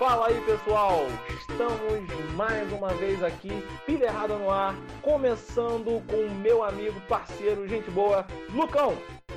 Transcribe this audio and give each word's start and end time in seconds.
Fala 0.00 0.28
aí 0.28 0.40
pessoal, 0.46 1.00
estamos 1.28 2.34
mais 2.34 2.72
uma 2.72 2.88
vez 2.94 3.22
aqui, 3.22 3.50
Pilha 3.84 4.06
Errada 4.06 4.34
no 4.34 4.50
ar, 4.50 4.74
começando 5.02 6.02
com 6.06 6.34
meu 6.40 6.64
amigo, 6.64 6.98
parceiro, 7.02 7.68
gente 7.68 7.90
boa, 7.90 8.26
Lucão. 8.48 8.96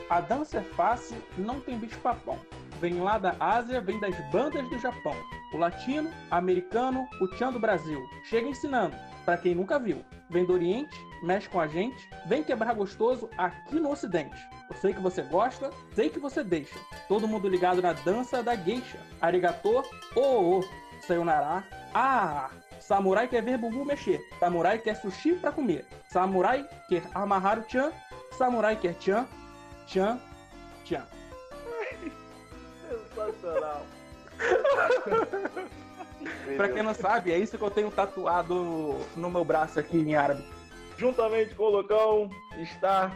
A 0.09 0.21
dança 0.21 0.59
é 0.59 0.61
fácil, 0.61 1.17
não 1.37 1.59
tem 1.59 1.77
bicho 1.77 1.99
papão. 1.99 2.39
Vem 2.79 3.01
lá 3.01 3.17
da 3.17 3.35
Ásia, 3.41 3.81
vem 3.81 3.99
das 3.99 4.15
bandas 4.31 4.65
do 4.69 4.79
Japão. 4.79 5.17
O 5.53 5.57
latino, 5.57 6.09
americano, 6.31 7.05
o 7.19 7.27
tchan 7.27 7.51
do 7.51 7.59
Brasil. 7.59 8.01
Chega 8.29 8.47
ensinando, 8.47 8.95
para 9.25 9.35
quem 9.35 9.53
nunca 9.53 9.77
viu. 9.77 10.01
Vem 10.29 10.45
do 10.45 10.53
Oriente, 10.53 10.97
mexe 11.23 11.49
com 11.49 11.59
a 11.59 11.67
gente, 11.67 12.09
vem 12.25 12.41
quebrar 12.41 12.73
gostoso 12.73 13.29
aqui 13.37 13.81
no 13.81 13.91
Ocidente. 13.91 14.39
Sei 14.81 14.93
que 14.93 14.99
você 14.99 15.21
gosta, 15.21 15.71
sei 15.93 16.09
que 16.09 16.19
você 16.19 16.43
deixa. 16.43 16.77
Todo 17.07 17.27
mundo 17.27 17.47
ligado 17.47 17.81
na 17.81 17.93
dança 17.93 18.43
da 18.43 18.55
geisha. 18.55 18.99
Arigatô, 19.21 19.83
ô, 20.15 20.59
ô, 20.59 20.63
sayonara, 21.01 21.63
ah, 21.93 22.49
Samurai 22.79 23.27
quer 23.29 23.41
ver 23.41 23.57
bumbum 23.57 23.85
mexer. 23.85 24.21
Samurai 24.39 24.77
quer 24.77 24.95
sushi 24.95 25.35
pra 25.35 25.51
comer. 25.51 25.85
Samurai 26.09 26.67
quer 26.89 27.03
amarrar 27.13 27.59
o 27.59 27.63
tchan. 27.63 27.91
Samurai 28.37 28.75
quer 28.75 28.95
tchan, 28.95 29.25
tchan, 29.87 30.19
tchan. 30.83 31.05
Sensacional. 32.89 33.85
Pra 36.55 36.69
quem 36.69 36.83
não 36.83 36.93
sabe, 36.93 37.31
é 37.31 37.37
isso 37.37 37.57
que 37.57 37.63
eu 37.63 37.71
tenho 37.71 37.91
tatuado 37.91 38.97
no 39.15 39.29
meu 39.29 39.43
braço 39.43 39.79
aqui 39.79 39.97
em 39.97 40.15
árabe. 40.15 40.43
Juntamente 40.97 41.53
com 41.55 41.63
o 41.63 41.77
Lucão 41.77 42.29
está 42.57 43.11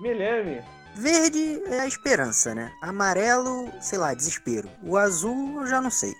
Milene. 0.00 0.62
Verde 0.94 1.62
é 1.66 1.80
a 1.80 1.86
esperança, 1.86 2.54
né? 2.54 2.72
Amarelo, 2.80 3.70
sei 3.80 3.98
lá, 3.98 4.14
desespero. 4.14 4.68
O 4.82 4.96
azul, 4.96 5.60
eu 5.60 5.66
já 5.66 5.80
não 5.80 5.90
sei. 5.90 6.14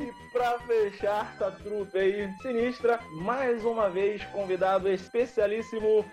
E 0.00 0.12
pra 0.32 0.58
fechar 0.60 1.30
essa 1.34 1.50
trupe 1.50 1.98
aí 1.98 2.32
sinistra, 2.40 2.98
mais 3.20 3.64
uma 3.64 3.90
vez 3.90 4.24
convidado 4.26 4.88
especialíssimo 4.88 6.04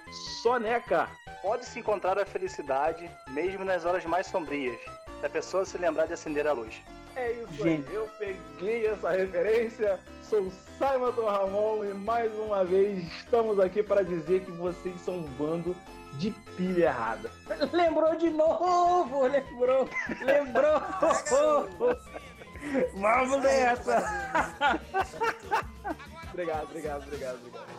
Soneca. 0.41 1.09
Pode-se 1.41 1.79
encontrar 1.79 2.19
a 2.19 2.25
felicidade 2.25 3.09
mesmo 3.29 3.63
nas 3.63 3.85
horas 3.85 4.03
mais 4.05 4.27
sombrias, 4.27 4.79
se 5.19 5.25
a 5.25 5.29
pessoa 5.29 5.63
se 5.65 5.77
lembrar 5.77 6.05
de 6.05 6.13
acender 6.13 6.45
a 6.45 6.51
luz. 6.51 6.75
É 7.19 7.33
isso 7.33 7.63
Gente. 7.63 7.89
aí, 7.89 7.95
eu 7.95 8.09
peguei 8.17 8.87
essa 8.87 9.09
referência. 9.09 9.99
Sou 10.23 10.49
Simon 10.77 11.11
Ramon 11.11 11.83
e 11.83 11.93
mais 11.93 12.31
uma 12.35 12.63
vez 12.63 13.03
estamos 13.17 13.59
aqui 13.59 13.83
para 13.83 14.03
dizer 14.03 14.45
que 14.45 14.51
vocês 14.51 14.95
são 15.01 15.15
um 15.15 15.27
bando 15.37 15.75
de 16.13 16.31
pilha 16.55 16.85
errada. 16.85 17.29
Lembrou 17.73 18.15
de 18.15 18.29
novo, 18.29 19.27
lembrou, 19.27 19.89
lembrou. 20.21 20.81
Vamos 22.95 23.41
nessa. 23.41 24.79
Obrigado, 26.31 26.63
obrigado, 26.63 27.03
obrigado, 27.03 27.35
obrigado. 27.35 27.78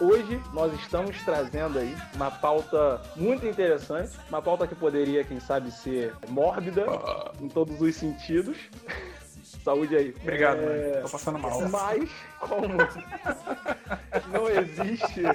Hoje 0.00 0.40
nós 0.54 0.72
estamos 0.72 1.14
trazendo 1.24 1.78
aí 1.78 1.94
uma 2.14 2.30
pauta 2.30 3.02
muito 3.14 3.46
interessante, 3.46 4.16
uma 4.30 4.40
pauta 4.40 4.66
que 4.66 4.74
poderia, 4.74 5.22
quem 5.22 5.38
sabe, 5.38 5.70
ser 5.70 6.14
mórbida 6.28 6.86
em 7.38 7.48
todos 7.48 7.78
os 7.82 7.94
sentidos. 7.96 8.56
Saúde 9.62 9.94
aí. 9.94 10.14
Obrigado, 10.22 10.60
É, 10.60 10.92
mano. 10.92 11.02
Tô 11.02 11.08
passando 11.10 11.38
mal. 11.38 11.60
Mas, 11.68 12.08
como 12.38 12.66
não 14.32 14.48
existe. 14.48 15.20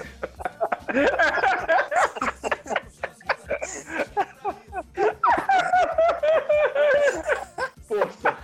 Força. 7.87 8.35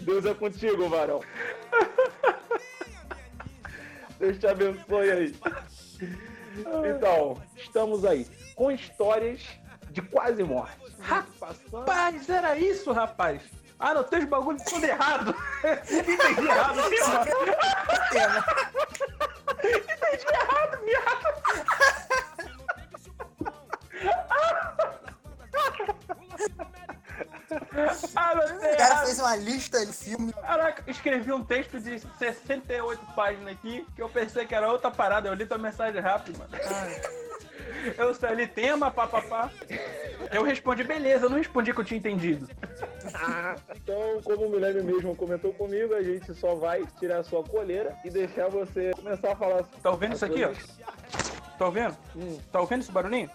Deus 0.00 0.24
é 0.24 0.32
contigo, 0.32 0.88
varão. 0.88 1.20
Deus 4.20 4.38
te 4.38 4.46
abençoe 4.46 5.10
aí. 5.10 5.34
Então, 6.94 7.42
estamos 7.56 8.04
aí 8.04 8.26
com 8.54 8.70
histórias 8.70 9.42
de 9.90 10.02
quase 10.02 10.42
morte. 10.42 10.76
Rapaz, 11.00 12.28
era 12.28 12.58
isso, 12.58 12.92
rapaz. 12.92 13.40
Ah, 13.78 13.94
não, 13.94 14.04
tem 14.04 14.18
os 14.18 14.26
bagulhos 14.26 14.62
tudo 14.64 14.84
errado. 14.84 15.34
Entendi 15.90 16.46
errado, 16.46 16.76
mano. 16.76 16.94
Entendi 19.64 20.26
errado, 20.28 20.84
viado. 20.84 22.10
Ah, 28.16 28.32
O 28.34 28.60
cara 28.60 28.72
errado. 28.72 29.04
fez 29.06 29.18
uma 29.18 29.36
lista 29.36 29.84
de 29.84 29.92
filme. 29.92 30.32
Caraca, 30.32 30.82
escrevi 30.86 31.32
um 31.32 31.44
texto 31.44 31.78
de 31.80 32.00
68 32.18 33.00
páginas 33.14 33.52
aqui, 33.54 33.86
que 33.94 34.02
eu 34.02 34.08
pensei 34.08 34.46
que 34.46 34.54
era 34.54 34.70
outra 34.70 34.90
parada, 34.90 35.28
eu 35.28 35.34
li 35.34 35.46
tua 35.46 35.58
mensagem 35.58 36.00
rápido, 36.00 36.38
mano. 36.38 36.50
Eu 37.96 38.14
só 38.14 38.28
li 38.28 38.46
tema, 38.46 38.90
papapá. 38.90 39.50
Eu 40.32 40.42
respondi, 40.42 40.84
beleza, 40.84 41.26
eu 41.26 41.30
não 41.30 41.38
respondi 41.38 41.72
que 41.72 41.80
eu 41.80 41.84
tinha 41.84 41.98
entendido. 41.98 42.48
Então, 43.76 44.20
como 44.22 44.46
o 44.46 44.50
Milênio 44.50 44.84
mesmo 44.84 45.16
comentou 45.16 45.52
comigo, 45.54 45.94
a 45.94 46.02
gente 46.02 46.34
só 46.34 46.54
vai 46.54 46.84
tirar 46.98 47.18
a 47.20 47.24
sua 47.24 47.42
coleira 47.42 47.96
e 48.04 48.10
deixar 48.10 48.48
você 48.48 48.90
começar 48.94 49.32
a 49.32 49.36
falar. 49.36 49.62
Tá 49.82 49.90
ouvindo 49.90 50.14
isso 50.14 50.24
aqui, 50.24 50.44
ó? 50.44 50.48
coisas- 50.48 50.78
Tá 51.58 51.66
ouvindo? 51.66 51.96
Hum, 52.16 52.38
Tá 52.52 52.60
ouvindo 52.60 52.80
esse 52.80 52.92
barulhinho? 52.92 53.30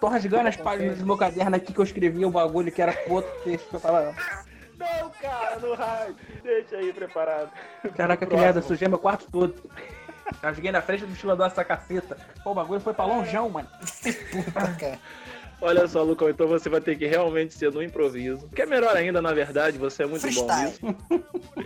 Tô 0.00 0.08
rasgando 0.08 0.48
as 0.48 0.56
páginas 0.56 0.98
do 0.98 1.06
meu 1.06 1.16
caderno 1.16 1.56
aqui 1.56 1.72
que 1.72 1.78
eu 1.78 1.84
escrevi 1.84 2.24
o 2.24 2.30
bagulho 2.30 2.70
que 2.70 2.80
era 2.80 2.96
outro 3.08 3.30
texto 3.42 3.68
que 3.68 3.76
eu 3.76 3.80
tava. 3.80 4.14
Não, 4.78 5.10
cara, 5.20 5.58
no 5.58 5.74
raio. 5.74 6.16
Deixa 6.42 6.76
aí 6.76 6.92
preparado. 6.92 7.50
Caraca, 7.96 8.24
que 8.24 8.36
merda, 8.36 8.62
sujei 8.62 8.86
meu 8.86 8.98
quarto 8.98 9.26
todo. 9.30 9.54
Rasguei 10.42 10.70
na 10.70 10.82
frente 10.82 11.00
do 11.00 11.08
ventilador 11.08 11.46
essa 11.46 11.64
caceta. 11.64 12.16
Pô, 12.44 12.52
o 12.52 12.54
bagulho 12.54 12.80
foi 12.80 12.94
pra 12.94 13.04
longeão, 13.04 13.48
mano. 13.48 13.68
Cara, 14.54 14.98
Olha 15.60 15.88
só, 15.88 16.02
Lucão, 16.02 16.28
então 16.30 16.46
você 16.46 16.68
vai 16.68 16.80
ter 16.80 16.96
que 16.96 17.06
realmente 17.06 17.54
ser 17.54 17.72
no 17.72 17.82
improviso. 17.82 18.48
Que 18.54 18.62
é 18.62 18.66
melhor 18.66 18.96
ainda, 18.96 19.20
na 19.20 19.32
verdade, 19.32 19.76
você 19.76 20.04
é 20.04 20.06
muito 20.06 20.22
bom 20.22 20.46
Freestyle. 20.46 20.72
nisso. 20.82 21.24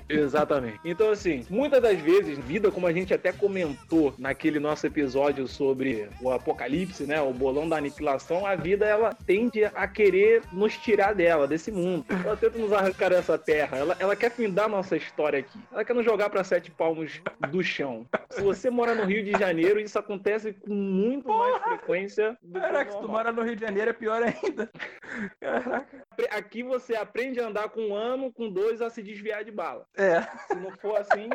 Exatamente. 0.09 0.79
Então, 0.85 1.11
assim, 1.11 1.45
muitas 1.51 1.81
das 1.81 1.99
vezes, 2.01 2.39
vida, 2.39 2.71
como 2.71 2.87
a 2.87 2.93
gente 2.93 3.13
até 3.13 3.33
comentou 3.33 4.15
naquele 4.19 4.59
nosso 4.59 4.87
episódio 4.87 5.47
sobre 5.47 6.09
o 6.21 6.31
apocalipse, 6.31 7.05
né? 7.05 7.21
O 7.21 7.33
bolão 7.33 7.69
da 7.69 7.77
aniquilação, 7.77 8.47
a 8.47 8.55
vida 8.55 8.87
ela 8.87 9.15
tende 9.27 9.65
a 9.65 9.87
querer 9.87 10.43
nos 10.53 10.77
tirar 10.77 11.15
dela, 11.15 11.47
desse 11.47 11.71
mundo. 11.71 12.05
Ela 12.25 12.37
tenta 12.37 12.59
nos 12.59 12.73
arrancar 12.73 13.11
dessa 13.11 13.39
terra. 13.39 13.77
Ela, 13.77 13.97
ela 13.99 14.17
quer 14.17 14.31
findar 14.31 14.69
nossa 14.69 14.97
história 14.97 15.41
aqui. 15.41 15.59
Ela 15.71 15.85
quer 15.85 15.95
nos 15.95 16.05
jogar 16.05 16.31
pra 16.31 16.43
sete 16.45 16.71
palmos 16.71 17.21
do 17.51 17.63
chão. 17.63 18.07
Se 18.31 18.41
você 18.41 18.71
mora 18.71 18.95
no 18.95 19.05
Rio 19.05 19.23
de 19.23 19.33
Janeiro, 19.33 19.79
isso 19.81 19.99
acontece 19.99 20.53
com 20.53 20.73
muito 20.73 21.29
mais 21.29 21.63
frequência 21.63 22.37
do 22.43 22.59
Caraca, 22.61 22.93
se 22.93 22.99
tu 22.99 23.09
mora 23.09 23.33
no 23.33 23.43
Rio 23.43 23.55
de 23.55 23.63
Janeiro 23.63 23.82
é 23.91 23.95
pior 23.95 24.23
ainda. 24.23 24.71
Caraca. 25.41 26.07
Aqui 26.31 26.63
você 26.63 26.95
aprende 26.95 27.41
a 27.41 27.47
andar 27.47 27.69
com 27.71 27.89
um 27.89 27.95
ano, 27.95 28.33
com 28.33 28.51
dois 28.51 28.81
a 28.81 28.91
se 28.91 29.03
desviar 29.03 29.45
de 29.45 29.51
bala. 29.51 29.87
É. 29.97 30.23
Se 30.23 30.55
não 30.55 30.71
for 30.79 30.97
assim. 30.99 31.29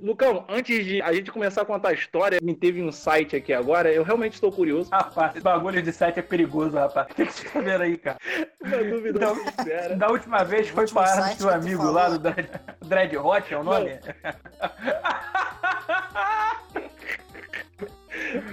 Lucão, 0.00 0.44
antes 0.48 0.84
de 0.84 1.00
a 1.00 1.12
gente 1.12 1.30
começar 1.30 1.62
a 1.62 1.64
contar 1.64 1.90
a 1.90 1.92
história, 1.92 2.40
me 2.42 2.54
teve 2.54 2.82
um 2.82 2.90
site 2.90 3.36
aqui 3.36 3.52
agora, 3.52 3.92
eu 3.92 4.02
realmente 4.02 4.34
estou 4.34 4.50
curioso. 4.50 4.90
Rapaz, 4.90 5.32
esse 5.32 5.40
bagulho 5.40 5.80
de 5.80 5.92
sete 5.92 6.18
é 6.18 6.22
perigoso, 6.22 6.76
rapaz. 6.76 7.06
O 7.10 7.14
que, 7.14 7.26
que 7.26 7.32
você 7.32 7.48
tá 7.48 7.60
vendo 7.60 7.82
aí, 7.82 7.96
cara? 7.96 8.18
Uma 8.60 8.84
dúvida 8.84 9.20
Não. 9.20 9.36
sincera. 9.36 9.96
Da 9.96 10.08
última 10.08 10.42
vez 10.42 10.68
foi 10.68 10.82
último 10.82 11.00
para 11.00 11.14
site 11.14 11.36
do 11.36 11.40
seu 11.42 11.50
amigo 11.50 11.78
falou. 11.78 11.94
lá 11.94 12.08
do 12.08 12.18
Dread, 12.18 12.50
Dread 12.82 13.16
Hot, 13.16 13.54
é 13.54 13.56
o 13.56 13.62
nome? 13.62 13.98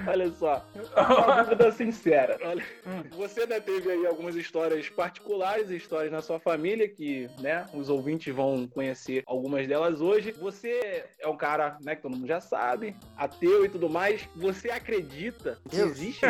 Olha 0.07 0.31
só, 0.31 0.65
uma 0.95 1.43
dúvida 1.43 1.71
sincera. 1.71 2.37
Olha, 2.43 2.63
Hum. 2.85 3.03
você 3.11 3.45
né, 3.45 3.59
teve 3.59 3.91
aí 3.91 4.05
algumas 4.07 4.35
histórias 4.35 4.89
particulares, 4.89 5.69
histórias 5.69 6.11
na 6.11 6.21
sua 6.21 6.39
família, 6.39 6.87
que 6.87 7.29
né, 7.39 7.65
os 7.73 7.89
ouvintes 7.89 8.33
vão 8.33 8.67
conhecer 8.67 9.23
algumas 9.25 9.67
delas 9.67 10.01
hoje. 10.01 10.31
Você 10.33 11.05
é 11.19 11.27
um 11.27 11.37
cara 11.37 11.77
né, 11.81 11.95
que 11.95 12.01
todo 12.01 12.15
mundo 12.15 12.27
já 12.27 12.41
sabe, 12.41 12.95
ateu 13.15 13.65
e 13.65 13.69
tudo 13.69 13.89
mais. 13.89 14.27
Você 14.35 14.69
acredita 14.71 15.59
que 15.69 15.77
existe, 15.77 16.25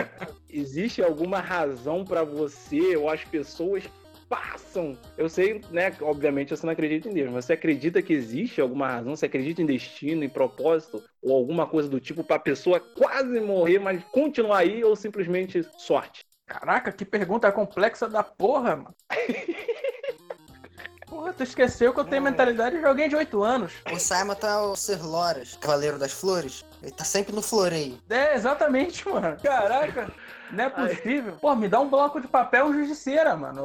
existe 0.50 1.02
alguma 1.02 1.40
razão 1.40 2.04
pra 2.04 2.24
você 2.24 2.96
ou 2.96 3.10
as 3.10 3.24
pessoas 3.24 3.84
passam. 4.32 4.98
Eu 5.18 5.28
sei, 5.28 5.62
né? 5.70 5.94
Obviamente 6.00 6.56
você 6.56 6.66
não 6.66 6.72
acredita 6.72 7.10
em 7.10 7.14
Deus, 7.14 7.30
mas 7.30 7.44
você 7.44 7.54
acredita 7.54 8.02
que 8.02 8.14
existe 8.14 8.62
alguma 8.62 8.88
razão? 8.88 9.14
Você 9.14 9.26
acredita 9.26 9.62
em 9.62 9.66
destino, 9.66 10.24
em 10.24 10.30
propósito? 10.30 11.04
Ou 11.22 11.36
alguma 11.36 11.68
coisa 11.68 11.90
do 11.90 12.00
tipo 12.00 12.24
pra 12.24 12.40
pessoa 12.40 12.80
quase 12.80 13.42
morrer, 13.42 13.80
mas 13.80 14.02
continuar 14.06 14.60
aí 14.60 14.82
ou 14.86 14.96
simplesmente 14.96 15.68
sorte? 15.78 16.26
Caraca, 16.48 16.94
que 16.94 17.04
pergunta 17.04 17.52
complexa 17.52 18.08
da 18.08 18.24
porra, 18.24 18.78
mano. 18.78 18.96
Porra, 21.08 21.34
tu 21.34 21.44
esqueceu 21.44 21.94
que 21.94 22.00
eu 22.00 22.06
tenho 22.06 22.22
mentalidade 22.22 22.80
de 22.80 22.86
alguém 22.86 23.10
de 23.10 23.18
8 23.18 23.44
anos. 23.44 23.74
O 23.92 24.00
Simon 24.00 24.34
tá 24.34 24.64
o 24.64 24.78
Sir 24.78 25.06
Loras, 25.06 25.58
Cavaleiro 25.58 26.00
das 26.00 26.14
Flores. 26.14 26.64
Ele 26.82 26.94
tá 26.94 27.04
sempre 27.04 27.36
no 27.36 27.42
floreio. 27.42 28.00
É, 28.10 28.34
exatamente, 28.34 29.06
mano. 29.06 29.36
Caraca. 29.44 30.10
Não 30.54 30.64
é 30.66 30.70
possível. 30.70 31.38
Pô, 31.42 31.56
me 31.56 31.68
dá 31.68 31.80
um 31.80 31.90
bloco 31.90 32.20
de 32.20 32.28
papel 32.28 32.74
justiceira, 32.74 33.36
mano. 33.36 33.62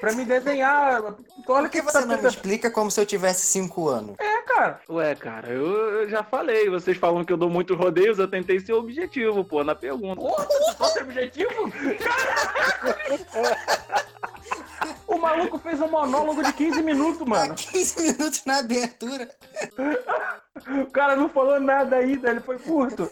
Pra 0.00 0.12
me 0.12 0.24
desenhar. 0.24 1.02
Olha 1.02 1.14
Por 1.46 1.70
que 1.70 1.78
que 1.80 1.82
você 1.84 1.92
tá 1.92 2.00
não 2.00 2.08
me 2.08 2.14
pensando- 2.16 2.30
explica 2.34 2.70
como 2.70 2.90
se 2.90 3.00
eu 3.00 3.06
tivesse 3.06 3.46
5 3.46 3.88
anos? 3.88 4.14
É, 4.18 4.42
cara. 4.42 4.80
Ué, 4.88 5.14
cara, 5.14 5.48
eu, 5.48 5.66
eu 6.02 6.08
já 6.10 6.22
falei. 6.22 6.68
Vocês 6.68 6.96
falam 6.96 7.24
que 7.24 7.32
eu 7.32 7.36
dou 7.36 7.48
muitos 7.48 7.76
rodeios, 7.76 8.18
eu 8.18 8.28
tentei 8.28 8.60
ser 8.60 8.72
objetivo, 8.74 9.44
pô, 9.44 9.64
na 9.64 9.74
pergunta. 9.74 10.20
Porra, 10.20 10.46
qual 10.76 10.90
é 10.96 11.00
o 11.00 11.02
objetivo? 11.04 11.72
O 15.06 15.16
maluco 15.18 15.58
fez 15.58 15.80
um 15.80 15.88
monólogo 15.88 16.42
de 16.42 16.52
15 16.52 16.82
minutos, 16.82 17.26
mano. 17.26 17.54
15 17.56 18.02
minutos 18.02 18.42
na 18.44 18.58
abertura. 18.58 19.28
O 20.82 20.90
cara 20.90 21.16
não 21.16 21.28
falou 21.28 21.60
nada 21.60 21.96
ainda, 21.96 22.30
ele 22.30 22.40
foi 22.40 22.58
curto. 22.58 23.10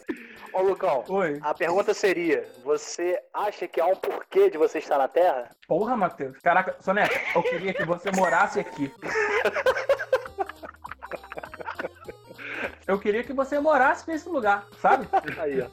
Ô, 0.53 0.61
Lucão, 0.61 1.03
Oi. 1.09 1.39
a 1.41 1.53
pergunta 1.53 1.93
seria: 1.93 2.47
você 2.63 3.19
acha 3.33 3.67
que 3.67 3.79
há 3.79 3.85
um 3.85 3.95
porquê 3.95 4.49
de 4.49 4.57
você 4.57 4.79
estar 4.79 4.97
na 4.97 5.07
Terra? 5.07 5.49
Porra, 5.67 5.95
Matheus. 5.95 6.37
Caraca, 6.39 6.75
Soneca, 6.79 7.19
eu 7.35 7.43
queria 7.43 7.73
que 7.73 7.85
você 7.85 8.11
morasse 8.11 8.59
aqui. 8.59 8.91
Eu 12.87 12.97
queria 12.97 13.21
que 13.21 13.33
você 13.33 13.59
morasse 13.59 14.07
nesse 14.07 14.29
lugar, 14.29 14.65
sabe? 14.81 15.09
Aí, 15.37 15.61
ó. 15.61 15.67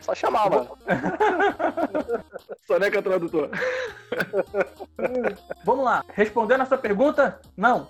Só 0.00 0.14
chamar, 0.14 0.48
mano. 0.48 0.78
Soneca 2.64 3.02
tradutor. 3.02 3.50
Vamos 5.64 5.84
lá. 5.84 6.04
Respondendo 6.14 6.60
a 6.60 6.66
sua 6.66 6.78
pergunta, 6.78 7.40
não. 7.56 7.88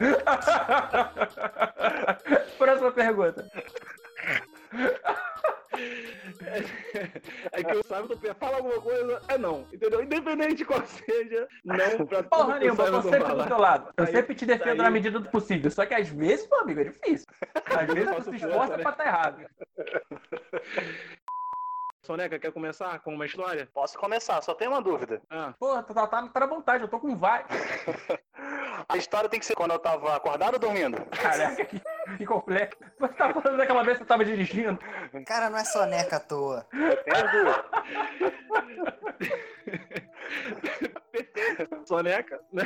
Próxima 2.58 2.92
pergunta. 2.92 3.46
É 7.52 7.62
que 7.62 7.74
eu 7.74 7.82
sabe 7.84 8.08
do 8.08 8.16
pé, 8.16 8.34
fala 8.34 8.56
alguma 8.56 8.80
coisa, 8.80 9.20
é 9.28 9.38
não, 9.38 9.66
entendeu? 9.72 10.02
Independente 10.02 10.56
de 10.56 10.64
qual 10.64 10.84
seja, 10.86 11.46
não 11.64 12.06
pra 12.06 12.22
Porra 12.24 12.58
nenhuma, 12.58 12.84
eu 12.84 12.92
tô 12.92 13.02
sempre 13.02 13.34
do 13.34 13.46
teu 13.46 13.58
lado. 13.58 13.92
Eu 13.96 14.06
sempre 14.06 14.34
te 14.34 14.46
defendo 14.46 14.82
na 14.82 14.90
medida 14.90 15.18
do 15.18 15.30
possível. 15.30 15.70
Só 15.70 15.86
que 15.86 15.94
às 15.94 16.08
vezes, 16.08 16.48
meu 16.48 16.60
amigo, 16.60 16.80
é 16.80 16.84
difícil. 16.84 17.26
Às 17.66 17.86
vezes 17.92 18.08
tu 18.08 18.14
Faço 18.16 18.30
se 18.30 18.38
força, 18.38 18.48
esforça 18.48 18.76
né? 18.76 18.82
pra 18.82 18.92
tá 18.92 19.06
errado. 19.06 19.46
Soneca, 22.02 22.38
quer 22.38 22.50
começar 22.52 22.98
com 23.00 23.14
uma 23.14 23.26
história? 23.26 23.68
Posso 23.74 23.98
começar, 23.98 24.40
só 24.42 24.54
tenho 24.54 24.70
uma 24.70 24.80
dúvida. 24.80 25.20
Ah, 25.28 25.52
Porra, 25.58 25.82
tu 25.82 25.92
tá, 25.92 26.06
tá, 26.06 26.26
tá 26.28 26.40
na 26.40 26.46
vontade, 26.46 26.82
eu 26.82 26.88
tô 26.88 26.98
com 26.98 27.14
vai. 27.16 27.44
A 28.88 28.96
história 28.96 29.28
tem 29.28 29.38
que 29.38 29.44
ser 29.44 29.54
quando 29.54 29.72
eu 29.72 29.78
tava 29.78 30.16
acordado 30.16 30.54
ou 30.54 30.58
dormindo? 30.60 30.96
Caraca, 31.10 31.64
que, 31.66 31.80
que 32.16 32.26
complexo. 32.26 32.78
Você 32.98 33.12
tá 33.12 33.32
falando 33.32 33.58
daquela 33.58 33.82
vez 33.84 33.98
que 33.98 34.04
você 34.04 34.08
tava 34.08 34.24
dirigindo. 34.24 34.78
Cara, 35.26 35.50
não 35.50 35.58
é 35.58 35.64
soneca 35.64 36.16
à 36.16 36.20
toa. 36.20 36.66
Tem 36.70 36.96
perfeito. 37.04 37.64
Soneca, 41.86 42.40
né? 42.52 42.62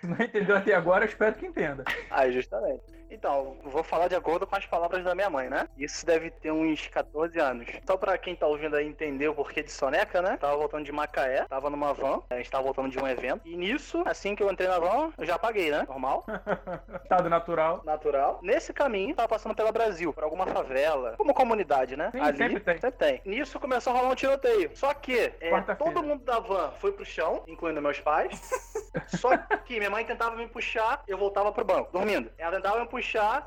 Se 0.00 0.06
não 0.06 0.16
entendeu 0.24 0.56
até 0.56 0.74
agora, 0.74 1.04
eu 1.04 1.08
espero 1.08 1.34
que 1.34 1.46
entenda. 1.46 1.84
Aí, 2.10 2.32
justamente. 2.32 2.99
Então, 3.10 3.56
vou 3.64 3.82
falar 3.82 4.08
de 4.08 4.14
acordo 4.14 4.46
com 4.46 4.56
as 4.56 4.66
palavras 4.66 5.04
da 5.04 5.14
minha 5.14 5.28
mãe, 5.28 5.48
né? 5.48 5.68
Isso 5.76 6.06
deve 6.06 6.30
ter 6.30 6.50
uns 6.50 6.86
14 6.88 7.38
anos. 7.38 7.66
Só 7.86 7.96
pra 7.96 8.16
quem 8.16 8.34
tá 8.34 8.46
ouvindo 8.46 8.76
aí 8.76 8.86
entender 8.86 9.28
o 9.28 9.34
porquê 9.34 9.62
de 9.62 9.70
soneca, 9.72 10.22
né? 10.22 10.36
Tava 10.36 10.56
voltando 10.56 10.84
de 10.84 10.92
Macaé, 10.92 11.44
tava 11.48 11.70
numa 11.70 11.92
van, 11.92 12.22
a 12.30 12.36
gente 12.36 12.50
tava 12.50 12.64
voltando 12.64 12.90
de 12.90 12.98
um 12.98 13.06
evento. 13.06 13.42
E 13.44 13.56
nisso, 13.56 14.02
assim 14.06 14.34
que 14.34 14.42
eu 14.42 14.50
entrei 14.50 14.68
na 14.68 14.78
van, 14.78 15.12
eu 15.18 15.24
já 15.24 15.38
paguei, 15.38 15.70
né? 15.70 15.84
Normal, 15.88 16.24
Estado 17.02 17.28
natural. 17.28 17.82
natural. 17.84 18.38
Nesse 18.42 18.72
caminho, 18.72 19.14
tava 19.14 19.28
passando 19.28 19.54
pela 19.54 19.72
Brasil, 19.72 20.12
por 20.12 20.24
alguma 20.24 20.46
favela, 20.46 21.16
uma 21.18 21.34
comunidade, 21.34 21.96
né? 21.96 22.10
Sim, 22.12 22.36
sempre 22.36 22.60
tem. 22.60 22.80
Sempre 22.80 22.98
tem. 22.98 23.22
Nisso 23.24 23.58
começou 23.58 23.92
a 23.92 23.96
rolar 23.96 24.10
um 24.10 24.14
tiroteio. 24.14 24.70
Só 24.74 24.92
que 24.94 25.32
é, 25.40 25.60
todo 25.78 26.02
mundo 26.02 26.24
da 26.24 26.38
van 26.38 26.70
foi 26.78 26.92
pro 26.92 27.04
chão, 27.04 27.42
incluindo 27.46 27.82
meus 27.82 28.00
pais. 28.00 28.40
Só 29.08 29.36
que 29.64 29.78
minha 29.78 29.90
mãe 29.90 30.04
tentava 30.04 30.36
me 30.36 30.46
puxar, 30.46 31.02
eu 31.06 31.18
voltava 31.18 31.52
pro 31.52 31.64
banco, 31.64 31.92
dormindo. 31.92 32.30
Ela 32.38 32.56
tentava 32.56 32.80
me 32.80 32.86
puxar, 32.86 32.99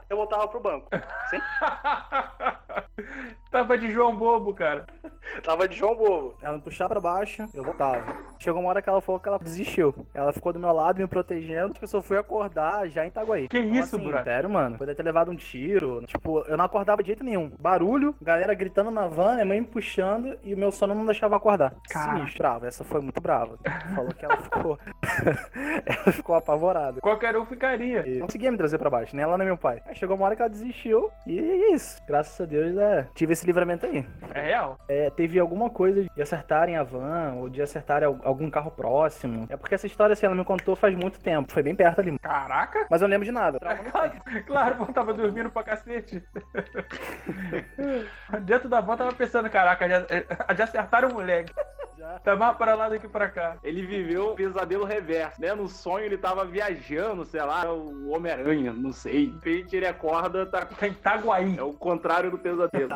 eu 0.09 0.17
voltava 0.17 0.47
pro 0.47 0.59
banco. 0.59 0.89
Sim? 1.25 1.47
Tava 3.53 3.77
de 3.77 3.91
João 3.91 4.15
Bobo, 4.15 4.51
cara. 4.51 4.87
Tava 5.43 5.67
de 5.67 5.77
João 5.77 5.95
Bobo. 5.95 6.35
Ela 6.41 6.55
me 6.55 6.61
puxava 6.63 6.89
pra 6.89 6.99
baixo, 6.99 7.45
eu 7.53 7.63
voltava. 7.63 8.03
Chegou 8.39 8.59
uma 8.59 8.69
hora 8.69 8.81
que 8.81 8.89
ela 8.89 8.99
falou 8.99 9.21
que 9.21 9.27
ela 9.29 9.37
desistiu. 9.37 9.93
Ela 10.11 10.33
ficou 10.33 10.51
do 10.51 10.59
meu 10.59 10.73
lado 10.73 10.99
me 10.99 11.07
protegendo, 11.07 11.71
tipo, 11.73 11.83
eu 11.85 11.87
só 11.87 12.01
fui 12.01 12.17
acordar 12.17 12.89
já 12.89 13.05
em 13.05 13.09
Itaguaí. 13.09 13.47
Que 13.47 13.59
Então, 13.59 13.71
isso, 13.75 13.95
assim, 13.95 14.05
brother? 14.05 14.23
Sério, 14.23 14.49
mano. 14.49 14.75
Poderia 14.75 14.95
ter 14.95 15.03
levado 15.03 15.29
um 15.29 15.35
tiro. 15.35 16.03
Tipo, 16.07 16.39
eu 16.47 16.57
não 16.57 16.65
acordava 16.65 17.03
de 17.03 17.07
jeito 17.07 17.23
nenhum. 17.23 17.51
Barulho, 17.59 18.15
galera 18.19 18.55
gritando 18.55 18.89
na 18.89 19.07
van, 19.07 19.33
minha 19.35 19.45
mãe 19.45 19.61
me 19.61 19.67
puxando 19.67 20.35
e 20.43 20.55
o 20.55 20.57
meu 20.57 20.71
sono 20.71 20.95
não 20.95 21.05
deixava 21.05 21.35
acordar. 21.35 21.75
Caraca. 21.91 22.17
Sinistro. 22.17 22.39
Brava, 22.39 22.67
essa 22.67 22.83
foi 22.83 23.01
muito 23.01 23.21
brava. 23.21 23.57
Falou 23.93 24.11
que 24.13 24.25
ela 24.25 24.37
ficou. 24.37 24.79
ela 25.85 26.11
ficou 26.11 26.35
apavorada. 26.35 26.99
Qualquer 27.01 27.37
um 27.37 27.45
ficaria. 27.45 28.03
E 28.07 28.15
não 28.17 28.25
conseguia 28.25 28.51
me 28.51 28.57
trazer 28.57 28.79
pra 28.79 28.89
baixo, 28.89 29.15
nem 29.15 29.23
ela 29.23 29.37
nem 29.37 29.45
meu 29.45 29.57
pai. 29.57 29.79
Aí 29.85 29.95
chegou 29.95 30.15
uma 30.15 30.25
hora 30.25 30.35
que 30.35 30.41
ela 30.41 30.49
desistiu 30.49 31.09
e 31.27 31.39
é 31.39 31.73
isso. 31.73 32.01
Graças 32.07 32.39
a 32.41 32.45
Deus, 32.45 32.75
é, 32.77 33.07
tive 33.13 33.33
esse 33.33 33.42
livramento 33.45 33.85
aí. 33.85 34.05
É 34.33 34.41
real. 34.41 34.77
É, 34.87 35.09
teve 35.09 35.39
alguma 35.39 35.69
coisa 35.69 36.03
de 36.03 36.21
acertarem 36.21 36.75
a 36.77 36.83
van 36.83 37.33
ou 37.37 37.49
de 37.49 37.61
acertarem 37.61 38.07
al- 38.07 38.19
algum 38.23 38.49
carro 38.49 38.71
próximo. 38.71 39.45
É 39.49 39.57
porque 39.57 39.75
essa 39.75 39.87
história, 39.87 40.13
assim, 40.13 40.25
ela 40.25 40.35
me 40.35 40.43
contou 40.45 40.75
faz 40.75 40.95
muito 40.95 41.19
tempo. 41.19 41.51
Foi 41.51 41.63
bem 41.63 41.75
perto 41.75 41.99
ali. 42.01 42.17
Caraca. 42.19 42.85
Mas 42.89 43.01
eu 43.01 43.07
não 43.07 43.11
lembro 43.13 43.25
de 43.25 43.31
nada. 43.31 43.59
Claro, 44.45 44.75
pô, 44.75 44.85
tava 44.93 45.13
dormindo 45.13 45.49
pra 45.49 45.63
cacete. 45.63 46.23
Dentro 48.43 48.69
da 48.69 48.81
van 48.81 48.97
tava 48.97 49.13
pensando, 49.13 49.49
caraca, 49.49 49.87
já, 49.87 50.05
já 50.55 50.63
acertaram 50.63 51.09
o 51.09 51.13
moleque. 51.13 51.53
Já. 51.97 52.19
Tá 52.19 52.35
mais 52.35 52.57
pra 52.57 52.73
lá 52.75 52.89
do 52.89 52.99
que 52.99 53.07
pra 53.07 53.29
cá. 53.29 53.57
Ele 53.63 53.85
viveu 53.85 54.31
o 54.31 54.35
pesadelo 54.35 54.83
reverso, 54.83 55.39
né? 55.39 55.53
No 55.53 55.67
sonho 55.67 56.05
ele 56.05 56.17
tava 56.17 56.43
viajando, 56.43 57.23
sei 57.23 57.41
lá, 57.41 57.71
o 57.71 58.09
Homem-Aranha, 58.09 58.73
não 58.73 58.91
sei. 58.91 59.27
De 59.27 59.33
repente 59.33 59.75
ele 59.75 59.85
acorda, 59.87 60.45
tá... 60.45 60.65
Tá 60.65 60.87
em 60.87 60.91
Itaguaí. 60.91 61.57
é 61.57 61.61
o 61.61 61.73
contrário 61.73 62.31
do 62.31 62.37
pesadelo. 62.37 62.87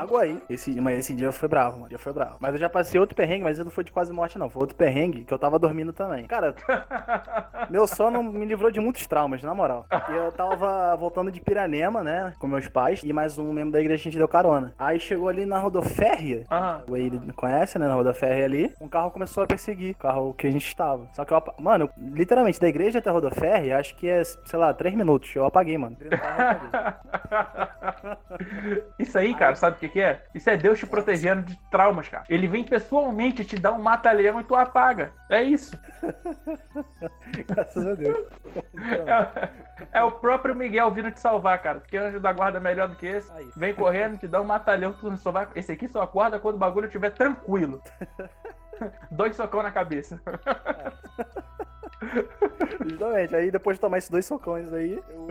Esse, 0.49 0.79
mas 0.81 0.99
esse 0.99 1.13
dia 1.13 1.31
foi 1.31 1.47
bravo, 1.49 1.77
mano. 1.77 1.89
Dia 1.89 1.99
foi 1.99 2.13
bravo. 2.13 2.35
Mas 2.39 2.53
eu 2.53 2.59
já 2.59 2.69
passei 2.69 2.99
outro 2.99 3.15
perrengue, 3.15 3.43
mas 3.43 3.59
não 3.59 3.69
foi 3.71 3.83
de 3.83 3.91
quase 3.91 4.11
morte, 4.13 4.37
não. 4.37 4.49
Foi 4.49 4.61
outro 4.61 4.75
perrengue 4.75 5.23
que 5.23 5.33
eu 5.33 5.39
tava 5.39 5.57
dormindo 5.59 5.91
também. 5.93 6.25
Cara, 6.25 6.55
meu 7.69 7.87
sono 7.87 8.21
me 8.23 8.45
livrou 8.45 8.71
de 8.71 8.79
muitos 8.79 9.05
traumas, 9.07 9.41
na 9.41 9.53
moral. 9.53 9.85
Eu 10.09 10.31
tava 10.31 10.95
voltando 10.95 11.31
de 11.31 11.39
Piranema, 11.41 12.03
né? 12.03 12.33
Com 12.39 12.47
meus 12.47 12.67
pais. 12.67 13.01
E 13.03 13.11
mais 13.13 13.37
um 13.37 13.51
membro 13.53 13.71
da 13.71 13.79
igreja 13.79 14.01
a 14.01 14.03
gente 14.03 14.17
deu 14.17 14.27
carona. 14.27 14.73
Aí 14.77 14.99
chegou 14.99 15.27
ali 15.29 15.45
na 15.45 15.59
rodoférria. 15.59 16.45
Aham. 16.51 16.81
O 16.87 16.97
ele 16.97 17.19
conhece, 17.33 17.77
né? 17.79 17.87
Na 17.87 17.93
rodoférria 17.95 18.45
ali. 18.45 18.73
Um 18.81 18.87
carro 18.87 19.11
começou 19.11 19.43
a 19.43 19.47
perseguir 19.47 19.91
o 19.93 19.97
carro 19.97 20.33
que 20.33 20.47
a 20.47 20.51
gente 20.51 20.65
estava. 20.67 21.07
Só 21.13 21.23
que 21.25 21.33
eu, 21.33 21.37
apa- 21.37 21.53
mano, 21.59 21.85
eu- 21.85 21.89
literalmente, 22.13 22.59
da 22.59 22.67
igreja 22.67 22.99
até 22.99 23.09
a 23.09 23.13
rodoférria, 23.13 23.77
acho 23.77 23.95
que 23.95 24.07
é, 24.09 24.23
sei 24.23 24.59
lá, 24.59 24.73
três 24.73 24.95
minutos. 24.95 25.35
Eu 25.35 25.45
apaguei, 25.45 25.77
mano. 25.77 25.97
Isso 28.99 29.17
aí, 29.17 29.33
cara, 29.35 29.55
sabe 29.55 29.77
o 29.77 29.79
que, 29.79 29.89
que 29.89 30.01
é? 30.01 30.21
Isso 30.33 30.49
é 30.49 30.57
Deus 30.57 30.79
te 30.79 30.85
protegendo 30.85 31.43
de 31.43 31.55
traumas, 31.71 32.07
cara. 32.07 32.25
Ele 32.29 32.47
vem 32.47 32.63
pessoalmente 32.63 33.45
te 33.45 33.57
dar 33.57 33.71
um 33.71 33.81
mata-leão 33.81 34.39
e 34.39 34.43
tu 34.43 34.55
apaga. 34.55 35.11
É 35.29 35.41
isso. 35.41 35.77
Graças 37.47 37.85
a 37.85 37.93
Deus. 37.93 38.27
É, 39.91 39.99
é 39.99 40.03
o 40.03 40.11
próprio 40.11 40.55
Miguel 40.55 40.91
vindo 40.91 41.11
te 41.11 41.19
salvar, 41.19 41.61
cara. 41.61 41.79
Porque 41.79 41.97
anjo 41.97 42.19
da 42.19 42.31
guarda 42.31 42.57
é 42.57 42.61
melhor 42.61 42.87
do 42.87 42.95
que 42.95 43.07
esse. 43.07 43.31
Aí. 43.33 43.49
Vem 43.55 43.73
correndo, 43.73 44.17
te 44.17 44.27
dá 44.27 44.41
um 44.41 44.45
matalhão, 44.45 44.93
tu 44.93 45.15
só 45.17 45.31
vai. 45.31 45.47
Esse 45.55 45.71
aqui 45.71 45.87
só 45.87 46.01
acorda 46.01 46.39
quando 46.39 46.55
o 46.55 46.59
bagulho 46.59 46.85
estiver 46.85 47.11
tranquilo. 47.11 47.81
Dois 49.09 49.35
socão 49.35 49.63
na 49.63 49.71
cabeça. 49.71 50.21
Justamente. 52.83 53.35
Aí 53.35 53.51
depois 53.51 53.77
de 53.77 53.81
tomar 53.81 53.97
esses 53.97 54.09
dois 54.09 54.25
socões 54.25 54.71
aí, 54.73 54.99
eu, 55.09 55.27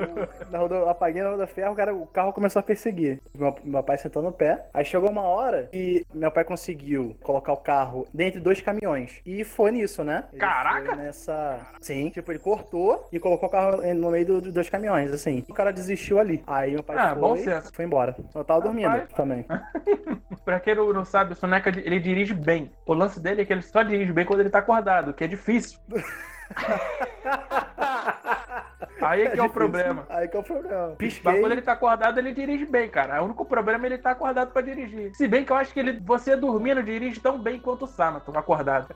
na 0.51 0.59
roda, 0.59 0.91
apaguei 0.91 1.23
na 1.23 1.31
roda 1.31 1.47
ferro, 1.47 1.73
o, 1.73 1.77
cara, 1.77 1.95
o 1.95 2.07
carro 2.07 2.33
começou 2.33 2.61
a 2.61 2.63
perseguir. 2.63 3.21
Meu, 3.35 3.55
meu 3.65 3.83
pai 3.83 3.99
sentou 3.99 4.23
no 4.23 4.33
pé. 4.33 4.67
Aí 4.75 4.85
chegou 4.85 5.11
uma 5.11 5.23
hora 5.23 5.69
e 5.73 6.05
meu 6.13 6.31
pai 6.31 6.45
conseguiu 6.45 7.17
colocar 7.23 7.53
o 7.53 7.57
carro 7.59 8.07
dentro 8.13 8.39
de 8.41 8.45
dois 8.45 8.61
caminhões. 8.61 9.21
E 9.25 9.45
foi 9.45 9.71
nisso, 9.71 10.03
né? 10.05 10.25
Ele 10.33 10.41
Caraca! 10.41 10.97
nessa. 10.97 11.59
Sim, 11.81 12.11
tipo, 12.11 12.31
ele 12.33 12.39
cortou 12.39 13.09
e 13.13 13.19
colocou 13.19 13.49
o 13.49 13.53
carro 13.53 13.83
no 13.95 14.11
meio 14.11 14.27
do- 14.27 14.41
dos 14.41 14.53
dois 14.53 14.69
caminhões, 14.69 15.13
assim. 15.13 15.45
O 15.49 15.55
cara 15.55 15.73
desistiu 15.73 16.19
ali. 16.19 16.43
Aí 16.47 16.73
meu 16.73 16.83
pai 16.83 16.97
Ah, 16.99 17.15
foi, 17.17 17.45
foi 17.73 17.85
embora. 17.85 18.17
Eu 18.35 18.45
tava 18.45 18.61
dormindo 18.61 18.89
Rapaz. 18.89 19.13
também. 19.13 19.45
Pra 20.45 20.61
quem 20.61 20.75
não 20.75 20.93
não 20.93 21.05
sabe, 21.05 21.33
o 21.33 21.37
Soneca 21.37 21.71
ele 21.71 21.99
dirige 21.99 22.33
bem. 22.33 22.71
O 22.87 22.95
lance 22.95 23.19
dele 23.19 23.43
é 23.43 23.45
que 23.45 23.53
ele 23.53 23.63
só 23.63 23.83
dirige 23.83 24.13
bem 24.13 24.25
quando 24.25 24.41
ele 24.41 24.51
tá 24.51 24.61
acordado, 24.61 25.13
que 25.13 25.25
é 25.25 25.27
difícil. 25.27 25.79
Aí 29.01 29.23
é 29.23 29.31
que 29.31 29.39
é, 29.39 29.43
o 29.43 29.49
difícil. 29.49 29.51
problema. 29.51 30.07
Aí 30.09 30.29
que 30.29 30.37
é 30.37 30.41
o 30.41 30.43
problema. 30.43 30.89
Mas 30.89 30.97
Pisquei. 30.97 31.41
quando 31.41 31.53
ele 31.53 31.63
tá 31.63 31.73
acordado, 31.73 32.19
ele 32.19 32.33
dirige 32.33 32.65
bem, 32.65 32.89
cara. 32.89 33.21
O 33.23 33.27
único 33.27 33.45
problema 33.45 33.85
é 33.85 33.89
ele 33.89 33.99
tá 33.99 34.13
acordado 34.13 34.53
pra 34.53 34.63
dirigir. 34.63 35.15
Se 35.15 35.29
bem 35.29 35.45
que 35.45 35.53
eu 35.53 35.57
acho 35.57 35.73
que 35.73 35.81
ele, 35.81 36.01
você 36.01 36.35
dormindo 36.35 36.83
dirige 36.83 37.21
tão 37.21 37.39
bem 37.39 37.61
quanto 37.61 37.85
o 37.85 37.89
Samato 37.89 38.37
acordado. 38.37 38.95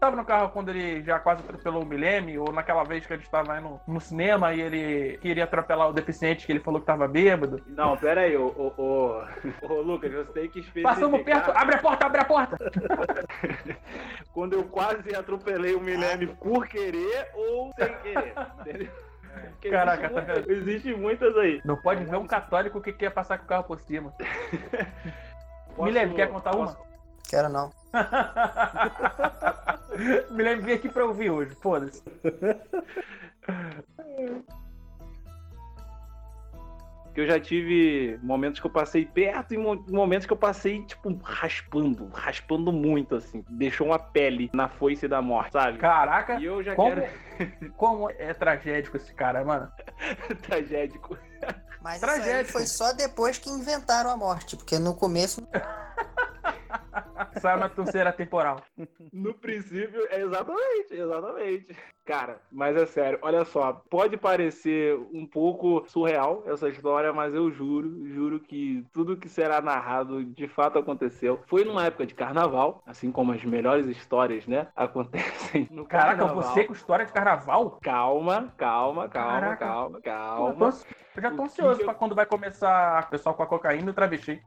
Tava 0.00 0.16
no 0.16 0.24
carro 0.24 0.48
quando 0.48 0.70
ele 0.70 1.02
já 1.02 1.18
quase 1.20 1.42
atropelou 1.42 1.82
o 1.82 1.86
Milene, 1.86 2.38
ou 2.38 2.50
naquela 2.52 2.82
vez 2.84 3.06
que 3.06 3.12
a 3.12 3.16
gente 3.16 3.30
tava 3.30 3.58
indo 3.58 3.78
no 3.86 4.00
cinema 4.00 4.52
e 4.54 4.60
ele 4.60 5.18
queria 5.18 5.44
atropelar 5.44 5.88
o 5.88 5.92
deficiente 5.92 6.46
que 6.46 6.52
ele 6.52 6.60
falou 6.60 6.80
que 6.80 6.86
tava 6.86 7.06
bêbado? 7.06 7.62
Não, 7.66 7.96
pera 7.96 8.22
aí, 8.22 8.36
ô, 8.36 8.46
ô, 8.46 8.72
ô, 8.82 9.22
ô, 9.68 9.80
Lucas, 9.82 10.10
você 10.12 10.32
tem 10.32 10.48
que 10.48 10.60
especificar. 10.60 10.94
Passamos 10.94 11.22
perto, 11.22 11.50
abre 11.54 11.76
a 11.76 11.78
porta, 11.78 12.06
abre 12.06 12.20
a 12.20 12.24
porta! 12.24 12.56
Quando 14.32 14.54
eu 14.54 14.64
quase 14.64 15.14
atropelei 15.14 15.74
o 15.74 15.80
Milene 15.80 16.28
por 16.28 16.66
querer 16.66 17.28
ou 17.34 17.70
sem 17.78 17.92
querer, 17.98 18.34
entendeu? 18.60 18.88
Porque 19.52 19.68
Caraca, 19.70 20.06
existe, 20.06 20.14
tá 20.14 20.32
muitas- 20.34 20.48
existe 20.48 20.94
muitas 20.94 21.36
aí. 21.36 21.60
Não 21.64 21.76
pode 21.76 22.04
ver 22.04 22.16
um 22.16 22.26
católico 22.26 22.80
que 22.80 22.92
quer 22.92 23.10
passar 23.10 23.38
com 23.38 23.44
o 23.44 23.48
carro 23.48 23.64
por 23.64 23.78
cima. 23.80 24.14
Posso- 25.76 25.82
Milene, 25.82 26.14
quer 26.14 26.28
contar 26.28 26.54
uma? 26.56 26.76
Quero 27.30 27.48
não. 27.48 27.70
Milene 30.32 30.62
veio 30.62 30.76
aqui 30.78 30.88
pra 30.88 31.04
ouvir 31.04 31.30
hoje, 31.30 31.54
foda-se. 31.62 32.02
Que 37.14 37.20
eu 37.20 37.26
já 37.28 37.38
tive 37.38 38.18
momentos 38.22 38.58
que 38.60 38.66
eu 38.66 38.70
passei 38.70 39.04
perto 39.06 39.54
e 39.54 39.58
mo- 39.58 39.84
momentos 39.88 40.26
que 40.26 40.32
eu 40.32 40.36
passei, 40.36 40.84
tipo, 40.86 41.14
raspando, 41.22 42.08
raspando 42.12 42.72
muito, 42.72 43.14
assim. 43.14 43.44
Deixou 43.48 43.86
uma 43.88 43.98
pele 44.00 44.50
na 44.52 44.68
foice 44.68 45.06
da 45.06 45.22
morte, 45.22 45.52
sabe? 45.52 45.78
Caraca, 45.78 46.40
E 46.40 46.44
eu 46.46 46.64
já 46.64 46.74
como, 46.74 46.96
quero 46.96 47.70
como 47.76 48.10
é 48.10 48.34
tragédico 48.34 48.96
esse 48.96 49.14
cara, 49.14 49.44
mano. 49.44 49.70
tragédico. 50.42 51.16
Mas 51.80 51.96
isso 51.96 52.06
aí 52.10 52.16
Tragédia. 52.20 52.52
foi 52.52 52.66
só 52.66 52.92
depois 52.92 53.38
que 53.38 53.48
inventaram 53.50 54.10
a 54.10 54.16
morte, 54.16 54.56
porque 54.56 54.78
no 54.80 54.94
começo 54.94 55.46
Saiu 57.40 57.58
na 57.58 57.68
terceira 57.68 58.12
temporal. 58.12 58.56
No 59.12 59.34
princípio, 59.34 60.06
é 60.10 60.20
exatamente, 60.20 60.92
exatamente. 60.94 61.76
Cara, 62.04 62.40
mas 62.50 62.76
é 62.76 62.86
sério, 62.86 63.18
olha 63.22 63.44
só, 63.44 63.82
pode 63.88 64.16
parecer 64.16 64.96
um 65.12 65.26
pouco 65.26 65.84
surreal 65.86 66.42
essa 66.46 66.68
história, 66.68 67.12
mas 67.12 67.34
eu 67.34 67.50
juro, 67.52 68.08
juro 68.08 68.40
que 68.40 68.84
tudo 68.92 69.16
que 69.16 69.28
será 69.28 69.60
narrado 69.60 70.24
de 70.24 70.48
fato 70.48 70.78
aconteceu. 70.78 71.40
Foi 71.46 71.64
numa 71.64 71.84
época 71.86 72.06
de 72.06 72.14
carnaval, 72.14 72.82
assim 72.86 73.12
como 73.12 73.32
as 73.32 73.44
melhores 73.44 73.86
histórias, 73.86 74.46
né, 74.46 74.68
acontecem 74.74 75.68
no 75.70 75.86
Caraca, 75.86 76.16
carnaval. 76.18 76.42
você 76.42 76.64
com 76.64 76.72
história 76.72 77.06
de 77.06 77.12
carnaval? 77.12 77.78
Calma, 77.80 78.52
calma, 78.56 79.08
calma, 79.08 79.10
Caraca. 79.10 79.66
calma, 79.66 80.00
calma. 80.00 80.48
eu, 80.50 80.56
tô, 80.56 80.66
eu 81.16 81.22
já 81.22 81.30
tô 81.30 81.42
O 81.42 81.44
ansioso 81.44 81.78
que 81.78 81.84
pra 81.84 81.94
quando 81.94 82.14
vai 82.14 82.26
começar 82.26 83.04
o 83.06 83.10
pessoal 83.10 83.34
com 83.34 83.42
a 83.42 83.46
cocaína 83.46 83.88
e 83.88 83.90
o 83.90 83.94
travesti. 83.94 84.42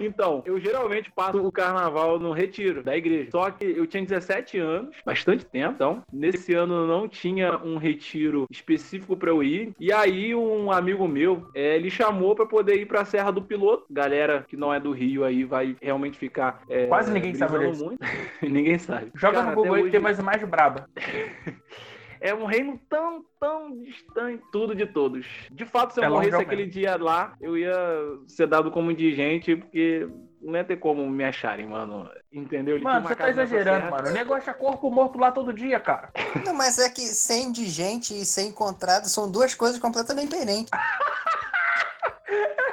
Então, 0.00 0.42
eu 0.46 0.58
geralmente 0.58 1.10
passo 1.12 1.44
o 1.46 1.52
carnaval 1.52 2.18
no 2.18 2.32
retiro 2.32 2.82
da 2.82 2.96
igreja. 2.96 3.30
Só 3.30 3.50
que 3.50 3.64
eu 3.64 3.86
tinha 3.86 4.04
17 4.04 4.58
anos, 4.58 4.96
bastante 5.04 5.44
tempo. 5.44 5.74
Então, 5.74 6.02
nesse 6.12 6.54
ano 6.54 6.86
não 6.86 7.08
tinha 7.08 7.56
um 7.58 7.76
retiro 7.76 8.46
específico 8.50 9.16
pra 9.16 9.30
eu 9.30 9.42
ir. 9.42 9.72
E 9.78 9.92
aí, 9.92 10.34
um 10.34 10.70
amigo 10.72 11.06
meu, 11.06 11.46
eh, 11.54 11.76
ele 11.76 11.90
chamou 11.90 12.34
pra 12.34 12.46
poder 12.46 12.76
ir 12.80 12.86
pra 12.86 13.04
Serra 13.04 13.30
do 13.30 13.42
Piloto. 13.42 13.84
Galera 13.90 14.44
que 14.48 14.56
não 14.56 14.72
é 14.72 14.80
do 14.80 14.92
Rio 14.92 15.24
aí 15.24 15.44
vai 15.44 15.76
realmente 15.80 16.18
ficar. 16.18 16.62
eh, 16.68 16.86
Quase 16.86 17.12
ninguém 17.12 17.34
sabe 17.34 17.58
disso. 17.58 17.84
muito. 17.84 18.00
ninguém 18.42 18.78
sabe. 18.78 19.10
Joga 19.14 19.38
Cara, 19.38 19.50
no 19.50 19.56
Google 19.56 19.72
hoje- 19.82 19.90
tem 19.90 20.00
mais 20.00 20.18
imagem 20.18 20.46
braba. 20.46 20.88
É 22.20 22.34
um 22.34 22.44
reino 22.44 22.78
tão, 22.88 23.24
tão 23.38 23.82
distante, 23.82 24.42
tudo 24.52 24.74
de 24.74 24.86
todos. 24.86 25.26
De 25.50 25.64
fato, 25.64 25.94
se 25.94 26.00
eu 26.00 26.04
É 26.04 26.08
morresse 26.08 26.36
aquele 26.36 26.66
dia 26.66 26.96
lá, 26.96 27.34
eu 27.40 27.56
ia 27.56 27.74
ser 28.26 28.46
dado 28.46 28.70
como 28.70 28.90
indigente, 28.90 29.56
porque 29.56 30.06
não 30.40 30.54
ia 30.54 30.64
ter 30.64 30.76
como 30.76 31.08
me 31.08 31.24
acharem, 31.24 31.66
mano. 31.66 32.08
Entendeu? 32.32 32.76
Ele 32.76 32.84
Mano, 32.84 33.08
você 33.08 33.16
tá 33.16 33.30
exagerando, 33.30 33.90
mano. 33.90 34.08
O 34.08 34.12
negócio 34.12 34.50
é 34.50 34.54
corpo 34.54 34.90
morto 34.90 35.18
lá 35.18 35.32
todo 35.32 35.52
dia, 35.52 35.80
cara. 35.80 36.10
Não, 36.44 36.54
mas 36.54 36.78
é 36.78 36.88
que 36.88 37.02
ser 37.02 37.38
indigente 37.38 38.14
e 38.14 38.24
ser 38.24 38.42
encontrado 38.42 39.06
são 39.06 39.30
duas 39.30 39.54
coisas 39.54 39.78
completamente 39.78 40.30
diferentes. 40.30 40.70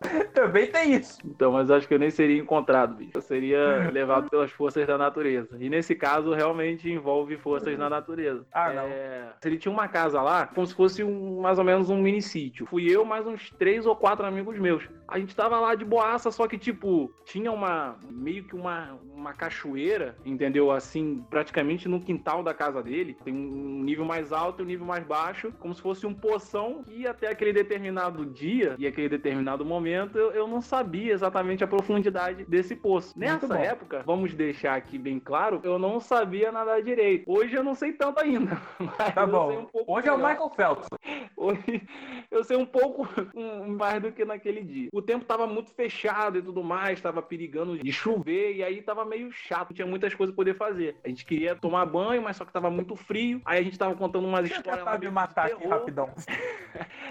Também 0.34 0.66
tem 0.66 0.94
isso. 0.94 1.18
Então, 1.24 1.52
mas 1.52 1.70
eu 1.70 1.76
acho 1.76 1.88
que 1.88 1.94
eu 1.94 1.98
nem 1.98 2.10
seria 2.10 2.38
encontrado, 2.38 2.94
bicho. 2.94 3.12
Eu 3.14 3.22
seria 3.22 3.90
levado 3.90 4.28
pelas 4.28 4.50
forças 4.50 4.86
da 4.86 4.98
natureza. 4.98 5.56
E 5.58 5.70
nesse 5.70 5.94
caso, 5.94 6.34
realmente 6.34 6.90
envolve 6.90 7.36
forças 7.38 7.76
da 7.78 7.88
natureza. 7.88 8.46
Ah, 8.52 8.72
não. 8.72 8.82
É, 8.84 9.32
Ele 9.44 9.56
tinha 9.56 9.72
uma 9.72 9.88
casa 9.88 10.20
lá, 10.20 10.46
como 10.46 10.66
se 10.66 10.74
fosse 10.74 11.02
um, 11.02 11.40
mais 11.40 11.58
ou 11.58 11.64
menos 11.64 11.88
um 11.88 11.96
mini 11.96 12.20
sítio. 12.20 12.66
Fui 12.66 12.84
eu 12.84 13.04
mais 13.04 13.26
uns 13.26 13.50
três 13.50 13.86
ou 13.86 13.96
quatro 13.96 14.26
amigos 14.26 14.58
meus. 14.58 14.86
A 15.08 15.18
gente 15.18 15.34
tava 15.34 15.58
lá 15.58 15.74
de 15.74 15.84
boaça, 15.84 16.30
só 16.30 16.46
que, 16.46 16.58
tipo, 16.58 17.12
tinha 17.24 17.50
uma. 17.50 17.96
meio 18.10 18.44
que 18.44 18.54
uma, 18.54 18.98
uma 19.14 19.32
cachoeira, 19.32 20.16
entendeu? 20.24 20.70
Assim, 20.70 21.24
praticamente 21.30 21.88
no 21.88 22.00
quintal 22.00 22.42
da 22.42 22.52
casa 22.52 22.82
dele. 22.82 23.16
Tem 23.24 23.34
um 23.34 23.82
nível 23.82 24.04
mais 24.04 24.32
alto 24.32 24.60
e 24.60 24.64
um 24.64 24.66
nível 24.66 24.86
mais 24.86 25.04
baixo, 25.04 25.52
como 25.58 25.74
se 25.74 25.80
fosse 25.80 26.06
um 26.06 26.12
poção 26.12 26.84
que 26.84 27.06
até 27.06 27.28
aquele 27.28 27.52
determinado 27.52 28.26
dia 28.26 28.74
e 28.78 28.86
aquele 28.86 29.08
determinado 29.08 29.64
momento 29.64 29.85
eu, 29.90 30.32
eu 30.32 30.46
não 30.48 30.60
sabia 30.60 31.12
exatamente 31.12 31.62
a 31.62 31.66
profundidade 31.66 32.44
desse 32.44 32.74
poço. 32.76 33.18
Nessa 33.18 33.58
época, 33.58 34.02
vamos 34.04 34.34
deixar 34.34 34.74
aqui 34.74 34.98
bem 34.98 35.18
claro, 35.18 35.60
eu 35.62 35.78
não 35.78 36.00
sabia 36.00 36.50
nadar 36.52 36.82
direito. 36.82 37.24
Hoje 37.30 37.54
eu 37.54 37.62
não 37.62 37.74
sei 37.74 37.92
tanto 37.92 38.20
ainda. 38.20 38.60
Mas 38.78 39.14
Tá 39.14 39.26
bom. 39.26 39.68
um 39.74 39.84
Hoje 39.86 40.08
é 40.08 40.12
o 40.12 40.16
melhor. 40.16 40.30
Michael 40.30 40.50
Phelps. 40.50 40.88
Hoje 41.36 41.82
eu 42.30 42.42
sei 42.44 42.56
um 42.56 42.66
pouco 42.66 43.06
mais 43.78 44.02
do 44.02 44.10
que 44.12 44.24
naquele 44.24 44.62
dia. 44.62 44.88
O 44.92 45.02
tempo 45.02 45.24
tava 45.24 45.46
muito 45.46 45.70
fechado 45.72 46.38
e 46.38 46.42
tudo 46.42 46.62
mais, 46.62 47.00
tava 47.00 47.22
perigando 47.22 47.78
de 47.78 47.92
chover 47.92 48.56
e 48.56 48.62
aí 48.64 48.82
tava 48.82 49.04
meio 49.04 49.30
chato, 49.30 49.72
tinha 49.74 49.86
muitas 49.86 50.14
coisas 50.14 50.34
pra 50.34 50.42
poder 50.42 50.54
fazer. 50.56 50.96
A 51.04 51.08
gente 51.08 51.24
queria 51.24 51.54
tomar 51.54 51.84
banho, 51.86 52.22
mas 52.22 52.36
só 52.36 52.44
que 52.44 52.52
tava 52.52 52.70
muito 52.70 52.96
frio. 52.96 53.40
Aí 53.44 53.60
a 53.60 53.62
gente 53.62 53.78
tava 53.78 53.94
contando 53.94 54.26
umas 54.26 54.46
histórias 54.50 54.84
lá 54.84 54.98
me 54.98 55.10
matar 55.10 55.48
de 55.48 55.54
aqui 55.54 55.66
rapidão. 55.66 56.10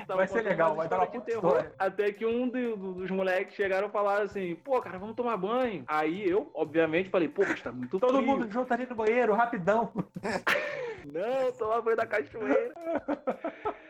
Vai 0.08 0.28
ser 0.28 0.42
legal, 0.42 0.76
vai 0.76 0.88
dar 0.88 0.98
uma 1.00 1.08
de 1.08 1.22
terror. 1.22 1.66
Até 1.78 2.12
que 2.12 2.26
um 2.26 2.48
do- 2.48 2.65
dos 2.76 3.12
moleques 3.12 3.56
chegaram 3.56 3.88
e 3.88 3.92
falaram 3.92 4.24
assim: 4.26 4.56
pô, 4.56 4.82
cara, 4.82 4.98
vamos 4.98 5.16
tomar 5.16 5.38
banho. 5.38 5.84
Aí 5.88 6.28
eu, 6.30 6.50
obviamente, 6.54 7.10
falei: 7.10 7.28
pô, 7.28 7.44
mas 7.48 7.62
tá 7.62 7.72
muito 7.72 8.00
Todo 8.00 8.18
frio. 8.18 8.26
mundo 8.28 8.52
junto 8.52 8.74
ali 8.74 8.86
no 8.86 8.96
banheiro, 8.96 9.34
rapidão. 9.34 9.92
Não, 11.06 11.52
tomar 11.52 11.82
banho 11.82 11.98
da 11.98 12.06
cachoeira. 12.06 12.74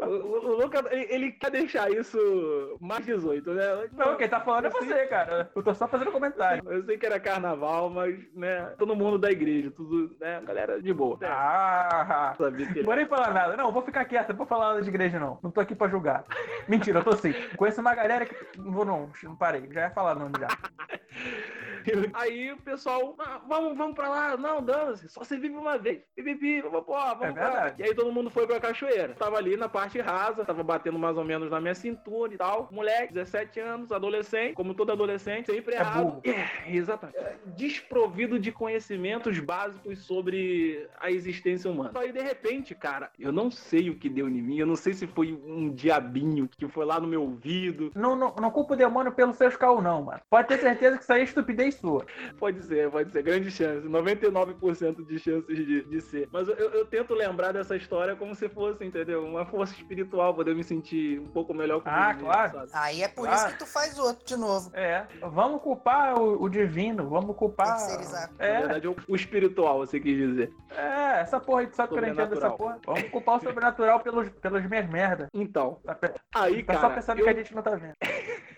o, 0.00 0.04
o- 0.06 0.46
o 0.50 0.62
Lucas, 0.62 0.84
ele, 0.90 1.06
ele 1.10 1.32
quer 1.32 1.50
deixar 1.50 1.90
isso 1.90 2.76
mais 2.80 3.04
18, 3.04 3.52
né? 3.52 3.88
Não, 3.92 4.16
quem 4.16 4.28
tá 4.28 4.40
falando 4.40 4.66
é 4.66 4.70
você, 4.70 5.06
cara. 5.06 5.50
Eu 5.54 5.62
tô 5.62 5.74
só 5.74 5.86
fazendo 5.88 6.12
comentário. 6.12 6.62
Eu 6.70 6.84
sei 6.84 6.96
que 6.98 7.06
era 7.06 7.18
carnaval, 7.20 7.90
mas, 7.90 8.18
né, 8.34 8.74
todo 8.78 8.96
mundo 8.96 9.18
da 9.18 9.30
igreja, 9.30 9.70
tudo, 9.70 10.14
né, 10.20 10.40
galera 10.44 10.80
de 10.80 10.92
boa. 10.92 11.18
Ah, 11.22 12.34
Sabia 12.38 12.66
que 12.66 12.72
não 12.72 12.76
ele... 12.78 12.84
vou 12.86 12.96
nem 12.96 13.06
falar 13.06 13.32
nada. 13.32 13.56
Não, 13.56 13.72
vou 13.72 13.82
ficar 13.82 14.04
quieto, 14.04 14.30
não 14.30 14.36
vou 14.36 14.46
falar 14.46 14.68
nada 14.70 14.82
de 14.82 14.88
igreja, 14.88 15.18
não. 15.18 15.38
Não 15.42 15.50
tô 15.50 15.60
aqui 15.60 15.74
pra 15.74 15.88
julgar. 15.88 16.24
Mentira, 16.68 17.00
eu 17.00 17.04
tô 17.04 17.12
sim. 17.12 17.32
Conheço 17.56 17.80
uma 17.80 17.94
galera 17.94 18.24
que. 18.26 18.34
Não 18.58 18.72
vou, 18.72 18.84
não, 18.84 19.10
não 19.22 19.36
parei. 19.36 19.68
Já 19.72 19.82
ia 19.82 19.90
falar 19.90 20.14
nome 20.14 20.32
já. 20.38 20.48
Aí 22.14 22.52
o 22.52 22.56
pessoal, 22.58 23.14
"Ah, 23.18 23.40
vamos, 23.48 23.76
vamos 23.76 23.94
pra 23.94 24.08
lá, 24.08 24.36
não, 24.36 24.62
dane-se, 24.62 25.08
só 25.08 25.22
você 25.24 25.36
vive 25.36 25.56
uma 25.56 25.78
vez. 25.78 26.02
Pipipi, 26.14 26.60
vamos, 26.62 26.84
pô, 26.84 26.92
vamos 26.92 27.22
É 27.24 27.32
pra. 27.32 27.74
E 27.78 27.82
aí 27.82 27.94
todo 27.94 28.12
mundo 28.12 28.30
foi 28.30 28.46
pra 28.46 28.60
cachoeira. 28.60 29.14
Tava 29.14 29.36
ali 29.36 29.56
na 29.56 29.68
parte 29.68 30.00
rasa, 30.00 30.44
tava 30.44 30.62
batendo 30.62 30.98
mais 30.98 31.16
ou 31.16 31.24
menos 31.24 31.50
na 31.50 31.60
minha 31.60 31.74
cintura 31.74 32.34
e 32.34 32.36
tal. 32.36 32.68
Moleque, 32.70 33.12
17 33.12 33.60
anos, 33.60 33.92
adolescente, 33.92 34.54
como 34.54 34.74
todo 34.74 34.92
adolescente, 34.92 35.46
sempre 35.46 35.74
É 35.74 35.78
errado. 35.78 36.20
É, 36.24 36.70
exatamente. 36.74 37.18
É, 37.18 37.36
Desprovido 37.46 38.38
de 38.38 38.52
conhecimentos 38.52 39.38
básicos 39.38 40.04
sobre 40.04 40.88
a 40.98 41.10
existência 41.10 41.70
humana. 41.70 41.92
Aí 41.98 42.12
de 42.12 42.20
repente, 42.20 42.74
cara, 42.74 43.10
eu 43.18 43.32
não 43.32 43.50
sei 43.50 43.90
o 43.90 43.96
que 43.98 44.08
deu 44.08 44.28
em 44.28 44.42
mim, 44.42 44.58
eu 44.58 44.66
não 44.66 44.76
sei 44.76 44.92
se 44.92 45.06
foi 45.06 45.32
um 45.32 45.70
diabinho 45.70 46.48
que 46.48 46.68
foi 46.68 46.84
lá 46.84 47.00
no 47.00 47.06
meu 47.06 47.22
ouvido. 47.22 47.90
Não, 47.94 48.14
não, 48.16 48.34
não 48.40 48.50
culpa 48.50 48.74
o 48.74 48.76
demônio 48.76 49.12
pelos 49.12 49.36
seus 49.36 49.56
caos, 49.56 49.82
não, 49.82 50.02
mano. 50.02 50.20
Pode 50.28 50.48
ter 50.48 50.58
certeza 50.58 50.96
que 50.96 51.02
isso 51.02 51.12
aí 51.12 51.20
é 51.20 51.24
estupidez 51.24 51.75
sua. 51.80 52.04
Pode 52.38 52.62
ser, 52.62 52.90
pode 52.90 53.10
ser. 53.10 53.22
Grande 53.22 53.50
chance. 53.50 53.86
99% 53.88 55.06
de 55.06 55.18
chances 55.18 55.56
de, 55.56 55.84
de 55.84 56.00
ser. 56.00 56.28
Mas 56.32 56.48
eu, 56.48 56.54
eu 56.54 56.84
tento 56.86 57.14
lembrar 57.14 57.52
dessa 57.52 57.76
história 57.76 58.14
como 58.16 58.34
se 58.34 58.48
fosse, 58.48 58.84
entendeu? 58.84 59.24
Uma 59.24 59.44
força 59.46 59.74
espiritual, 59.74 60.34
poder 60.34 60.54
me 60.54 60.64
sentir 60.64 61.18
um 61.20 61.26
pouco 61.26 61.52
melhor 61.54 61.80
comigo 61.82 61.98
Ah, 62.00 62.14
claro. 62.14 62.52
sabe? 62.52 62.70
Aí 62.72 63.02
é 63.02 63.08
por 63.08 63.28
Ah. 63.28 63.34
isso 63.34 63.46
que 63.48 63.58
tu 63.58 63.66
faz 63.66 63.98
outro 63.98 64.24
de 64.26 64.36
novo. 64.36 64.70
É. 64.74 65.06
Vamos 65.20 65.62
culpar 65.62 66.18
o, 66.20 66.42
o 66.42 66.48
divino, 66.48 67.08
vamos 67.08 67.36
culpar. 67.36 67.76
Terceirizar. 67.78 68.30
Na 68.38 68.44
É, 68.44 68.58
verdade, 68.60 68.88
o, 68.88 68.96
o 69.08 69.16
espiritual, 69.16 69.78
você 69.78 69.98
quis 70.00 70.16
dizer. 70.16 70.52
é, 70.76 71.20
essa 71.20 71.40
porra 71.40 71.60
aí, 71.62 71.66
tu 71.66 71.76
sabe 71.76 71.90
que 71.92 71.98
eu 71.98 72.02
não 72.02 72.08
entendo 72.08 72.30
dessa 72.30 72.50
porra. 72.50 72.78
Vamos 72.84 73.02
culpar 73.10 73.36
o 73.36 73.40
sobrenatural 73.40 74.00
pelos, 74.00 74.28
pelas 74.28 74.66
minhas 74.68 74.88
merdas. 74.88 75.28
Então, 75.34 75.78
Tá, 75.84 75.98
aí, 76.34 76.62
tá 76.62 76.74
só 76.74 76.80
cara, 76.82 76.94
pensando 76.94 77.18
eu, 77.18 77.24
que 77.24 77.30
a 77.30 77.34
gente 77.34 77.54
não 77.54 77.62
tá 77.62 77.74
vendo. 77.76 77.94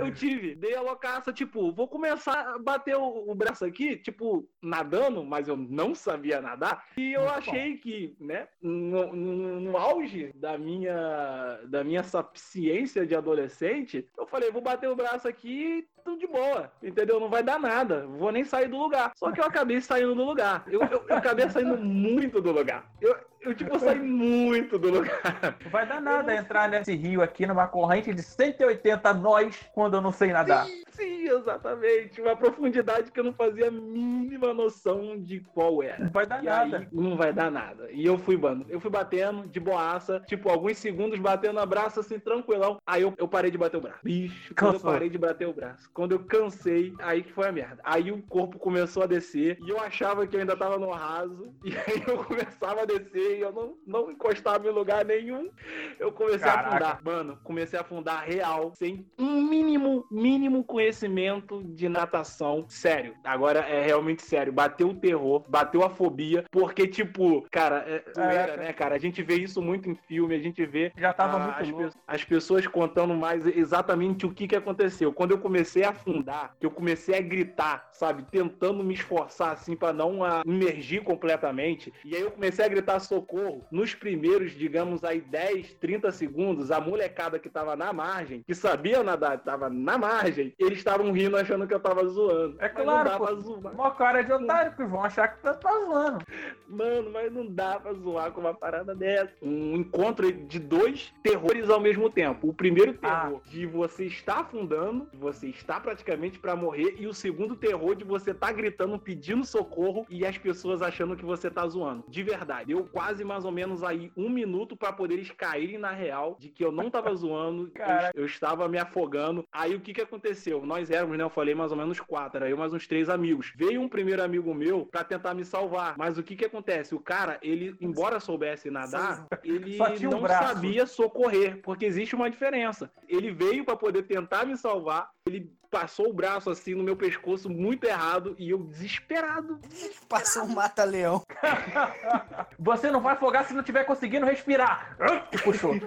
eu 0.00 0.12
tive. 0.14 0.54
Dei 0.54 0.74
a 0.74 0.80
loucaça, 0.80 1.32
tipo, 1.32 1.72
vou 1.72 1.86
começar 1.88 2.54
a 2.54 2.58
bater 2.58 2.96
o, 2.96 3.30
o 3.30 3.34
braço 3.34 3.64
aqui, 3.64 3.96
tipo, 3.96 4.48
nadando, 4.62 5.24
mas 5.24 5.48
eu 5.48 5.56
não 5.56 5.94
sabia 5.94 6.40
nadar. 6.40 6.84
E 6.96 7.12
eu 7.12 7.22
Muito 7.22 7.34
achei 7.34 7.76
que, 7.76 8.16
né, 8.20 8.48
no, 8.60 9.12
no- 9.14 9.60
no 9.60 9.76
auge 9.76 10.32
da 10.34 10.56
minha, 10.58 11.60
da 11.66 11.84
minha 11.84 12.02
sapiência 12.02 13.06
de 13.06 13.14
adolescente, 13.14 14.06
eu 14.18 14.26
falei, 14.26 14.50
vou 14.50 14.62
bater 14.62 14.88
o 14.88 14.96
braço 14.96 15.28
aqui 15.28 15.86
tudo 16.10 16.18
de 16.18 16.26
boa, 16.26 16.70
entendeu? 16.82 17.20
Não 17.20 17.28
vai 17.28 17.42
dar 17.42 17.58
nada, 17.58 18.06
vou 18.06 18.32
nem 18.32 18.44
sair 18.44 18.68
do 18.68 18.76
lugar. 18.76 19.12
Só 19.16 19.30
que 19.30 19.40
eu 19.40 19.44
acabei 19.44 19.80
saindo 19.80 20.14
do 20.14 20.24
lugar. 20.24 20.64
Eu, 20.66 20.80
eu, 20.82 21.04
eu 21.08 21.16
acabei 21.16 21.48
saindo 21.48 21.76
muito 21.76 22.40
do 22.40 22.50
lugar. 22.50 22.84
Eu, 23.00 23.16
eu 23.40 23.54
tipo, 23.54 23.78
saí 23.78 23.98
muito 23.98 24.78
do 24.78 24.90
lugar. 24.90 25.20
Não 25.64 25.70
vai 25.70 25.86
dar 25.86 26.00
nada 26.00 26.34
entrar 26.34 26.68
nesse 26.68 26.94
rio 26.94 27.22
aqui 27.22 27.46
numa 27.46 27.66
corrente 27.66 28.12
de 28.12 28.22
180 28.22 29.14
nós 29.14 29.58
quando 29.72 29.94
eu 29.94 30.00
não 30.00 30.12
sei 30.12 30.32
nadar. 30.32 30.66
Sim, 30.66 30.82
sim, 30.90 31.28
exatamente. 31.28 32.20
Uma 32.20 32.36
profundidade 32.36 33.10
que 33.10 33.18
eu 33.18 33.24
não 33.24 33.32
fazia 33.32 33.68
a 33.68 33.70
mínima 33.70 34.52
noção 34.52 35.18
de 35.18 35.40
qual 35.40 35.82
era. 35.82 36.04
Não 36.04 36.10
vai 36.10 36.26
dar 36.26 36.42
E 36.42 36.46
nada. 36.46 36.78
aí, 36.78 36.88
não 36.92 37.16
vai 37.16 37.32
dar 37.32 37.50
nada. 37.50 37.88
E 37.90 38.04
eu 38.04 38.18
fui, 38.18 38.36
mano, 38.36 38.66
eu 38.68 38.78
fui 38.80 38.90
batendo 38.90 39.46
de 39.48 39.58
boaça, 39.60 40.20
tipo, 40.26 40.50
alguns 40.50 40.76
segundos 40.78 41.18
batendo 41.18 41.58
a 41.60 41.66
braço 41.66 42.00
assim, 42.00 42.18
tranquilão. 42.18 42.78
Aí 42.86 43.02
eu, 43.02 43.14
eu 43.16 43.28
parei 43.28 43.50
de 43.50 43.56
bater 43.58 43.78
o 43.78 43.80
braço. 43.80 44.00
Bicho, 44.02 44.54
quando 44.54 44.74
eu 44.74 44.80
parei 44.80 45.08
de 45.08 45.18
bater 45.18 45.48
o 45.48 45.52
braço. 45.52 45.88
Quando 46.00 46.12
eu 46.12 46.20
cansei, 46.20 46.94
aí 47.00 47.22
que 47.22 47.30
foi 47.30 47.46
a 47.46 47.52
merda. 47.52 47.78
Aí 47.84 48.10
o 48.10 48.22
corpo 48.22 48.58
começou 48.58 49.02
a 49.02 49.06
descer 49.06 49.58
e 49.60 49.68
eu 49.68 49.78
achava 49.78 50.26
que 50.26 50.34
eu 50.34 50.40
ainda 50.40 50.56
tava 50.56 50.78
no 50.78 50.90
raso. 50.90 51.52
E 51.62 51.76
aí 51.76 52.02
eu 52.06 52.24
começava 52.24 52.80
a 52.82 52.84
descer 52.86 53.36
e 53.36 53.40
eu 53.42 53.52
não, 53.52 53.74
não 53.86 54.10
encostava 54.10 54.66
em 54.66 54.70
lugar 54.72 55.04
nenhum. 55.04 55.50
Eu 55.98 56.10
comecei 56.10 56.38
Caraca. 56.40 56.62
a 56.64 56.70
afundar. 56.70 57.00
Mano, 57.04 57.38
comecei 57.44 57.78
a 57.78 57.82
afundar 57.82 58.24
real, 58.24 58.72
sem 58.74 59.06
um 59.18 59.42
mínimo, 59.42 60.06
mínimo 60.10 60.64
conhecimento 60.64 61.62
de 61.62 61.86
natação. 61.88 62.64
Sério, 62.68 63.14
agora 63.22 63.60
é 63.60 63.84
realmente 63.84 64.22
sério. 64.22 64.52
Bateu 64.52 64.88
o 64.88 64.94
terror, 64.94 65.44
bateu 65.48 65.84
a 65.84 65.90
fobia, 65.90 66.44
porque, 66.50 66.88
tipo, 66.88 67.46
cara, 67.50 67.84
é 67.86 68.02
zoeira, 68.14 68.34
Caraca. 68.34 68.56
né, 68.56 68.72
cara? 68.72 68.94
A 68.94 68.98
gente 68.98 69.22
vê 69.22 69.34
isso 69.34 69.60
muito 69.60 69.88
em 69.90 69.94
filme, 69.94 70.34
a 70.34 70.38
gente 70.40 70.64
vê 70.64 70.92
Já 70.96 71.12
tava 71.12 71.36
ah, 71.36 71.40
muito 71.62 71.84
as, 71.84 71.92
pe- 71.92 72.00
as 72.08 72.24
pessoas 72.24 72.66
contando 72.66 73.14
mais 73.14 73.46
exatamente 73.46 74.24
o 74.24 74.32
que, 74.32 74.48
que 74.48 74.56
aconteceu. 74.56 75.12
Quando 75.12 75.32
eu 75.32 75.38
comecei 75.38 75.79
a 75.84 75.90
afundar, 75.90 76.54
que 76.58 76.66
eu 76.66 76.70
comecei 76.70 77.16
a 77.16 77.20
gritar, 77.20 77.88
sabe? 77.92 78.24
Tentando 78.30 78.82
me 78.82 78.94
esforçar, 78.94 79.52
assim, 79.52 79.76
pra 79.76 79.92
não 79.92 80.24
ah, 80.24 80.42
imergir 80.44 81.02
completamente. 81.02 81.92
E 82.04 82.14
aí 82.14 82.22
eu 82.22 82.30
comecei 82.30 82.64
a 82.64 82.68
gritar 82.68 83.00
socorro. 83.00 83.66
Nos 83.70 83.94
primeiros, 83.94 84.52
digamos, 84.52 85.04
aí 85.04 85.20
10, 85.20 85.74
30 85.74 86.10
segundos, 86.12 86.70
a 86.70 86.80
molecada 86.80 87.38
que 87.38 87.48
tava 87.48 87.76
na 87.76 87.92
margem, 87.92 88.42
que 88.46 88.54
sabia 88.54 89.02
nadar, 89.02 89.38
tava 89.38 89.68
na 89.68 89.98
margem, 89.98 90.54
eles 90.58 90.78
estavam 90.78 91.12
rindo 91.12 91.36
achando 91.36 91.66
que 91.66 91.74
eu 91.74 91.80
tava 91.80 92.06
zoando. 92.06 92.56
É 92.58 92.68
claro, 92.68 93.10
pô. 93.18 93.34
zoar. 93.40 93.74
Mó 93.74 93.90
cara 93.90 94.22
de 94.22 94.32
otário 94.32 94.74
que 94.74 94.84
vão 94.84 95.04
achar 95.04 95.28
que 95.28 95.42
tá, 95.42 95.54
tá 95.54 95.70
zoando. 95.70 96.24
Mano, 96.68 97.10
mas 97.10 97.32
não 97.32 97.46
dá 97.46 97.78
pra 97.78 97.92
zoar 97.92 98.32
com 98.32 98.40
uma 98.40 98.54
parada 98.54 98.94
dessa. 98.94 99.32
Um 99.42 99.76
encontro 99.76 100.30
de 100.32 100.58
dois 100.58 101.12
terrores 101.22 101.68
ao 101.68 101.80
mesmo 101.80 102.10
tempo. 102.10 102.48
O 102.48 102.54
primeiro 102.54 102.94
terror 102.94 103.40
de 103.46 103.66
você 103.66 104.04
estar 104.04 104.40
afundando, 104.40 105.08
você 105.14 105.48
está 105.48 105.69
praticamente 105.78 106.38
pra 106.38 106.56
morrer, 106.56 106.96
e 106.98 107.06
o 107.06 107.14
segundo 107.14 107.54
terror 107.54 107.94
de 107.94 108.04
você 108.04 108.32
tá 108.32 108.50
gritando, 108.50 108.98
pedindo 108.98 109.44
socorro 109.44 110.06
e 110.08 110.24
as 110.24 110.38
pessoas 110.38 110.82
achando 110.82 111.16
que 111.16 111.24
você 111.24 111.50
tá 111.50 111.66
zoando. 111.68 112.04
De 112.08 112.22
verdade. 112.22 112.68
Deu 112.68 112.84
quase 112.84 113.24
mais 113.24 113.44
ou 113.44 113.52
menos 113.52 113.82
aí 113.82 114.10
um 114.16 114.28
minuto 114.28 114.76
pra 114.76 114.92
poder 114.92 115.14
eles 115.14 115.30
caírem 115.30 115.78
na 115.78 115.90
real 115.90 116.36
de 116.38 116.48
que 116.48 116.64
eu 116.64 116.72
não 116.72 116.90
tava 116.90 117.14
zoando, 117.14 117.70
eu, 118.14 118.22
eu 118.22 118.26
estava 118.26 118.68
me 118.68 118.78
afogando. 118.78 119.44
Aí 119.52 119.74
o 119.74 119.80
que 119.80 119.92
que 119.92 120.00
aconteceu? 120.00 120.64
Nós 120.64 120.90
éramos, 120.90 121.18
né? 121.18 121.24
Eu 121.24 121.30
falei 121.30 121.54
mais 121.54 121.70
ou 121.70 121.76
menos 121.76 122.00
quatro, 122.00 122.38
era 122.38 122.48
eu 122.48 122.56
mais 122.56 122.72
uns 122.72 122.86
três 122.86 123.08
amigos. 123.08 123.52
Veio 123.56 123.80
um 123.80 123.88
primeiro 123.88 124.22
amigo 124.22 124.54
meu 124.54 124.86
pra 124.86 125.04
tentar 125.04 125.34
me 125.34 125.44
salvar. 125.44 125.96
Mas 125.98 126.16
o 126.16 126.22
que 126.22 126.36
que 126.36 126.44
acontece? 126.44 126.94
O 126.94 127.00
cara, 127.00 127.38
ele, 127.42 127.76
embora 127.80 128.20
soubesse 128.20 128.70
nadar, 128.70 129.26
ele 129.44 129.76
não 129.76 130.26
sabia 130.26 130.86
socorrer, 130.86 131.60
porque 131.62 131.84
existe 131.84 132.14
uma 132.14 132.30
diferença. 132.30 132.90
Ele 133.08 133.30
veio 133.32 133.64
pra 133.64 133.76
poder 133.76 134.04
tentar 134.04 134.46
me 134.46 134.56
salvar, 134.56 135.10
ele 135.26 135.52
passou 135.70 136.08
o 136.10 136.12
braço 136.12 136.50
assim 136.50 136.74
no 136.74 136.82
meu 136.82 136.96
pescoço 136.96 137.48
muito 137.48 137.84
errado 137.84 138.34
e 138.38 138.50
eu 138.50 138.58
desesperado. 138.58 139.60
Passou 140.08 140.42
um 140.44 140.48
mata-leão. 140.54 141.22
Você 142.58 142.90
não 142.90 143.00
vai 143.00 143.14
afogar 143.14 143.46
se 143.46 143.54
não 143.54 143.62
tiver 143.62 143.84
conseguindo 143.84 144.26
respirar. 144.26 144.96
E 145.32 145.38
puxou. 145.38 145.74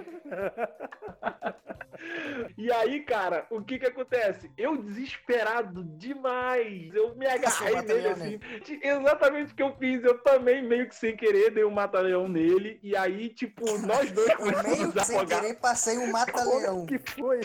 E 2.58 2.70
aí, 2.70 3.00
cara, 3.00 3.46
o 3.50 3.62
que 3.62 3.78
que 3.78 3.86
acontece? 3.86 4.50
Eu 4.58 4.76
desesperado 4.76 5.82
demais. 5.96 6.94
Eu 6.94 7.14
me 7.16 7.26
agarrei 7.26 7.80
nele 7.82 8.08
assim. 8.08 8.38
De- 8.62 8.80
Exatamente 8.86 9.52
o 9.52 9.56
que 9.56 9.62
eu 9.62 9.74
fiz. 9.76 10.04
Eu 10.04 10.18
também, 10.18 10.62
meio 10.62 10.86
que 10.88 10.94
sem 10.94 11.16
querer, 11.16 11.50
dei 11.50 11.64
um 11.64 11.70
mata-leão 11.70 12.28
nele. 12.28 12.78
E 12.82 12.94
aí, 12.96 13.30
tipo, 13.30 13.64
nós 13.78 14.12
dois 14.12 14.34
começamos 14.34 14.78
meio 14.78 14.88
a 14.90 14.92
que 14.92 15.04
sem 15.04 15.16
afogar. 15.16 15.40
querer 15.40 15.54
passei 15.54 15.98
um 15.98 16.10
mata-leão. 16.10 16.84
Que 16.84 16.98
foi? 16.98 17.40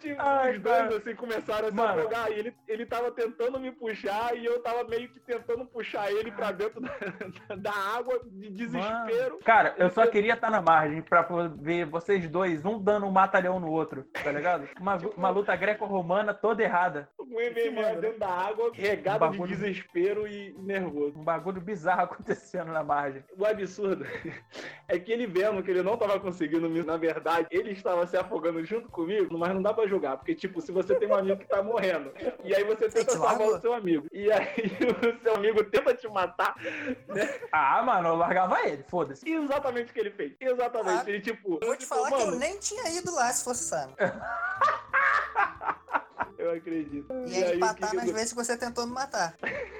Tipo, 0.00 0.20
Ai, 0.20 0.56
os 0.56 0.62
dois 0.62 0.94
assim 0.94 1.14
começaram 1.14 1.68
a 1.68 1.70
se 1.70 1.76
Mano. 1.76 2.00
afogar. 2.00 2.30
E 2.30 2.34
ele, 2.34 2.54
ele 2.66 2.86
tava 2.86 3.10
tentando 3.10 3.58
me 3.58 3.72
puxar 3.72 4.36
e 4.36 4.44
eu 4.44 4.60
tava 4.62 4.84
meio 4.84 5.08
que 5.08 5.20
tentando 5.20 5.64
puxar 5.66 6.10
ele 6.10 6.30
pra 6.30 6.52
dentro 6.52 6.80
da, 6.80 6.90
da 7.56 7.72
água 7.72 8.20
de 8.24 8.50
desespero. 8.50 9.38
Cara, 9.44 9.74
eu 9.78 9.90
só 9.90 10.06
queria 10.06 10.34
estar 10.34 10.50
na 10.50 10.60
margem 10.60 11.02
pra 11.02 11.26
ver 11.56 11.86
vocês 11.86 12.28
dois, 12.28 12.64
um 12.64 12.78
dando 12.82 13.06
um 13.06 13.10
mata-leão 13.10 13.58
no 13.60 13.70
outro, 13.70 14.04
tá 14.22 14.30
ligado? 14.32 14.68
Uma, 14.80 14.96
uma 15.16 15.30
luta 15.30 15.54
greco-romana 15.56 16.34
toda 16.34 16.62
errada. 16.62 17.08
Com 17.16 17.24
o 17.24 17.28
MMA 17.28 18.00
dentro 18.00 18.18
da 18.18 18.28
água, 18.28 18.70
regado 18.74 19.20
Bagulho. 19.20 19.46
de 19.48 19.54
desespero 19.56 20.26
e 20.26 20.54
nervoso. 20.58 21.18
Um 21.18 21.24
bagulho 21.24 21.60
bizarro 21.60 22.02
acontecendo 22.18 22.72
na 22.72 22.82
margem. 22.82 23.24
O 23.36 23.44
absurdo 23.44 24.04
é 24.88 24.98
que 24.98 25.12
ele 25.12 25.26
vendo 25.26 25.62
que 25.62 25.70
ele 25.70 25.82
não 25.82 25.96
tava 25.96 26.18
conseguindo 26.20 26.68
me, 26.68 26.82
na 26.82 26.96
verdade, 26.96 27.46
ele 27.50 27.72
estava 27.72 28.06
se 28.06 28.16
afogando 28.16 28.64
junto 28.64 28.88
comigo, 28.88 29.37
mas 29.38 29.54
não 29.54 29.62
dá 29.62 29.72
pra 29.72 29.86
julgar, 29.86 30.16
porque 30.16 30.34
tipo, 30.34 30.60
se 30.60 30.72
você 30.72 30.94
tem 30.96 31.08
um 31.08 31.14
amigo 31.14 31.38
que 31.38 31.46
tá 31.46 31.62
morrendo, 31.62 32.12
e 32.44 32.54
aí 32.54 32.64
você 32.64 32.88
tenta 32.88 33.04
te 33.06 33.12
salvar 33.12 33.38
largou? 33.38 33.56
o 33.56 33.60
seu 33.60 33.72
amigo, 33.72 34.06
e 34.12 34.30
aí 34.30 34.46
o 35.18 35.22
seu 35.22 35.34
amigo 35.36 35.64
tenta 35.64 35.94
te 35.94 36.08
matar, 36.08 36.54
né? 37.08 37.40
Ah, 37.52 37.82
mano, 37.82 38.08
eu 38.08 38.16
largava 38.16 38.66
ele, 38.68 38.82
foda-se. 38.88 39.28
Exatamente 39.30 39.90
o 39.90 39.94
que 39.94 40.00
ele 40.00 40.10
fez. 40.10 40.32
Exatamente. 40.40 41.02
Ah, 41.06 41.10
ele, 41.10 41.20
tipo, 41.20 41.58
Vou 41.64 41.74
te 41.76 41.80
tipo, 41.80 41.94
falar 41.94 42.08
que 42.08 42.14
eu 42.14 42.26
mano, 42.26 42.38
nem 42.38 42.58
tinha 42.58 42.88
ido 42.90 43.14
lá 43.14 43.32
se 43.32 43.44
fosse 43.44 43.64
Sam. 43.64 43.90
eu 46.38 46.52
acredito. 46.52 47.12
E 47.26 47.36
aí, 47.36 47.44
aí 47.44 47.56
empatar 47.56 47.90
que 47.90 47.96
nas 47.96 48.08
eu- 48.08 48.14
vezes 48.14 48.30
que 48.32 48.36
você 48.36 48.56
tentou 48.56 48.86
me 48.86 48.92
matar. 48.92 49.34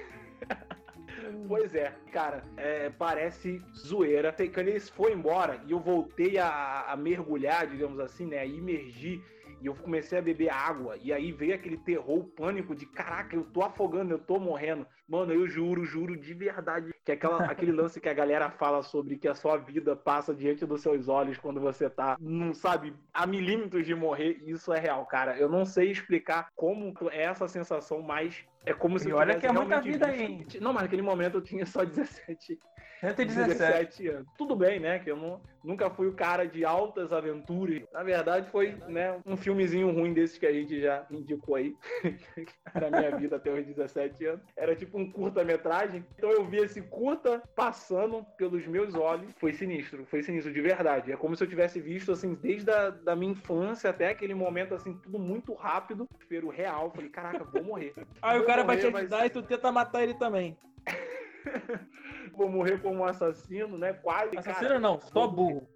Pois 1.47 1.73
é, 1.75 1.93
cara, 2.11 2.43
é, 2.57 2.89
parece 2.91 3.61
zoeira. 3.75 4.33
Quando 4.53 4.67
ele 4.67 4.79
foi 4.79 5.13
embora 5.13 5.59
e 5.67 5.71
eu 5.71 5.79
voltei 5.79 6.37
a, 6.37 6.85
a 6.87 6.95
mergulhar, 6.95 7.67
digamos 7.67 7.99
assim, 7.99 8.25
né? 8.25 8.39
A 8.39 8.45
imergir. 8.45 9.21
E 9.61 9.65
eu 9.65 9.75
comecei 9.75 10.17
a 10.17 10.21
beber 10.21 10.49
água. 10.49 10.97
E 11.01 11.11
aí 11.11 11.31
veio 11.31 11.55
aquele 11.55 11.77
terror, 11.77 12.19
o 12.19 12.23
pânico 12.23 12.75
de 12.75 12.85
caraca, 12.85 13.35
eu 13.35 13.43
tô 13.43 13.61
afogando, 13.61 14.13
eu 14.13 14.19
tô 14.19 14.39
morrendo. 14.39 14.85
Mano, 15.07 15.33
eu 15.33 15.47
juro, 15.47 15.83
juro 15.83 16.15
de 16.15 16.33
verdade 16.33 16.93
que 17.03 17.11
aquela, 17.11 17.37
aquele 17.51 17.71
lance 17.71 17.99
que 17.99 18.07
a 18.07 18.13
galera 18.13 18.49
fala 18.51 18.83
sobre 18.83 19.17
que 19.17 19.27
a 19.27 19.35
sua 19.35 19.57
vida 19.57 19.95
passa 19.95 20.33
diante 20.33 20.65
dos 20.65 20.81
seus 20.81 21.07
olhos 21.07 21.37
quando 21.37 21.59
você 21.59 21.89
tá, 21.89 22.15
não 22.19 22.53
sabe, 22.53 22.93
a 23.13 23.25
milímetros 23.25 23.85
de 23.85 23.95
morrer, 23.95 24.41
isso 24.45 24.71
é 24.71 24.79
real, 24.79 25.05
cara. 25.05 25.37
Eu 25.37 25.49
não 25.49 25.65
sei 25.65 25.91
explicar 25.91 26.49
como 26.55 26.93
é 27.11 27.23
essa 27.23 27.47
sensação, 27.47 28.01
mas 28.01 28.45
é 28.65 28.73
como 28.73 28.99
se 28.99 29.07
E 29.07 29.11
eu 29.11 29.17
olha 29.17 29.39
que 29.39 29.45
é 29.45 29.51
muita 29.51 29.81
vida 29.81 30.07
visto- 30.07 30.61
Não, 30.61 30.73
mas 30.73 30.83
naquele 30.83 31.01
momento 31.01 31.35
eu 31.37 31.41
tinha 31.41 31.65
só 31.65 31.83
17 31.83 32.59
117. 33.01 33.47
17 33.57 34.07
anos. 34.09 34.27
Tudo 34.37 34.55
bem, 34.55 34.79
né? 34.79 34.99
Que 34.99 35.09
eu 35.09 35.15
não, 35.15 35.41
nunca 35.63 35.89
fui 35.89 36.07
o 36.07 36.13
cara 36.13 36.45
de 36.45 36.65
altas 36.65 37.13
aventuras. 37.13 37.81
Na 37.93 38.03
verdade, 38.03 38.49
foi 38.49 38.75
né, 38.87 39.17
um 39.25 39.37
filmezinho 39.37 39.89
ruim 39.91 40.13
desses 40.13 40.37
que 40.37 40.45
a 40.45 40.51
gente 40.51 40.81
já 40.81 41.05
indicou 41.09 41.55
aí. 41.55 41.75
Era 42.75 42.89
minha 42.89 43.15
vida 43.17 43.37
até 43.37 43.51
os 43.51 43.65
17 43.65 44.25
anos. 44.25 44.41
Era 44.55 44.75
tipo 44.75 44.97
um 44.99 45.09
curta-metragem. 45.09 46.05
Então 46.17 46.29
eu 46.29 46.45
vi 46.45 46.57
esse 46.57 46.81
curta 46.81 47.41
passando 47.55 48.25
pelos 48.37 48.67
meus 48.67 48.93
olhos. 48.95 49.31
Foi 49.37 49.53
sinistro, 49.53 50.05
foi 50.07 50.21
sinistro 50.21 50.51
de 50.51 50.61
verdade. 50.61 51.11
É 51.11 51.15
como 51.17 51.35
se 51.35 51.43
eu 51.43 51.47
tivesse 51.47 51.79
visto, 51.79 52.11
assim, 52.11 52.35
desde 52.35 52.69
a 52.69 52.89
da 52.89 53.15
minha 53.15 53.31
infância 53.31 53.89
até 53.89 54.09
aquele 54.09 54.33
momento, 54.33 54.75
assim, 54.75 54.93
tudo 54.97 55.17
muito 55.17 55.53
rápido. 55.53 56.05
Espero 56.19 56.49
real. 56.49 56.91
Falei, 56.91 57.09
caraca, 57.09 57.45
vou 57.45 57.63
morrer. 57.63 57.93
Aí 58.21 58.37
o 58.39 58.45
Cara 58.49 58.63
vai 58.63 58.77
te 58.77 58.81
morrer, 58.83 58.91
mas- 58.93 59.01
ajudar 59.03 59.25
e 59.25 59.29
tu 59.29 59.43
tenta 59.43 59.71
matar 59.71 60.01
ele 60.03 60.13
também. 60.15 60.57
Vou 62.33 62.49
morrer 62.49 62.81
como 62.81 62.99
um 62.99 63.05
assassino, 63.05 63.77
né? 63.77 63.93
Quase. 63.93 64.31
cara. 64.37 64.49
Assassino 64.51 64.79
não, 64.79 64.99
só 65.01 65.27
burro. 65.27 65.67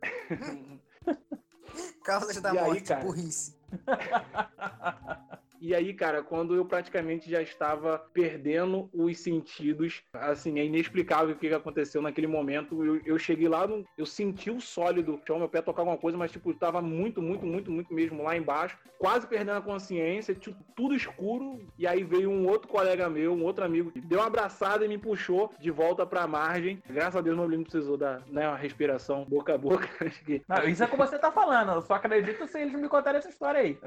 Causas 2.04 2.42
da 2.42 2.54
E 2.54 2.58
aí, 2.58 2.66
morte, 2.66 2.84
cara? 2.84 3.02
burrice. 3.04 3.56
E 5.64 5.74
aí, 5.74 5.94
cara, 5.94 6.22
quando 6.22 6.54
eu 6.54 6.66
praticamente 6.66 7.32
já 7.32 7.42
estava 7.42 7.98
perdendo 8.14 8.90
os 8.94 9.18
sentidos, 9.18 10.04
assim, 10.12 10.60
é 10.60 10.66
inexplicável 10.66 11.34
o 11.34 11.38
que 11.38 11.54
aconteceu 11.54 12.02
naquele 12.02 12.28
momento. 12.28 12.84
Eu, 12.84 13.02
eu 13.06 13.18
cheguei 13.18 13.48
lá, 13.48 13.66
no, 13.66 13.86
eu 13.98 14.06
senti 14.06 14.52
o 14.52 14.60
sólido, 14.60 15.22
tinha 15.26 15.38
meu 15.38 15.48
pé 15.48 15.62
tocar 15.62 15.84
alguma 15.84 15.98
coisa, 15.98 16.18
mas, 16.18 16.34
tipo, 16.34 16.54
tava 16.54 16.82
muito, 16.82 17.22
muito, 17.22 17.46
muito, 17.46 17.72
muito 17.72 17.94
mesmo 17.94 18.24
lá 18.24 18.36
embaixo, 18.36 18.78
quase 19.00 19.26
perdendo 19.26 19.58
a 19.58 19.62
consciência, 19.62 20.36
tipo, 20.36 20.62
tudo 20.76 20.96
escuro. 20.96 21.66
E 21.80 21.88
aí 21.88 22.04
veio 22.04 22.30
um 22.30 22.46
outro 22.46 22.68
colega 22.68 23.10
meu, 23.10 23.34
um 23.34 23.46
outro 23.46 23.64
amigo, 23.64 23.90
deu 23.96 24.20
uma 24.20 24.28
abraçada 24.28 24.84
e 24.84 24.90
me 24.90 24.98
puxou 24.98 25.50
de 25.62 25.72
volta 25.72 26.06
pra 26.06 26.28
margem. 26.28 26.84
Graças 26.90 27.16
a 27.16 27.22
Deus, 27.22 27.38
meu 27.38 27.48
não 27.48 27.64
precisou 27.64 27.96
da 27.96 28.20
né, 28.28 28.50
uma 28.50 28.58
respiração 28.58 29.24
boca 29.24 29.56
a 29.56 29.58
boca. 29.58 29.88
Não, 30.48 30.68
isso 30.68 30.84
é 30.84 30.88
como 30.88 31.06
você 31.06 31.18
tá 31.18 31.32
falando, 31.32 31.72
eu 31.72 31.82
só 31.82 31.94
acredito 31.94 32.48
se 32.48 32.60
eles 32.60 32.74
me 32.74 32.90
contarem 32.90 33.20
essa 33.20 33.30
história 33.30 33.62
aí. 33.62 33.78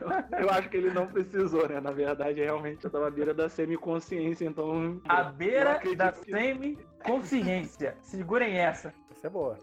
Eu, 0.00 0.38
eu 0.46 0.50
acho 0.50 0.68
que 0.68 0.76
ele 0.76 0.90
não 0.90 1.06
precisou, 1.26 1.68
né? 1.68 1.80
Na 1.80 1.90
verdade, 1.90 2.40
realmente 2.42 2.84
eu 2.84 2.90
tava 2.90 3.08
à 3.08 3.10
beira 3.10 3.34
da 3.34 3.48
semiconsciência, 3.48 4.44
então. 4.44 5.00
À 5.08 5.24
beira 5.24 5.80
da 5.96 6.12
que- 6.12 6.30
semiconsciência. 6.30 7.96
Segurem 8.02 8.56
essa. 8.58 8.92
Essa 9.10 9.26
é 9.26 9.30
boa. 9.30 9.58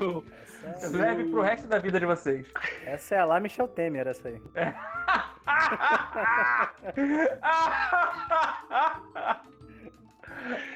eu- 0.00 0.24
Essa 0.64 0.96
é, 0.96 1.00
Leve 1.00 1.24
pro 1.30 1.40
resto 1.42 1.66
da 1.66 1.78
vida 1.78 1.98
de 1.98 2.06
vocês. 2.06 2.46
essa 2.86 3.14
é 3.16 3.18
a 3.18 3.24
lá 3.24 3.40
Michel 3.40 3.66
Temer, 3.68 4.06
essa 4.06 4.28
aí. 4.28 4.40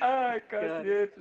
Ai, 0.01 0.41
cacete. 0.43 1.21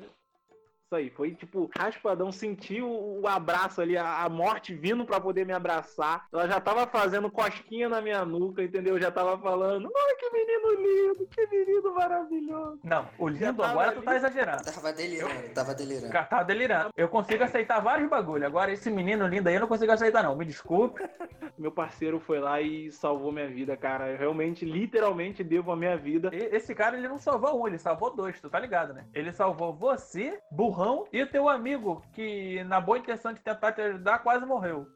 Isso 0.85 0.95
aí, 0.95 1.09
foi 1.09 1.33
tipo 1.33 1.67
raspadão, 1.75 2.31
senti 2.31 2.79
o, 2.79 3.21
o 3.21 3.27
abraço 3.27 3.81
ali, 3.81 3.97
a, 3.97 4.23
a 4.23 4.29
morte 4.29 4.75
vindo 4.75 5.03
pra 5.03 5.19
poder 5.19 5.43
me 5.43 5.51
abraçar. 5.51 6.27
Ela 6.31 6.47
já 6.47 6.61
tava 6.61 6.85
fazendo 6.85 7.31
cosquinha 7.31 7.89
na 7.89 7.99
minha 8.01 8.23
nuca, 8.23 8.61
entendeu? 8.61 8.99
Já 8.99 9.09
tava 9.09 9.35
falando, 9.39 9.89
olha 9.91 10.15
que 10.15 10.29
menino 10.29 10.73
lindo, 10.75 11.25
que 11.27 11.47
menino 11.47 11.91
maravilhoso. 11.95 12.79
Não, 12.83 13.07
o 13.17 13.27
lindo 13.27 13.55
tava 13.55 13.67
agora 13.71 13.91
tu 13.93 13.97
ali. 13.97 14.05
tá 14.05 14.15
exagerando. 14.15 14.63
Tava 14.63 14.93
delirando, 14.93 15.53
tava 15.55 15.73
delirando. 15.73 16.07
O 16.07 16.11
cara 16.11 16.25
tá 16.25 16.43
delirando. 16.43 16.89
Eu 16.95 17.09
consigo 17.09 17.43
aceitar 17.43 17.79
vários 17.79 18.07
bagulho. 18.07 18.45
Agora, 18.45 18.71
esse 18.71 18.91
menino 18.91 19.25
lindo 19.25 19.49
aí 19.49 19.55
eu 19.55 19.61
não 19.61 19.67
consigo 19.67 19.91
aceitar, 19.91 20.21
não. 20.23 20.35
Me 20.35 20.45
desculpe. 20.45 21.01
Meu 21.57 21.71
parceiro 21.71 22.19
foi 22.19 22.39
lá 22.39 22.61
e 22.61 22.91
salvou 22.91 23.31
minha 23.31 23.47
vida, 23.47 23.75
cara. 23.75 24.11
Eu 24.11 24.17
realmente, 24.19 24.63
literalmente, 24.65 25.43
devo 25.43 25.71
a 25.71 25.75
minha 25.75 25.97
vida. 25.97 26.29
E- 26.31 26.55
Esse 26.55 26.75
cara, 26.75 26.95
ele 26.95 27.07
não 27.07 27.17
salvou 27.17 27.59
um, 27.63 27.67
ele 27.67 27.79
salvou 27.79 28.15
dois, 28.15 28.39
tu 28.39 28.49
tá 28.51 28.59
ligado, 28.59 28.93
né? 28.93 29.05
Ele 29.15 29.31
salvou 29.33 29.73
você, 29.73 30.37
burrão, 30.75 31.07
e 31.11 31.25
teu 31.25 31.47
amigo, 31.47 32.03
que 32.13 32.63
na 32.65 32.81
boa 32.81 32.97
intenção 32.97 33.31
de 33.33 33.39
tentar 33.41 33.71
te 33.71 33.81
ajudar, 33.81 34.19
quase 34.19 34.45
morreu. 34.45 34.87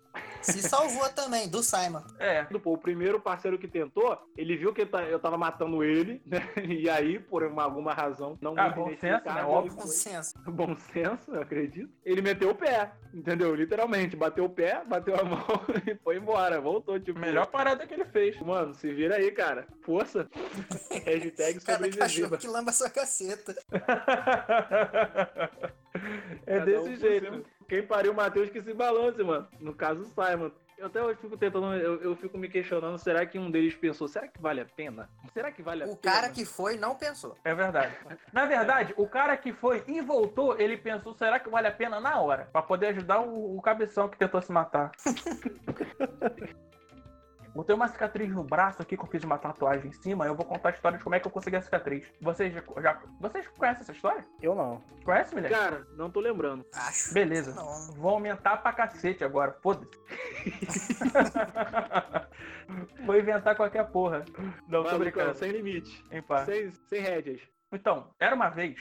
Se 0.41 0.61
salvou 0.61 1.07
também, 1.09 1.47
do 1.47 1.61
Simon. 1.61 2.01
É. 2.17 2.43
Pô, 2.43 2.73
o 2.73 2.77
primeiro 2.77 3.21
parceiro 3.21 3.59
que 3.59 3.67
tentou, 3.67 4.17
ele 4.35 4.57
viu 4.57 4.73
que 4.73 4.81
eu 4.81 4.87
ta- 4.89 5.03
eu 5.03 5.19
tava 5.19 5.37
matando 5.37 5.83
ele, 5.83 6.21
né? 6.25 6.41
E 6.67 6.89
aí, 6.89 7.19
por 7.19 7.43
uma- 7.43 7.63
alguma 7.63 7.93
razão, 7.93 8.37
não 8.41 8.53
Ah, 8.57 8.69
bom 8.69 8.89
senso, 8.97 9.23
né? 9.25 9.43
Óbvio. 9.45 9.71
Foi- 9.73 9.87
senso. 9.87 10.33
bom 10.47 10.75
senso, 10.91 11.31
eu 11.35 11.41
acredito. 11.41 11.91
Ele 12.03 12.21
meteu 12.21 12.49
o 12.49 12.55
pé, 12.55 12.91
entendeu? 13.13 13.53
Literalmente, 13.53 14.15
bateu 14.15 14.45
o 14.45 14.49
pé, 14.49 14.81
bateu 14.85 15.15
a 15.15 15.23
mão 15.23 15.45
e 15.85 15.95
foi 16.03 16.17
embora. 16.17 16.59
Voltou, 16.59 16.99
tipo. 16.99 17.19
Melhor 17.19 17.45
parada 17.47 17.85
que 17.85 17.93
ele 17.93 18.05
fez. 18.05 18.37
Mano, 18.41 18.73
se 18.73 18.91
vira 18.91 19.15
aí, 19.17 19.31
cara. 19.31 19.67
Força. 19.85 20.27
Hashtag 21.05 21.59
Cada 21.63 21.87
cachorro 21.91 22.37
que 22.37 22.47
lamba 22.47 22.71
sua 22.71 22.89
caceta. 22.89 23.55
É 26.49 26.59
Cada 26.59 26.65
desse 26.65 26.89
um 26.89 26.95
jeito. 26.95 27.45
Quem 27.67 27.85
pariu 27.85 28.11
o 28.11 28.15
Matheus 28.15 28.49
que 28.49 28.61
se 28.61 28.73
balance, 28.73 29.23
mano. 29.23 29.47
No 29.59 29.73
caso, 29.73 30.01
o 30.01 30.05
Simon. 30.05 30.49
Eu 30.77 30.85
até 30.87 31.03
hoje 31.03 31.19
fico 31.19 31.35
tentando, 31.35 31.73
eu, 31.75 32.01
eu 32.01 32.15
fico 32.15 32.37
me 32.37 32.47
questionando, 32.47 32.97
será 32.97 33.25
que 33.25 33.37
um 33.37 33.51
deles 33.51 33.75
pensou, 33.75 34.07
será 34.07 34.29
que 34.29 34.41
vale 34.41 34.61
a 34.61 34.65
pena? 34.65 35.09
Será 35.33 35.51
que 35.51 35.61
vale 35.61 35.83
a 35.83 35.87
O 35.87 35.97
pena? 35.97 36.15
cara 36.15 36.29
que 36.29 36.45
foi 36.45 36.77
não 36.77 36.95
pensou. 36.95 37.35
É 37.43 37.53
verdade. 37.53 37.93
Na 38.31 38.45
verdade, 38.45 38.93
o 38.95 39.05
cara 39.05 39.35
que 39.35 39.51
foi 39.51 39.83
e 39.89 39.99
voltou, 39.99 40.57
ele 40.57 40.77
pensou, 40.77 41.13
será 41.13 41.37
que 41.37 41.49
vale 41.49 41.67
a 41.67 41.71
pena 41.73 41.99
na 41.99 42.21
hora? 42.21 42.47
Pra 42.49 42.61
poder 42.61 42.87
ajudar 42.87 43.19
o, 43.19 43.57
o 43.57 43.61
cabeção 43.61 44.07
que 44.07 44.17
tentou 44.17 44.41
se 44.41 44.53
matar. 44.53 44.91
Botei 47.55 47.75
uma 47.75 47.87
cicatriz 47.87 48.31
no 48.31 48.43
braço 48.43 48.81
aqui 48.81 48.95
que 48.95 49.03
eu 49.03 49.07
fiz 49.07 49.23
uma 49.23 49.37
tatuagem 49.37 49.89
em 49.89 49.93
cima. 49.93 50.25
Eu 50.25 50.35
vou 50.35 50.45
contar 50.45 50.69
a 50.69 50.71
história 50.71 50.97
de 50.97 51.03
como 51.03 51.15
é 51.15 51.19
que 51.19 51.27
eu 51.27 51.31
consegui 51.31 51.57
a 51.57 51.61
cicatriz. 51.61 52.09
Vocês 52.21 52.53
já, 52.53 52.63
já- 52.81 53.01
vocês 53.19 53.47
conhecem 53.49 53.81
essa 53.81 53.91
história? 53.91 54.25
Eu 54.41 54.55
não. 54.55 54.81
Conhece, 55.03 55.33
mulher? 55.35 55.49
Cara, 55.49 55.85
não 55.95 56.09
tô 56.09 56.19
lembrando. 56.19 56.65
Acho. 56.73 57.13
Beleza. 57.13 57.53
Não. 57.55 57.93
Vou 57.95 58.11
aumentar 58.11 58.57
pra 58.57 58.73
cacete 58.73 59.23
agora, 59.23 59.53
foda-se. 59.61 59.89
Vou 63.05 63.17
inventar 63.17 63.55
qualquer 63.55 63.85
porra. 63.91 64.23
Não, 64.67 64.83
tô 64.83 64.89
Vai, 64.91 64.99
brincando. 64.99 65.35
Sem 65.35 65.51
limite. 65.51 66.03
Sem, 66.45 66.71
sem 66.71 67.01
rédeas. 67.01 67.41
Então, 67.71 68.09
era 68.19 68.35
uma 68.35 68.49
vez. 68.49 68.79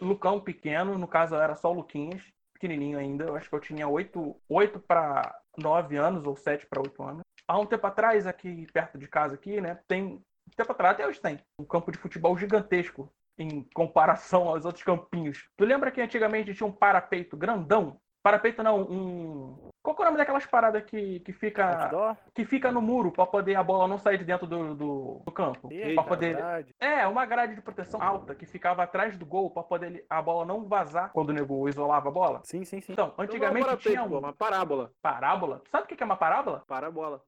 Lucão 0.00 0.40
pequeno, 0.40 0.98
no 0.98 1.08
caso 1.08 1.34
era 1.34 1.54
só 1.56 1.70
o 1.70 1.74
Luquinhas, 1.74 2.22
pequenininho 2.54 2.98
ainda. 2.98 3.24
Eu 3.24 3.36
acho 3.36 3.48
que 3.48 3.54
eu 3.54 3.60
tinha 3.60 3.88
8, 3.88 4.36
8 4.48 4.78
para 4.80 5.34
9 5.58 5.96
anos, 5.96 6.26
ou 6.26 6.36
7 6.36 6.66
para 6.66 6.80
8 6.80 7.02
anos. 7.02 7.22
Há 7.46 7.58
um 7.58 7.66
tempo 7.66 7.86
atrás, 7.86 8.26
aqui 8.26 8.66
perto 8.72 8.98
de 8.98 9.06
casa, 9.08 9.34
aqui, 9.34 9.60
né? 9.60 9.78
Tem. 9.88 10.04
Um 10.04 10.22
tempo 10.56 10.72
atrás, 10.72 10.94
até 10.94 11.06
hoje 11.06 11.20
tem. 11.20 11.38
Um 11.58 11.64
campo 11.64 11.90
de 11.92 11.98
futebol 11.98 12.36
gigantesco 12.36 13.12
em 13.38 13.62
comparação 13.74 14.48
aos 14.48 14.64
outros 14.64 14.84
campinhos. 14.84 15.48
Tu 15.56 15.64
lembra 15.64 15.90
que 15.90 16.00
antigamente 16.00 16.52
tinha 16.54 16.66
um 16.66 16.72
parapeito 16.72 17.36
grandão? 17.36 17.98
Parapeito 18.22 18.62
não, 18.62 18.82
um. 18.82 19.70
Qual 19.82 19.96
que 19.96 20.02
é 20.02 20.04
o 20.04 20.06
nome 20.08 20.18
daquelas 20.18 20.44
paradas 20.44 20.82
que, 20.84 21.20
que 21.20 21.32
fica 21.32 21.84
Outdoor? 21.84 22.16
que 22.34 22.44
fica 22.44 22.70
no 22.70 22.82
muro 22.82 23.10
pra 23.10 23.24
poder 23.24 23.54
a 23.54 23.62
bola 23.62 23.88
não 23.88 23.96
sair 23.96 24.18
de 24.18 24.24
dentro 24.24 24.46
do, 24.46 24.74
do, 24.74 25.22
do 25.24 25.32
campo? 25.32 25.70
Pra 25.94 26.02
poder 26.04 26.34
verdade. 26.34 26.74
é, 26.78 27.06
uma 27.06 27.24
grade 27.24 27.54
de 27.54 27.62
proteção 27.62 28.02
alta 28.02 28.34
que 28.34 28.44
ficava 28.44 28.82
atrás 28.82 29.16
do 29.16 29.24
gol 29.24 29.50
pra 29.50 29.62
poder 29.62 30.04
a 30.10 30.20
bola 30.20 30.44
não 30.44 30.68
vazar 30.68 31.10
quando 31.14 31.30
o 31.30 31.32
nego 31.32 31.66
isolava 31.66 32.10
a 32.10 32.12
bola. 32.12 32.42
Sim, 32.44 32.62
sim, 32.62 32.82
sim. 32.82 32.92
Então, 32.92 33.14
antigamente 33.16 33.64
Então, 33.64 33.76
tinha 33.78 34.02
pô, 34.02 34.18
uma 34.18 34.18
uma 34.18 34.32
parábola. 34.34 34.92
parábola. 35.00 35.62
Sabe 35.70 35.84
o 35.84 35.86
que 35.86 35.96
que 35.96 36.02
é 36.02 36.06
uma 36.06 36.16
parábola? 36.16 36.62
Parabola. 36.66 37.22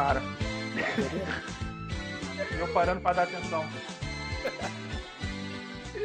Cara. 0.00 0.22
Eu 2.58 2.68
parando 2.68 3.00
pra 3.02 3.12
dar 3.12 3.24
atenção. 3.24 3.64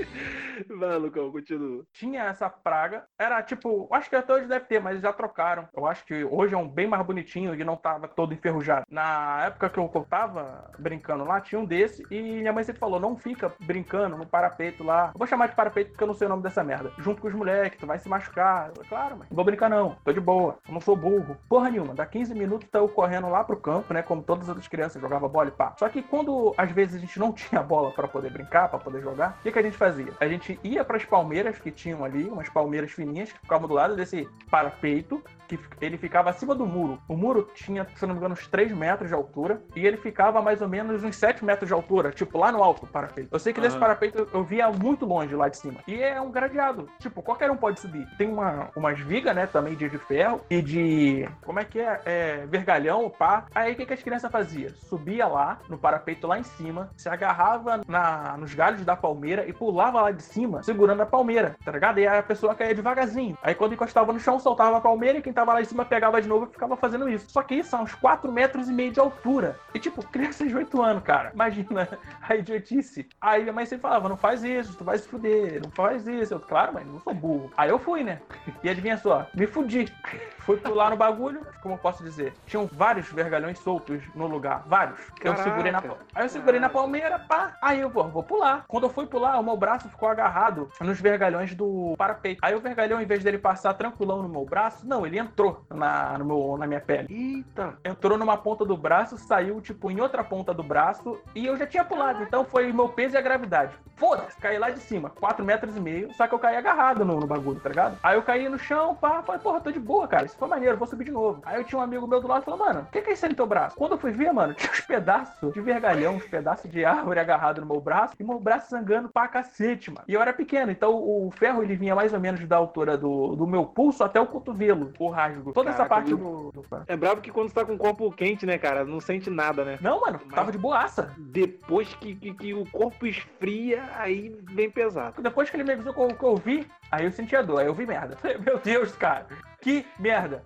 Vai, 0.69 0.97
Lucão, 0.97 1.31
continua. 1.31 1.83
Tinha 1.93 2.23
essa 2.23 2.49
praga. 2.49 3.03
Era 3.17 3.41
tipo, 3.41 3.87
acho 3.91 4.09
que 4.09 4.15
até 4.15 4.33
hoje 4.33 4.47
deve 4.47 4.65
ter, 4.65 4.81
mas 4.81 5.01
já 5.01 5.11
trocaram. 5.11 5.67
Eu 5.75 5.85
acho 5.85 6.05
que 6.05 6.23
hoje 6.23 6.53
é 6.53 6.57
um 6.57 6.67
bem 6.67 6.87
mais 6.87 7.05
bonitinho 7.05 7.53
e 7.55 7.63
não 7.63 7.75
tava 7.75 8.07
todo 8.07 8.33
enferrujado. 8.33 8.85
Na 8.89 9.45
época 9.45 9.69
que 9.69 9.79
eu 9.79 10.07
tava 10.09 10.71
brincando 10.77 11.23
lá, 11.23 11.41
tinha 11.41 11.59
um 11.59 11.65
desse. 11.65 12.03
E 12.09 12.21
minha 12.21 12.53
mãe 12.53 12.63
sempre 12.63 12.79
falou: 12.79 12.99
não 12.99 13.15
fica 13.15 13.51
brincando 13.61 14.17
no 14.17 14.25
parapeito 14.25 14.83
lá. 14.83 15.11
Eu 15.13 15.17
vou 15.17 15.27
chamar 15.27 15.47
de 15.47 15.55
parapeito 15.55 15.91
porque 15.91 16.03
eu 16.03 16.07
não 16.07 16.13
sei 16.13 16.27
o 16.27 16.29
nome 16.29 16.43
dessa 16.43 16.63
merda. 16.63 16.91
Junto 16.97 17.21
com 17.21 17.27
os 17.27 17.33
moleques, 17.33 17.79
tu 17.79 17.87
vai 17.87 17.99
se 17.99 18.09
machucar. 18.09 18.71
Eu 18.75 18.85
claro, 18.87 19.17
mas 19.17 19.29
não 19.29 19.35
vou 19.35 19.45
brincar 19.45 19.69
não. 19.69 19.95
Tô 20.03 20.11
de 20.11 20.19
boa. 20.19 20.57
Eu 20.67 20.73
não 20.73 20.81
sou 20.81 20.95
burro. 20.95 21.37
Porra 21.49 21.69
nenhuma. 21.69 21.93
Dá 21.93 22.05
15 22.05 22.33
minutos, 22.33 22.69
tá 22.69 22.79
eu 22.79 22.89
correndo 22.89 23.29
lá 23.29 23.43
pro 23.43 23.57
campo, 23.57 23.93
né? 23.93 24.01
Como 24.01 24.21
todas 24.21 24.43
as 24.43 24.49
outras 24.49 24.67
crianças 24.67 25.01
jogava 25.01 25.27
bola 25.27 25.49
e 25.49 25.51
pá. 25.51 25.73
Só 25.77 25.89
que 25.89 26.01
quando 26.01 26.53
às 26.57 26.71
vezes 26.71 26.95
a 26.95 26.99
gente 26.99 27.19
não 27.19 27.31
tinha 27.33 27.61
bola 27.61 27.91
pra 27.91 28.07
poder 28.07 28.31
brincar, 28.31 28.69
pra 28.69 28.79
poder 28.79 29.01
jogar, 29.01 29.37
o 29.39 29.43
que, 29.43 29.51
que 29.51 29.59
a 29.59 29.61
gente 29.61 29.77
fazia? 29.77 29.94
A 30.19 30.27
gente 30.27 30.59
ia 30.63 30.83
pras 30.83 31.05
palmeiras 31.05 31.57
que 31.59 31.71
tinham 31.71 32.03
ali, 32.03 32.23
umas 32.25 32.49
palmeiras 32.49 32.91
fininhas 32.91 33.31
que 33.31 33.39
ficavam 33.39 33.67
do 33.67 33.73
lado 33.73 33.95
desse 33.95 34.27
parapeito, 34.49 35.21
que 35.47 35.59
ele 35.79 35.97
ficava 35.97 36.29
acima 36.31 36.55
do 36.55 36.65
muro. 36.65 36.99
O 37.07 37.15
muro 37.15 37.47
tinha, 37.53 37.85
se 37.95 38.05
não 38.05 38.13
me 38.15 38.19
engano, 38.19 38.33
uns 38.33 38.47
3 38.47 38.71
metros 38.71 39.09
de 39.09 39.13
altura, 39.15 39.61
e 39.75 39.85
ele 39.85 39.97
ficava 39.97 40.41
mais 40.41 40.59
ou 40.61 40.67
menos 40.67 41.03
uns 41.03 41.15
7 41.15 41.45
metros 41.45 41.67
de 41.67 41.73
altura, 41.73 42.11
tipo 42.11 42.37
lá 42.39 42.51
no 42.51 42.63
alto 42.63 42.85
do 42.85 42.91
parapeito. 42.91 43.29
Eu 43.31 43.37
sei 43.39 43.53
que 43.53 43.61
desse 43.61 43.75
Aham. 43.75 43.81
parapeito 43.81 44.17
eu- 44.17 44.27
eu 44.33 44.43
via 44.43 44.69
muito 44.71 45.05
longe 45.05 45.35
lá 45.35 45.47
de 45.47 45.57
cima. 45.57 45.81
E 45.87 46.01
é 46.01 46.19
um 46.19 46.31
gradeado. 46.31 46.89
Tipo, 46.99 47.21
qualquer 47.21 47.51
um 47.51 47.57
pode 47.57 47.79
subir. 47.79 48.07
Tem 48.17 48.27
uma, 48.27 48.69
umas 48.75 48.99
vigas, 48.99 49.35
né, 49.35 49.45
também 49.45 49.75
de, 49.75 49.87
de 49.87 49.97
ferro 49.99 50.41
e 50.49 50.61
de. 50.61 51.29
Como 51.43 51.59
é 51.59 51.63
que 51.63 51.79
é? 51.79 52.01
é 52.05 52.45
vergalhão, 52.47 53.07
pá. 53.09 53.45
Aí 53.53 53.73
o 53.73 53.75
que, 53.75 53.85
que 53.85 53.93
as 53.93 54.01
crianças 54.01 54.31
faziam? 54.31 54.71
Subia 54.89 55.27
lá, 55.27 55.59
no 55.69 55.77
parapeito 55.77 56.25
lá 56.25 56.39
em 56.39 56.43
cima, 56.43 56.89
se 56.97 57.07
agarrava 57.07 57.81
na, 57.87 58.35
nos 58.37 58.53
galhos 58.55 58.83
da 58.83 58.95
palmeira 58.95 59.47
e 59.47 59.53
pulava 59.53 59.84
lá 59.93 60.11
de 60.11 60.23
cima, 60.23 60.63
segurando 60.63 61.01
a 61.01 61.05
palmeira, 61.05 61.55
tá 61.63 61.71
ligado? 61.71 61.99
E 61.99 62.07
a 62.07 62.21
pessoa 62.23 62.55
caía 62.55 62.73
devagarzinho. 62.73 63.37
Aí 63.41 63.53
quando 63.55 63.73
encostava 63.73 64.11
no 64.11 64.19
chão, 64.19 64.39
soltava 64.39 64.77
a 64.77 64.81
palmeira 64.81 65.19
e 65.19 65.21
quem 65.21 65.33
tava 65.33 65.53
lá 65.53 65.61
em 65.61 65.65
cima 65.65 65.85
pegava 65.85 66.21
de 66.21 66.27
novo 66.27 66.45
e 66.45 66.53
ficava 66.53 66.75
fazendo 66.75 67.07
isso. 67.09 67.29
Só 67.29 67.41
que 67.41 67.55
isso 67.55 67.75
a 67.75 67.81
uns 67.81 67.93
4 67.95 68.31
metros 68.31 68.69
e 68.69 68.73
meio 68.73 68.91
de 68.91 68.99
altura. 68.99 69.59
E 69.73 69.79
tipo, 69.79 70.05
criança 70.07 70.45
de 70.45 70.55
8 70.55 70.81
anos, 70.81 71.03
cara. 71.03 71.31
Imagina 71.33 71.87
a 72.27 72.35
idiotice. 72.35 73.07
Aí 73.19 73.41
minha 73.41 73.53
mãe 73.53 73.65
sempre 73.65 73.83
falava, 73.83 74.09
não 74.09 74.17
faz 74.17 74.43
isso, 74.43 74.77
tu 74.77 74.83
vai 74.83 74.97
se 74.97 75.07
fuder, 75.07 75.61
não 75.63 75.71
faz 75.71 76.07
isso. 76.07 76.33
Eu, 76.33 76.39
claro, 76.39 76.73
mãe, 76.73 76.85
não 76.85 76.99
sou 76.99 77.13
burro. 77.13 77.51
Aí 77.57 77.69
eu 77.69 77.79
fui, 77.79 78.03
né? 78.03 78.19
E 78.63 78.69
adivinha 78.69 78.97
só, 78.97 79.27
me 79.33 79.45
fudi. 79.45 79.85
Fui 80.45 80.57
pular 80.57 80.91
no 80.91 80.95
bagulho, 80.95 81.41
como 81.63 81.73
eu 81.73 81.77
posso 81.79 82.03
dizer? 82.03 82.31
Tinham 82.45 82.69
vários 82.71 83.11
vergalhões 83.11 83.57
soltos 83.57 84.03
no 84.13 84.27
lugar, 84.27 84.63
vários. 84.67 84.99
eu 85.19 85.33
Caraca. 85.33 85.43
segurei 85.43 85.71
na 85.71 85.79
Aí 86.13 86.23
eu 86.23 86.29
segurei 86.29 86.59
na 86.59 86.69
palmeira, 86.69 87.17
pá. 87.17 87.57
Aí 87.59 87.79
eu, 87.79 87.89
pô, 87.89 88.03
vou 88.03 88.21
pular. 88.21 88.63
Quando 88.67 88.83
eu 88.83 88.89
fui 88.91 89.07
pular, 89.07 89.39
o 89.39 89.43
meu 89.43 89.57
braço 89.57 89.74
braço 89.75 89.89
ficou 89.89 90.07
agarrado 90.07 90.69
nos 90.79 90.99
vergalhões 90.99 91.53
do 91.53 91.93
parapeito. 91.97 92.39
Aí 92.41 92.55
o 92.55 92.59
vergalhão, 92.59 93.01
em 93.01 93.05
vez 93.05 93.23
dele 93.23 93.37
passar 93.37 93.73
tranquilão 93.73 94.21
no 94.21 94.29
meu 94.29 94.45
braço, 94.45 94.87
não, 94.87 95.05
ele 95.05 95.19
entrou 95.19 95.65
na, 95.69 96.17
no 96.17 96.25
meu, 96.25 96.57
na 96.57 96.65
minha 96.65 96.79
pele. 96.79 97.07
Eita. 97.09 97.77
Entrou 97.83 98.17
numa 98.17 98.37
ponta 98.37 98.63
do 98.65 98.77
braço, 98.77 99.17
saiu, 99.17 99.59
tipo, 99.61 99.91
em 99.91 99.99
outra 99.99 100.23
ponta 100.23 100.53
do 100.53 100.63
braço, 100.63 101.19
e 101.35 101.45
eu 101.45 101.57
já 101.57 101.67
tinha 101.67 101.83
pulado. 101.83 102.23
Então 102.23 102.45
foi 102.45 102.71
meu 102.71 102.89
peso 102.89 103.15
e 103.15 103.17
a 103.17 103.21
gravidade. 103.21 103.75
Foda-se, 103.97 104.37
caí 104.37 104.57
lá 104.57 104.69
de 104.69 104.79
cima, 104.79 105.09
4 105.09 105.43
metros 105.43 105.75
e 105.75 105.79
meio, 105.79 106.13
só 106.13 106.27
que 106.27 106.33
eu 106.33 106.39
caí 106.39 106.57
agarrado 106.57 107.05
no, 107.05 107.19
no 107.19 107.27
bagulho, 107.27 107.59
tá 107.59 107.69
ligado? 107.69 107.97
Aí 108.03 108.15
eu 108.15 108.21
caí 108.21 108.49
no 108.49 108.59
chão, 108.59 108.93
pá, 108.95 109.23
falei, 109.23 109.41
porra, 109.41 109.61
tô 109.61 109.71
de 109.71 109.79
boa, 109.79 110.07
cara, 110.07 110.25
isso 110.25 110.37
foi 110.37 110.49
maneiro, 110.49 110.77
vou 110.77 110.87
subir 110.87 111.05
de 111.05 111.11
novo. 111.11 111.41
Aí 111.45 111.57
eu 111.57 111.63
tinha 111.63 111.79
um 111.79 111.81
amigo 111.81 112.05
meu 112.05 112.19
do 112.19 112.27
lado 112.27 112.41
e 112.41 112.45
falou, 112.45 112.59
mano, 112.59 112.81
o 112.81 112.85
que, 112.91 113.01
que 113.01 113.11
é 113.11 113.13
isso 113.13 113.25
aí 113.25 113.29
no 113.29 113.35
teu 113.35 113.47
braço? 113.47 113.75
Quando 113.77 113.93
eu 113.93 113.97
fui 113.97 114.11
ver, 114.11 114.33
mano, 114.33 114.53
tinha 114.55 114.71
uns 114.71 114.81
pedaços 114.81 115.53
de 115.53 115.61
vergalhão, 115.61 116.15
uns 116.15 116.25
pedaços 116.25 116.69
de 116.69 116.83
árvore 116.83 117.19
agarrado 117.19 117.61
no 117.61 117.67
meu 117.67 117.79
braço, 117.79 118.15
e 118.19 118.23
meu 118.23 118.39
braço 118.39 118.69
sangrando 118.69 119.07
pra 119.07 119.29
cacete, 119.29 119.54
mano. 119.59 120.05
E 120.07 120.13
eu 120.13 120.21
era 120.21 120.33
pequeno, 120.33 120.71
então 120.71 120.95
o 120.95 121.31
ferro 121.31 121.63
ele 121.63 121.75
vinha 121.75 121.95
mais 121.95 122.13
ou 122.13 122.19
menos 122.19 122.45
da 122.45 122.57
altura 122.57 122.97
do, 122.97 123.35
do 123.35 123.47
meu 123.47 123.65
pulso 123.65 124.03
até 124.03 124.19
o 124.19 124.25
cotovelo, 124.25 124.91
o 124.99 125.09
rasgo. 125.09 125.53
Toda 125.53 125.69
essa 125.69 125.85
Caraca, 125.85 125.95
parte 125.95 126.07
viu? 126.07 126.17
do, 126.17 126.61
do. 126.61 126.65
É 126.87 126.95
brabo 126.95 127.21
que 127.21 127.31
quando 127.31 127.49
você 127.49 127.55
tá 127.55 127.65
com 127.65 127.75
o 127.75 127.77
corpo 127.77 128.11
quente, 128.11 128.45
né, 128.45 128.57
cara, 128.57 128.83
não 128.83 128.99
sente 128.99 129.29
nada, 129.29 129.63
né? 129.63 129.77
Não, 129.81 130.01
mano, 130.01 130.19
tava 130.33 130.51
de 130.51 130.57
boaça. 130.57 131.13
Depois 131.17 131.93
que, 131.95 132.15
que, 132.15 132.33
que 132.33 132.53
o 132.53 132.69
corpo 132.69 133.05
esfria, 133.05 133.83
aí 133.97 134.37
vem 134.43 134.69
pesado. 134.69 135.21
Depois 135.21 135.49
que 135.49 135.55
ele 135.55 135.63
me 135.63 135.73
avisou 135.73 135.93
que 135.93 135.99
eu, 136.01 136.07
que 136.07 136.23
eu 136.23 136.35
vi, 136.35 136.67
aí 136.91 137.05
eu 137.05 137.11
senti 137.11 137.35
a 137.35 137.41
dor, 137.41 137.59
aí 137.59 137.67
eu 137.67 137.73
vi 137.73 137.85
merda. 137.85 138.17
Meu 138.43 138.59
Deus, 138.59 138.95
cara, 138.95 139.27
que 139.61 139.85
merda. 139.99 140.43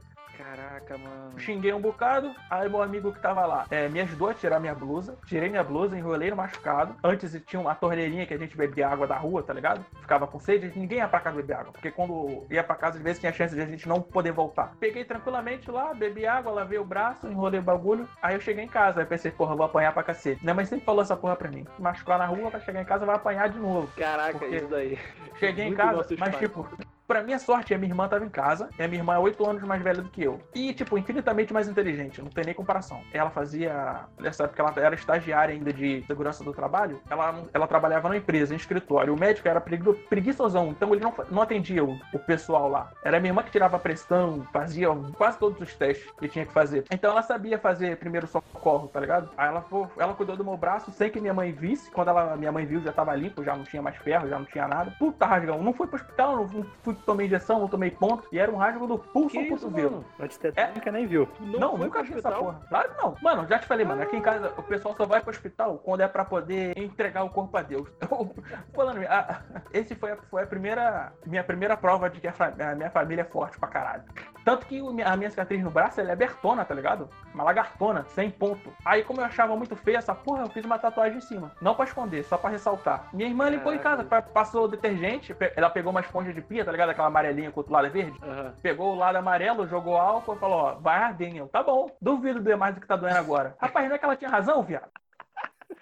Caraca, 0.50 0.98
mano. 0.98 1.40
Xinguei 1.40 1.72
um 1.74 1.80
bocado, 1.80 2.34
aí 2.50 2.68
meu 2.68 2.82
amigo 2.82 3.14
que 3.14 3.20
tava 3.20 3.46
lá 3.46 3.66
é, 3.70 3.88
me 3.88 4.02
ajudou 4.02 4.30
a 4.30 4.34
tirar 4.34 4.60
minha 4.60 4.74
blusa. 4.74 5.16
Tirei 5.28 5.48
minha 5.50 5.64
blusa, 5.64 5.98
enrolei 5.98 6.30
no 6.32 6.36
machucado. 6.36 6.96
Antes 7.04 7.40
tinha 7.46 7.60
uma 7.60 7.76
torneirinha 7.76 8.26
que 8.26 8.34
a 8.34 8.38
gente 8.38 8.58
bebia 8.58 8.88
água 8.90 9.06
da 9.06 9.16
rua, 9.16 9.44
tá 9.44 9.54
ligado? 9.54 9.86
Ficava 10.02 10.26
com 10.26 10.40
sede, 10.40 10.72
ninguém 10.76 11.00
ia 11.00 11.08
pra 11.08 11.20
casa 11.20 11.36
beber 11.36 11.54
água. 11.58 11.72
Porque 11.72 11.92
quando 11.92 12.46
ia 12.50 12.64
pra 12.64 12.76
casa, 12.76 12.98
às 12.98 13.04
vezes 13.04 13.20
tinha 13.20 13.32
chance 13.32 13.54
de 13.54 13.62
a 13.62 13.66
gente 13.66 13.88
não 13.88 14.02
poder 14.02 14.32
voltar. 14.32 14.74
Peguei 14.80 15.06
tranquilamente 15.06 15.70
lá, 15.70 15.94
bebi 15.94 16.26
água, 16.26 16.52
lavei 16.52 16.80
o 16.80 16.84
braço, 16.86 17.28
enrolei 17.28 17.60
o 17.60 17.64
bagulho. 17.64 18.08
Aí 18.22 18.34
eu 18.36 18.42
cheguei 18.42 18.64
em 18.64 18.68
casa, 18.70 19.02
aí 19.02 19.06
pensei, 19.06 19.30
porra, 19.32 19.56
vou 19.56 19.66
apanhar 19.66 19.94
pra 19.94 20.02
cacete. 20.04 20.42
Minha 20.44 20.56
mãe 20.56 20.66
sempre 20.66 20.86
falou 20.86 21.02
essa 21.04 21.16
porra 21.16 21.36
pra 21.36 21.50
mim. 21.50 21.66
Machucar 21.78 22.18
na 22.18 22.26
rua, 22.26 22.50
vai 22.50 22.62
chegar 22.62 22.82
em 22.82 22.86
casa, 22.86 23.06
vai 23.06 23.16
apanhar 23.16 23.50
de 23.50 23.60
novo. 23.60 23.88
Caraca, 23.96 24.40
Porque- 24.40 24.56
isso 24.56 24.68
daí. 24.68 24.98
Cheguei 25.40 25.66
em 25.66 25.68
Muito 25.68 25.78
casa, 25.78 25.98
nossos 25.98 26.18
mas 26.18 26.30
pais. 26.36 26.40
tipo, 26.40 26.68
pra 27.10 27.24
minha 27.24 27.40
sorte, 27.40 27.74
a 27.74 27.78
minha 27.80 27.90
irmã 27.92 28.08
tava 28.08 28.24
em 28.24 28.30
casa. 28.30 28.70
E 28.78 28.84
a 28.84 28.88
minha 28.88 29.00
irmã 29.02 29.16
é 29.16 29.18
8 29.18 29.50
anos 29.50 29.64
mais 29.64 29.82
velha 29.82 30.04
do 30.04 30.10
que 30.10 30.24
eu. 30.24 30.40
E, 30.54 30.72
tipo, 30.74 30.96
infinitamente 30.96 31.52
mais 31.52 31.68
inteligente, 31.68 32.22
não 32.22 32.30
tem 32.30 32.46
nem 32.46 32.54
comparação. 32.54 33.02
Ela 33.12 33.32
fazia. 33.32 34.02
Nessa 34.20 34.44
época 34.44 34.62
ela 34.62 34.74
era 34.78 34.94
estagiária 34.96 35.56
ainda 35.56 35.74
de 35.74 36.04
segurança 36.06 36.44
do 36.44 36.54
trabalho. 36.54 37.02
Ela, 37.10 37.44
ela 37.52 37.68
trabalhava 37.68 38.08
numa 38.08 38.18
empresa, 38.18 38.54
em 38.54 38.58
escritório. 38.58 39.14
O 39.14 39.20
médico 39.20 39.48
era 39.48 39.60
pregui- 39.60 39.94
preguiçosão, 40.08 40.68
então 40.68 40.94
ele 40.94 41.04
não, 41.04 41.14
não 41.32 41.42
atendia 41.42 41.84
o, 41.84 41.98
o 42.14 42.20
pessoal 42.20 42.70
lá. 42.70 42.92
Era 43.04 43.18
a 43.18 43.20
minha 43.20 43.32
irmã 43.32 43.42
que 43.42 43.52
tirava 43.52 43.78
a 43.78 43.80
pressão, 43.80 44.46
fazia 44.54 44.90
quase 45.18 45.40
todos 45.40 45.60
os 45.60 45.74
testes 45.76 46.12
que 46.20 46.28
tinha 46.28 46.46
que 46.46 46.54
fazer. 46.54 46.84
Então 46.92 47.12
ela 47.12 47.24
sabia 47.24 47.58
fazer 47.58 47.98
primeiro 47.98 48.28
socorro, 48.28 48.88
tá 48.88 49.00
ligado? 49.00 49.32
Aí 49.36 49.48
ela, 49.48 49.66
ela 49.98 50.14
cuidou 50.14 50.38
do 50.38 50.46
meu 50.46 50.56
braço 50.58 50.92
sem 50.92 51.10
que 51.10 51.20
minha 51.20 51.34
mãe 51.34 51.52
visse. 51.52 51.90
Quando 51.90 52.10
ela, 52.10 52.36
minha 52.38 52.52
mãe 52.52 52.66
viu, 52.66 52.82
já 52.82 52.92
tava 52.92 53.16
limpo, 53.16 53.44
já 53.44 53.56
não 53.56 53.64
tinha 53.64 53.82
mais 53.82 53.98
ferro, 53.98 54.28
já 54.30 54.38
não 54.38 54.46
tinha 54.46 54.68
nada. 54.68 54.94
Puta 55.00 55.26
rasgão. 55.26 55.64
Não 55.64 55.74
fui 55.74 55.88
pro 55.88 55.96
hospital, 55.96 56.36
não 56.38 56.48
fui, 56.84 56.96
tomei 57.06 57.28
injeção, 57.28 57.60
não 57.60 57.68
tomei 57.68 57.92
ponto. 57.92 58.28
E 58.32 58.40
era 58.40 58.52
um 58.52 58.56
rasgo 58.58 58.88
do 58.88 58.98
pulso 58.98 59.30
Que 59.30 59.40
ao 59.40 59.58
cotovelo. 59.58 60.06
Antitetânica 60.20 60.92
nem 60.92 61.06
viu. 61.06 61.28
Não, 61.40 61.72
foi 61.78 61.86
nunca 61.86 62.04
vi 62.04 62.14
essa 62.18 62.32
porra. 62.32 62.62
Claro 62.70 62.90
que 62.90 63.02
não. 63.02 63.16
Mano, 63.22 63.48
já 63.48 63.60
te 63.60 63.66
falei, 63.68 63.86
mano. 63.86 64.02
Aqui 64.02 64.16
em 64.18 64.22
casa 64.22 64.54
o 64.58 64.64
pessoal 64.64 64.96
só 64.96 65.06
vai 65.06 65.22
pro 65.22 65.32
hospital 65.32 65.78
quando 65.84 66.02
é 66.02 66.08
pra 66.08 66.24
poder 66.26 66.78
entregar 66.78 67.24
o 67.24 67.30
corpo 67.30 67.56
a 67.58 67.62
Deus. 67.62 67.90
Falando, 68.74 69.02
a- 69.08 69.42
esse 69.74 69.96
foi 69.96 70.12
a, 70.12 70.18
foi 70.30 70.44
a 70.44 70.48
primeira. 70.48 71.12
Minha 71.26 71.44
primeira 71.44 71.76
prova 71.78 72.10
de 72.10 72.20
que 72.20 72.28
a, 72.28 72.34
fa- 72.34 72.54
a 72.60 72.76
minha 72.76 72.90
família 72.90 73.22
é 73.22 73.26
forte 73.26 73.58
pra 73.60 73.68
caralho. 73.70 74.04
Tanto 74.46 74.66
que 74.66 74.80
a 75.04 75.18
minha 75.18 75.30
cicatriz 75.30 75.62
no 75.64 75.70
braço 75.70 76.00
ela 76.00 76.10
é 76.10 76.14
abertona, 76.14 76.64
tá 76.66 76.74
ligado? 76.74 77.10
Uma 77.34 77.44
lagartona, 77.44 78.06
sem 78.10 78.32
ponto. 78.32 78.72
Aí, 78.86 79.04
como 79.04 79.22
eu 79.22 79.26
achava 79.26 79.56
muito 79.56 79.76
feia 79.76 79.98
essa 79.98 80.16
porra, 80.16 80.44
eu 80.44 80.50
fiz 80.50 80.66
uma 80.66 80.80
tatuagem 80.80 81.18
em 81.18 81.22
cima. 81.22 81.52
Não 81.62 81.76
pra 81.76 81.86
esconder, 81.86 82.24
só 82.24 82.38
pra 82.38 82.50
ressaltar. 82.50 83.10
Minha 83.14 83.30
irmã 83.30 83.50
limpou 83.50 83.74
em 83.74 83.78
casa, 83.78 84.04
pa- 84.04 84.22
passou 84.22 84.68
detergente, 84.68 85.36
ela 85.56 85.70
pegou 85.70 85.92
uma 85.92 86.00
esponja 86.00 86.34
de 86.34 86.42
pia, 86.42 86.64
tá 86.66 86.72
ligado? 86.72 86.89
Aquela 86.92 87.08
amarelinha 87.08 87.52
com 87.52 87.60
o 87.60 87.62
outro 87.62 87.74
lado 87.74 87.88
é 87.88 87.90
verde. 87.90 88.18
Aham. 88.24 88.54
Pegou 88.62 88.94
o 88.94 88.98
lado 88.98 89.18
amarelo, 89.18 89.68
jogou 89.68 89.98
álcool 89.98 90.36
e 90.36 90.40
falou, 90.40 90.58
ó, 90.58 90.74
vai 90.76 90.98
arder, 90.98 91.30
hein? 91.30 91.38
Eu, 91.38 91.48
tá 91.48 91.64
bom, 91.64 91.90
duvido 92.02 92.42
doer 92.42 92.58
mais 92.58 92.76
do 92.76 92.82
que 92.82 92.88
tá 92.88 92.96
doendo 92.96 93.18
agora. 93.18 93.56
Rapaz, 93.62 93.88
não 93.88 93.96
é 93.96 94.00
que 94.00 94.06
ela 94.06 94.16
tinha 94.16 94.30
razão, 94.30 94.64
viado? 94.64 94.90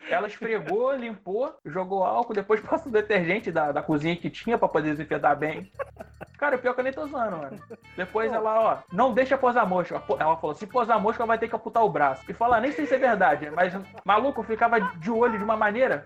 Ela 0.10 0.28
esfregou, 0.28 0.93
limpou, 0.93 1.54
jogou 1.65 2.04
álcool, 2.04 2.34
depois 2.34 2.62
passou 2.62 2.89
o 2.89 2.93
detergente 2.93 3.52
da, 3.52 3.72
da 3.72 3.82
cozinha 3.82 4.15
que 4.15 4.30
tinha 4.30 4.58
pra 4.58 4.67
poder 4.67 4.91
desinfetar 4.91 5.36
bem. 5.38 5.72
Cara, 6.38 6.56
o 6.56 6.60
pior 6.60 6.73
que 6.73 6.80
eu 6.80 6.84
nem 6.84 6.93
tô 6.93 7.08
zoando, 7.08 7.38
mano. 7.38 7.60
Depois 7.95 8.32
ela, 8.34 8.60
ó, 8.60 8.78
não 8.91 9.13
deixa 9.13 9.38
posar 9.38 9.67
mosca. 9.67 10.02
Ela 10.19 10.38
falou, 10.38 10.56
se 10.56 10.67
posar 10.67 11.00
mosca 11.02 11.26
vai 11.26 11.38
ter 11.38 11.47
que 11.47 11.56
amputar 11.56 11.84
o 11.84 11.89
braço. 11.89 12.23
E 12.30 12.34
fala, 12.34 12.60
nem 12.62 12.71
sei 12.71 12.86
se 12.86 12.95
é 12.95 13.00
verdade, 13.00 13.50
mas 13.50 13.73
maluco 14.06 14.43
ficava 14.43 14.80
de 14.80 15.10
olho 15.10 15.38
de 15.38 15.43
uma 15.43 15.58
maneira. 15.58 16.06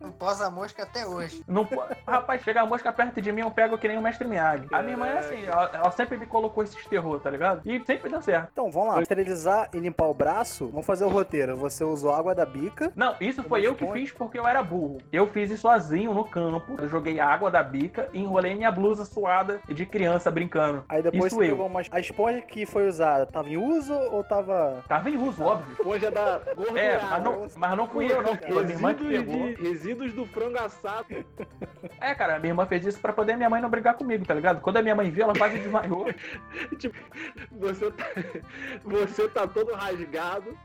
Não 0.00 0.10
posa 0.12 0.50
mosca 0.50 0.82
até 0.84 1.06
hoje. 1.06 1.44
Não, 1.46 1.68
rapaz, 2.06 2.42
chega 2.42 2.62
a 2.62 2.66
mosca 2.66 2.92
perto 2.92 3.20
de 3.20 3.30
mim, 3.30 3.42
eu 3.42 3.50
pego 3.50 3.76
que 3.76 3.86
nem 3.86 3.98
o 3.98 4.02
mestre 4.02 4.26
Miyagi. 4.26 4.66
A 4.72 4.80
minha 4.80 4.94
irmã 4.94 5.06
é 5.06 5.18
assim, 5.18 5.44
ela, 5.44 5.70
ela 5.72 5.90
sempre 5.90 6.16
me 6.16 6.26
colocou 6.26 6.62
esses 6.64 6.86
terror, 6.86 7.20
tá 7.20 7.30
ligado? 7.30 7.60
E 7.64 7.84
sempre 7.84 8.08
deu 8.08 8.22
certo. 8.22 8.48
Então, 8.52 8.70
vamos 8.70 8.94
lá. 8.94 9.02
Esterilizar 9.02 9.68
e 9.74 9.78
limpar 9.78 10.06
o 10.06 10.14
braço, 10.14 10.68
vamos 10.68 10.86
fazer 10.86 11.04
o 11.04 11.08
roteiro. 11.08 11.56
Você 11.56 11.84
usou 11.84 12.14
água 12.14 12.34
da 12.34 12.46
bica. 12.46 12.92
Não, 12.94 13.14
isso 13.20 13.42
foi 13.42 13.66
eu 13.66 13.74
que 13.74 13.86
fiz 13.92 14.12
porque 14.12 14.38
eu 14.38 14.46
era 14.46 14.62
burro. 14.62 14.98
Eu 15.12 15.26
fiz 15.26 15.50
isso 15.50 15.66
sozinho 15.66 16.14
no 16.14 16.24
campo. 16.24 16.76
Eu 16.78 16.88
joguei 16.88 17.18
água 17.18 17.50
da 17.50 17.62
bica 17.62 18.08
e 18.12 18.20
enrolei 18.20 18.54
minha 18.54 18.70
blusa 18.70 18.85
suada 18.94 19.60
de 19.68 19.84
criança 19.86 20.30
brincando. 20.30 20.84
Aí 20.88 21.02
depois 21.02 21.32
Isso 21.32 21.36
você 21.36 21.50
eu. 21.50 21.64
uma... 21.64 21.82
A 21.90 22.00
esponja 22.00 22.40
que 22.42 22.66
foi 22.66 22.88
usada, 22.88 23.26
tava 23.26 23.48
em 23.48 23.56
uso 23.56 23.92
ou 23.94 24.22
tava... 24.22 24.82
Tava 24.88 25.10
em 25.10 25.16
uso, 25.16 25.42
óbvio. 25.42 25.72
Esponja 25.78 26.10
da 26.10 26.38
gordura. 26.54 26.80
É, 26.80 27.02
mas 27.02 27.22
não, 27.22 27.46
mas 27.56 27.76
não 27.76 27.88
fui 27.88 28.10
eu, 28.10 28.22
não. 28.22 28.36
Foi 28.36 28.64
minha 28.64 28.74
irmã 28.76 28.94
que 28.94 29.04
Resíduos, 29.04 29.34
pegou. 29.34 29.48
de, 29.48 29.68
resíduos 29.68 30.12
do 30.12 30.26
frango 30.26 30.58
assado. 30.58 31.24
É, 32.00 32.14
cara, 32.14 32.38
minha 32.38 32.50
irmã 32.50 32.66
fez 32.66 32.84
isso 32.86 33.00
pra 33.00 33.12
poder 33.12 33.36
minha 33.36 33.50
mãe 33.50 33.60
não 33.60 33.68
brigar 33.70 33.94
comigo, 33.94 34.24
tá 34.24 34.34
ligado? 34.34 34.60
Quando 34.60 34.76
a 34.78 34.82
minha 34.82 34.94
mãe 34.94 35.10
viu, 35.10 35.24
ela 35.24 35.34
quase 35.34 35.58
desmaiou. 35.58 36.06
tipo, 36.78 36.96
você 37.52 37.90
tá, 37.90 38.04
você 38.84 39.28
tá 39.28 39.46
todo 39.46 39.72
rasgado. 39.74 40.56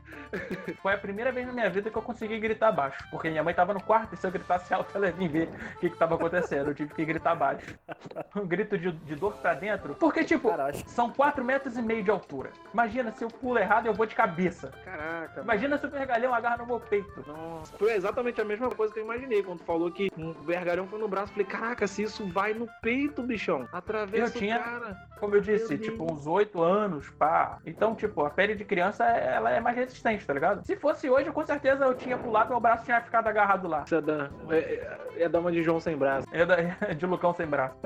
Foi 0.80 0.94
a 0.94 0.98
primeira 0.98 1.30
vez 1.30 1.46
na 1.46 1.52
minha 1.52 1.70
vida 1.70 1.90
que 1.90 1.96
eu 1.96 2.02
consegui 2.02 2.38
gritar 2.38 2.72
baixo. 2.72 3.04
Porque 3.10 3.28
minha 3.30 3.42
mãe 3.42 3.54
tava 3.54 3.74
no 3.74 3.82
quarto 3.82 4.14
e 4.14 4.16
se 4.16 4.26
eu 4.26 4.30
gritasse 4.30 4.72
alto, 4.72 4.90
ela 4.94 5.06
ia 5.06 5.12
vir 5.12 5.28
ver 5.28 5.48
o 5.76 5.78
que 5.78 5.90
que 5.90 5.96
tava 5.96 6.14
acontecendo. 6.14 6.68
Eu 6.68 6.74
tive 6.74 6.94
que 6.94 7.04
gritar 7.04 7.34
baixo. 7.34 7.78
Um 8.36 8.46
grito 8.46 8.76
de, 8.78 8.90
de 8.92 9.14
dor 9.14 9.34
pra 9.34 9.54
dentro. 9.54 9.94
Porque, 9.94 10.24
tipo, 10.24 10.48
Cara, 10.50 10.66
acho- 10.66 10.88
são 10.88 11.10
4 11.10 11.44
metros 11.44 11.76
e 11.76 11.82
meio 11.82 12.02
de 12.02 12.10
altura. 12.10 12.50
Imagina, 12.72 13.12
se 13.12 13.24
eu 13.24 13.28
pulo 13.28 13.58
errado, 13.58 13.86
eu 13.86 13.94
vou 13.94 14.06
de 14.06 14.14
cabeça. 14.14 14.72
Caraca. 14.84 15.40
Imagina 15.42 15.78
se 15.78 15.86
o 15.86 15.90
vergalhão 15.90 16.34
agarra 16.34 16.58
no 16.58 16.66
meu 16.66 16.80
peito. 16.80 17.24
Nossa, 17.26 17.76
foi 17.76 17.92
exatamente 17.94 18.40
a 18.40 18.44
mesma 18.44 18.70
coisa 18.70 18.92
que 18.92 19.00
eu 19.00 19.04
imaginei 19.04 19.42
quando 19.42 19.58
tu 19.58 19.64
falou 19.64 19.90
que 19.90 20.10
um 20.16 20.32
vergalhão 20.44 20.86
foi 20.86 20.98
no 20.98 21.08
braço. 21.08 21.32
Falei, 21.32 21.46
caraca, 21.46 21.86
se 21.86 22.02
isso 22.02 22.26
vai 22.28 22.54
no 22.54 22.66
peito, 22.80 23.22
bichão, 23.22 23.68
atravessa 23.72 24.36
Eu 24.36 24.40
tinha- 24.40 24.58
o 24.58 24.62
cara. 24.62 24.96
Como 25.20 25.34
eu 25.36 25.40
disse, 25.40 25.78
tipo, 25.78 26.12
uns 26.12 26.26
8 26.26 26.60
anos, 26.62 27.08
pá. 27.10 27.58
Então, 27.64 27.94
tipo, 27.94 28.24
a 28.24 28.30
pele 28.30 28.54
de 28.56 28.64
criança, 28.64 29.04
ela 29.04 29.50
é 29.50 29.60
mais 29.60 29.76
resistente, 29.76 30.26
tá 30.26 30.32
ligado? 30.32 30.64
Se 30.66 30.74
fosse 30.76 31.08
hoje, 31.08 31.30
com 31.30 31.44
certeza 31.44 31.84
eu 31.84 31.94
tinha 31.94 32.18
pulado, 32.18 32.50
meu 32.50 32.58
braço 32.60 32.84
tinha 32.84 33.00
ficado 33.00 33.28
agarrado 33.28 33.68
lá. 33.68 33.82
Isso 33.84 33.94
é 33.94 34.00
da, 34.00 34.30
é, 34.50 34.56
é, 34.58 35.22
é 35.24 35.28
da 35.28 35.38
uma 35.38 35.52
de 35.52 35.62
João 35.62 35.78
sem 35.78 35.96
braço. 35.96 36.26
É 36.32 36.44
da- 36.44 36.56
de 36.96 37.06
Lucão 37.06 37.32
sem 37.34 37.46
braço. 37.46 37.76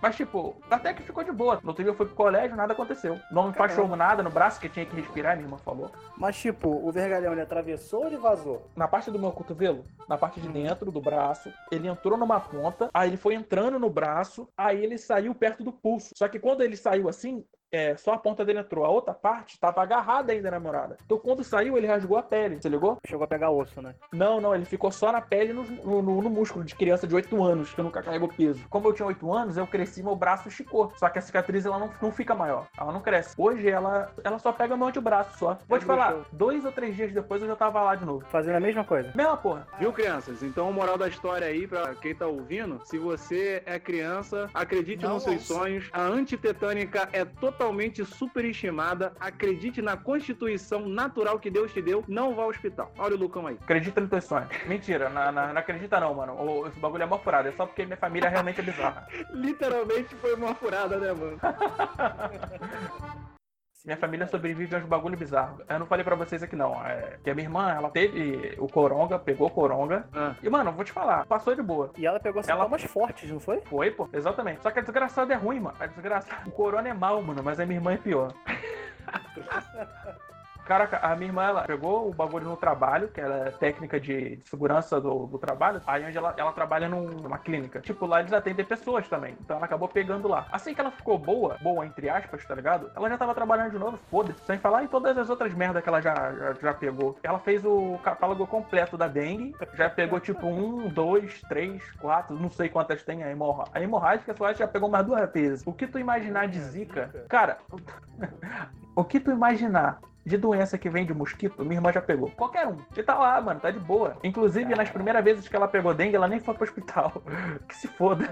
Mas, 0.00 0.16
tipo, 0.16 0.56
até 0.70 0.94
que 0.94 1.02
ficou 1.02 1.24
de 1.24 1.32
boa. 1.32 1.60
No 1.62 1.70
outro 1.70 1.82
dia 1.82 1.90
eu 1.90 1.96
fui 1.96 2.06
pro 2.06 2.14
colégio, 2.14 2.56
nada 2.56 2.72
aconteceu. 2.72 3.18
Não 3.30 3.44
me 3.44 3.50
enfaixou 3.50 3.88
nada 3.96 4.22
no 4.22 4.30
braço, 4.30 4.60
que 4.60 4.68
tinha 4.68 4.86
que 4.86 4.94
respirar, 4.94 5.36
minha 5.36 5.46
irmã 5.46 5.58
falou. 5.58 5.90
Mas, 6.16 6.36
tipo, 6.36 6.68
o 6.68 6.92
vergalhão, 6.92 7.32
ele 7.32 7.40
atravessou 7.40 8.00
ou 8.00 8.06
ele 8.06 8.16
vazou? 8.16 8.66
Na 8.76 8.86
parte 8.86 9.10
do 9.10 9.18
meu 9.18 9.32
cotovelo, 9.32 9.84
na 10.08 10.16
parte 10.16 10.40
de 10.40 10.48
dentro 10.48 10.90
do 10.90 11.00
braço, 11.00 11.52
ele 11.70 11.88
entrou 11.88 12.16
numa 12.16 12.40
ponta, 12.40 12.88
aí 12.94 13.10
ele 13.10 13.16
foi 13.16 13.34
entrando 13.34 13.78
no 13.78 13.90
braço, 13.90 14.48
aí 14.56 14.82
ele 14.82 14.98
saiu 14.98 15.34
perto 15.34 15.64
do 15.64 15.72
pulso. 15.72 16.10
Só 16.16 16.28
que 16.28 16.38
quando 16.38 16.62
ele 16.62 16.76
saiu 16.76 17.08
assim, 17.08 17.44
é, 17.70 17.96
só 17.96 18.14
a 18.14 18.18
ponta 18.18 18.44
dele 18.44 18.60
entrou. 18.60 18.84
A 18.84 18.88
outra 18.88 19.12
parte 19.14 19.54
estava 19.54 19.82
agarrada 19.82 20.32
ainda 20.32 20.50
na 20.50 20.60
morada. 20.60 20.96
Então 21.04 21.18
quando 21.18 21.44
saiu, 21.44 21.76
ele 21.76 21.86
rasgou 21.86 22.16
a 22.16 22.22
pele. 22.22 22.60
Você 22.60 22.68
ligou? 22.68 22.98
Chegou 23.06 23.24
a 23.24 23.28
pegar 23.28 23.50
osso, 23.50 23.80
né? 23.82 23.94
Não, 24.12 24.40
não, 24.40 24.54
ele 24.54 24.64
ficou 24.64 24.90
só 24.90 25.12
na 25.12 25.20
pele 25.20 25.50
e 25.50 25.52
no, 25.52 25.62
no- 25.64 26.02
no- 26.02 26.22
no 26.22 26.30
músculo 26.30 26.64
de 26.64 26.74
criança 26.74 27.06
de 27.06 27.14
8 27.14 27.42
anos, 27.42 27.72
que 27.74 27.82
nunca 27.82 28.02
carregou 28.02 28.28
peso. 28.28 28.66
Como 28.68 28.88
eu 28.88 28.92
tinha 28.92 29.06
8 29.06 29.32
anos, 29.32 29.56
eu 29.56 29.66
cresci, 29.66 30.02
meu 30.02 30.16
braço 30.16 30.48
esticou. 30.48 30.92
Só 30.96 31.08
que 31.08 31.18
a 31.18 31.22
cicatriz 31.22 31.64
ela 31.66 31.78
não, 31.78 31.90
não 32.00 32.12
fica 32.12 32.34
maior, 32.34 32.66
ela 32.78 32.92
não 32.92 33.00
cresce. 33.00 33.34
Hoje 33.38 33.68
ela, 33.68 34.10
ela 34.24 34.38
só 34.38 34.52
pega 34.52 34.76
meu 34.76 34.86
antebraço 34.88 35.38
só. 35.38 35.58
Vou 35.68 35.78
te 35.78 35.84
falar, 35.84 36.16
dois 36.32 36.64
ou 36.64 36.72
três 36.72 36.96
dias 36.96 37.12
depois 37.12 37.42
eu 37.42 37.48
já 37.48 37.56
tava 37.56 37.82
lá 37.82 37.94
de 37.94 38.04
novo. 38.04 38.24
Fazendo 38.30 38.56
a 38.56 38.60
mesma 38.60 38.84
coisa. 38.84 39.12
Mesma 39.14 39.36
porra. 39.36 39.66
Viu, 39.78 39.92
crianças? 39.92 40.42
Então, 40.42 40.72
moral 40.72 40.96
da 40.98 41.08
história 41.08 41.46
aí, 41.46 41.66
pra 41.66 41.94
quem 41.94 42.14
tá 42.14 42.26
ouvindo, 42.26 42.80
se 42.84 42.98
você 42.98 43.62
é 43.66 43.78
criança, 43.78 44.48
acredite 44.54 45.04
Não 45.04 45.14
nos 45.14 45.22
seus 45.24 45.36
ouça. 45.36 45.54
sonhos. 45.54 45.88
A 45.92 46.02
antitetânica 46.02 47.08
é 47.12 47.24
totalmente 47.24 47.57
superestimada. 48.04 49.12
Acredite 49.20 49.82
na 49.82 49.96
constituição 49.96 50.88
natural 50.88 51.38
que 51.38 51.50
Deus 51.50 51.72
te 51.72 51.82
deu. 51.82 52.04
Não 52.08 52.34
vá 52.34 52.42
ao 52.42 52.48
hospital. 52.50 52.92
Olha 52.98 53.14
o 53.14 53.18
Lucão 53.18 53.46
aí. 53.46 53.56
Acredita 53.62 54.00
nos 54.00 54.10
teus 54.10 54.24
sonhos. 54.24 54.48
Mentira, 54.66 55.08
na- 55.08 55.32
na- 55.32 55.52
não 55.52 55.60
acredita 55.60 56.00
não, 56.00 56.14
mano. 56.14 56.66
Esse 56.68 56.78
bagulho 56.78 57.02
é 57.02 57.06
mó 57.06 57.18
furado. 57.18 57.48
É 57.48 57.52
só 57.52 57.66
porque 57.66 57.84
minha 57.84 57.96
família 57.96 58.28
realmente 58.28 58.60
é 58.60 58.62
bizarra. 58.62 59.06
Literalmente 59.34 60.14
foi 60.16 60.34
uma 60.34 60.54
furada, 60.54 60.98
né, 60.98 61.12
mano? 61.12 61.38
Minha 63.84 63.96
família 63.96 64.26
sobrevive 64.26 64.74
a 64.74 64.78
uns 64.80 64.84
bagulho 64.86 65.16
bizarro. 65.16 65.62
Eu 65.68 65.78
não 65.78 65.86
falei 65.86 66.04
pra 66.04 66.16
vocês 66.16 66.42
aqui 66.42 66.56
não. 66.56 66.74
É 66.84 67.16
que 67.22 67.30
a 67.30 67.34
minha 67.34 67.46
irmã, 67.46 67.70
ela 67.70 67.88
teve 67.90 68.54
o 68.58 68.66
coronga, 68.66 69.18
pegou 69.18 69.46
o 69.46 69.50
coronga. 69.50 70.04
Ah. 70.12 70.34
E, 70.42 70.50
mano, 70.50 70.70
eu 70.70 70.74
vou 70.74 70.84
te 70.84 70.92
falar, 70.92 71.24
passou 71.26 71.54
de 71.54 71.62
boa. 71.62 71.90
E 71.96 72.04
ela 72.06 72.18
pegou 72.18 72.42
Ela- 72.46 72.64
sintomas 72.64 72.82
fortes, 72.84 73.30
não 73.30 73.38
foi? 73.40 73.60
Foi, 73.62 73.90
pô, 73.90 74.08
exatamente. 74.12 74.62
Só 74.62 74.70
que 74.70 74.80
a 74.80 74.82
desgraçada 74.82 75.32
é 75.32 75.36
ruim, 75.36 75.60
mano. 75.60 75.76
A 75.78 75.86
desgraçada. 75.86 76.48
O 76.48 76.50
corona 76.50 76.88
é 76.88 76.92
mal, 76.94 77.22
mano, 77.22 77.40
mas 77.42 77.60
a 77.60 77.64
minha 77.66 77.78
irmã 77.78 77.92
é 77.92 77.96
pior. 77.98 78.32
Caraca, 80.68 80.98
a 80.98 81.16
minha 81.16 81.30
irmã, 81.30 81.44
ela 81.44 81.62
pegou 81.62 82.10
o 82.10 82.12
bagulho 82.12 82.44
no 82.44 82.54
trabalho, 82.54 83.08
que 83.08 83.18
ela 83.18 83.48
é 83.48 83.50
técnica 83.52 83.98
de, 83.98 84.38
segurança 84.44 85.00
do, 85.00 85.26
do 85.26 85.38
trabalho, 85.38 85.80
aí 85.86 86.04
onde 86.04 86.18
ela, 86.18 86.34
ela 86.36 86.52
trabalha 86.52 86.86
num- 86.86 87.08
numa 87.08 87.38
clínica. 87.38 87.80
Tipo, 87.80 88.04
lá 88.04 88.20
eles 88.20 88.34
atendem 88.34 88.66
pessoas 88.66 89.08
também. 89.08 89.34
Então 89.40 89.56
ela 89.56 89.64
acabou 89.64 89.88
pegando 89.88 90.28
lá. 90.28 90.46
Assim 90.52 90.74
que 90.74 90.80
ela 90.82 90.90
ficou 90.90 91.18
boa, 91.18 91.56
boa 91.62 91.86
entre 91.86 92.10
aspas, 92.10 92.44
tá 92.44 92.54
ligado? 92.54 92.90
Ela 92.94 93.08
já 93.08 93.16
tava 93.16 93.34
trabalhando 93.34 93.70
de 93.70 93.78
novo, 93.78 93.98
foda-se. 94.10 94.44
Sem 94.44 94.58
falar 94.58 94.84
em 94.84 94.88
todas 94.88 95.16
as 95.16 95.30
outras 95.30 95.54
merdas 95.54 95.82
que 95.82 95.88
ela 95.88 96.02
já, 96.02 96.14
já, 96.34 96.52
já 96.52 96.74
pegou. 96.74 97.16
Ela 97.22 97.38
fez 97.38 97.64
o 97.64 97.98
catálogo 98.04 98.46
completo 98.46 98.98
da 98.98 99.08
dengue, 99.08 99.56
já 99.72 99.88
pegou 99.88 100.20
tipo 100.20 100.46
um, 100.46 100.86
dois, 100.90 101.40
três, 101.48 101.82
quatro, 101.92 102.36
não 102.36 102.50
sei 102.50 102.68
quantas 102.68 103.02
tem 103.02 103.22
a 103.22 103.30
hemorra. 103.30 103.64
A 103.72 103.80
hemorrágica 103.80 104.34
só 104.36 104.52
já 104.52 104.68
pegou 104.68 104.90
mais 104.90 105.06
duas 105.06 105.32
vezes. 105.32 105.66
O 105.66 105.72
que 105.72 105.86
tu 105.86 105.98
imaginar 105.98 106.46
de 106.46 106.60
zika, 106.60 107.24
cara, 107.26 107.56
o 108.94 109.02
que 109.02 109.18
tu 109.18 109.30
imaginar 109.30 109.98
de 110.28 110.36
doença 110.36 110.78
que 110.78 110.88
vem 110.90 111.04
de 111.06 111.14
mosquito, 111.14 111.64
minha 111.64 111.76
irmã 111.76 111.92
já 111.92 112.00
pegou. 112.02 112.30
Qualquer 112.30 112.66
um. 112.66 112.76
E 112.96 113.02
tá 113.02 113.18
lá, 113.18 113.40
mano, 113.40 113.58
tá 113.60 113.70
de 113.70 113.78
boa. 113.80 114.16
Inclusive, 114.22 114.74
nas 114.74 114.90
primeiras 114.90 115.24
vezes 115.24 115.48
que 115.48 115.56
ela 115.56 115.66
pegou 115.66 115.94
dengue, 115.94 116.16
ela 116.16 116.28
nem 116.28 116.38
foi 116.38 116.54
pro 116.54 116.64
hospital. 116.64 117.22
que 117.68 117.74
se 117.74 117.88
foda. 117.88 118.28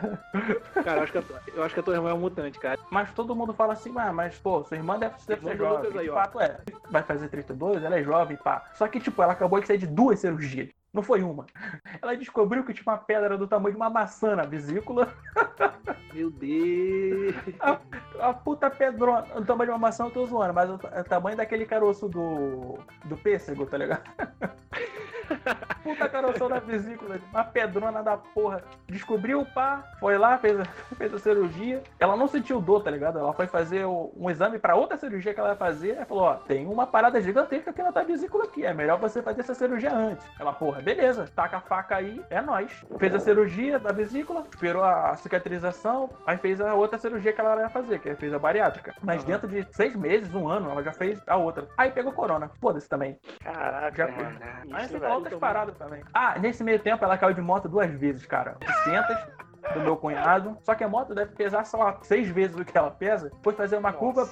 Cara, 0.84 0.98
eu 0.98 1.02
acho, 1.02 1.12
que 1.12 1.18
a, 1.18 1.22
tua- 1.22 1.40
eu 1.54 1.62
acho 1.64 1.74
que 1.74 1.80
a 1.80 1.82
tua 1.82 1.94
irmã 1.94 2.10
é 2.10 2.14
um 2.14 2.18
mutante, 2.20 2.58
cara. 2.58 2.78
Mas 2.90 3.12
todo 3.12 3.34
mundo 3.34 3.54
fala 3.54 3.72
assim, 3.72 3.92
ah, 3.96 4.12
mas, 4.12 4.36
pô, 4.38 4.62
sua 4.64 4.76
irmã 4.76 4.98
deve, 4.98 5.20
ser 5.20 5.40
do 5.40 5.56
jovem. 5.56 5.98
Aí, 5.98 6.06
de 6.06 6.12
fato 6.12 6.40
é. 6.40 6.58
Vai 6.90 7.02
fazer 7.02 7.28
32, 7.28 7.82
ela 7.82 7.98
é 7.98 8.02
jovem, 8.02 8.36
pá. 8.36 8.64
Só 8.74 8.86
que, 8.86 9.00
tipo, 9.00 9.22
ela 9.22 9.32
acabou 9.32 9.60
de 9.60 9.66
sair 9.66 9.78
de 9.78 9.86
duas 9.86 10.20
cirurgias. 10.20 10.68
Não 10.96 11.02
foi 11.02 11.22
uma. 11.22 11.44
Ela 12.00 12.16
descobriu 12.16 12.64
que 12.64 12.72
tinha 12.72 12.90
uma 12.90 12.96
pedra 12.96 13.36
do 13.36 13.46
tamanho 13.46 13.74
de 13.74 13.76
uma 13.76 13.90
maçã 13.90 14.34
na 14.34 14.44
vesícula. 14.44 15.12
Meu 16.14 16.30
Deus. 16.30 17.34
A 18.18 18.32
puta 18.32 18.70
pedrona, 18.70 19.20
do 19.20 19.44
tamanho 19.44 19.66
de 19.66 19.72
uma 19.72 19.78
maçã 19.78 20.04
eu 20.04 20.10
tô 20.10 20.24
zoando, 20.24 20.54
mas 20.54 20.70
o, 20.70 20.76
o 20.76 21.04
tamanho 21.04 21.36
daquele 21.36 21.66
caroço 21.66 22.08
do. 22.08 22.78
do 23.04 23.16
pêssego, 23.18 23.66
tá 23.66 23.76
ligado? 23.76 24.10
Puta 25.82 26.08
caroção 26.08 26.48
da 26.48 26.58
vesícula, 26.58 27.18
uma 27.32 27.44
pedrona 27.44 28.02
da 28.02 28.16
porra. 28.16 28.62
Descobriu, 28.86 29.44
pá, 29.54 29.84
foi 30.00 30.16
lá, 30.18 30.38
fez 30.38 30.58
a, 30.60 30.64
fez 30.96 31.12
a 31.14 31.18
cirurgia. 31.18 31.82
Ela 31.98 32.16
não 32.16 32.26
sentiu 32.28 32.60
dor, 32.60 32.82
tá 32.82 32.90
ligado? 32.90 33.18
Ela 33.18 33.32
foi 33.32 33.46
fazer 33.46 33.84
o- 33.84 34.12
um 34.16 34.30
exame 34.30 34.58
pra 34.58 34.74
outra 34.76 34.96
cirurgia 34.96 35.34
que 35.34 35.40
ela 35.40 35.50
ia 35.50 35.56
fazer. 35.56 35.98
Aí 35.98 36.04
falou: 36.04 36.24
Ó, 36.24 36.34
tem 36.34 36.66
uma 36.66 36.86
parada 36.86 37.20
gigantesca 37.20 37.70
aqui 37.70 37.82
na 37.82 37.92
tua 37.92 38.04
vesícula 38.04 38.44
aqui. 38.44 38.64
É 38.64 38.72
melhor 38.74 38.98
você 38.98 39.22
fazer 39.22 39.40
essa 39.40 39.54
cirurgia 39.54 39.92
antes. 39.94 40.26
Ela, 40.38 40.52
porra, 40.52 40.80
beleza, 40.82 41.26
taca 41.34 41.58
a 41.58 41.60
faca 41.60 41.96
aí, 41.96 42.22
é 42.30 42.40
nóis. 42.40 42.84
Fez 42.98 43.14
a 43.14 43.20
cirurgia 43.20 43.78
da 43.78 43.92
vesícula, 43.92 44.44
esperou 44.50 44.82
a 44.84 45.14
cicatrização, 45.16 46.10
aí 46.26 46.36
fez 46.38 46.60
a 46.60 46.74
outra 46.74 46.98
cirurgia 46.98 47.32
que 47.32 47.40
ela 47.40 47.60
ia 47.60 47.68
fazer, 47.68 47.98
que 48.00 48.14
fez 48.14 48.32
a 48.32 48.38
bariátrica. 48.38 48.94
Mas 49.02 49.22
Aham. 49.22 49.32
dentro 49.32 49.48
de 49.48 49.66
seis 49.74 49.94
meses, 49.96 50.34
um 50.34 50.48
ano, 50.48 50.70
ela 50.70 50.82
já 50.82 50.92
fez 50.92 51.20
a 51.26 51.36
outra. 51.36 51.66
Aí 51.76 51.90
pegou 51.90 52.12
corona. 52.12 52.50
Foda-se 52.60 52.88
também. 52.88 53.18
Caraca, 53.42 53.96
Já- 53.96 54.08
mano. 54.12 54.38
Isso, 54.82 54.98
outras 55.16 55.38
paradas 55.38 55.76
também. 55.76 56.02
Ah, 56.12 56.38
nesse 56.38 56.62
meio 56.62 56.78
tempo 56.78 57.04
ela 57.04 57.18
caiu 57.18 57.34
de 57.34 57.40
moto 57.40 57.68
duas 57.68 57.90
vezes, 57.90 58.24
cara. 58.26 58.56
800 58.60 59.36
do 59.74 59.80
meu 59.80 59.96
cunhado. 59.96 60.56
Só 60.62 60.74
que 60.74 60.84
a 60.84 60.88
moto 60.88 61.14
deve 61.14 61.34
pesar, 61.34 61.64
sei 61.64 61.78
lá, 61.78 61.98
seis 62.02 62.28
vezes 62.28 62.56
o 62.56 62.64
que 62.64 62.76
ela 62.76 62.90
pesa. 62.90 63.30
Foi 63.42 63.52
fazer 63.52 63.76
uma 63.76 63.92
curva, 63.92 64.28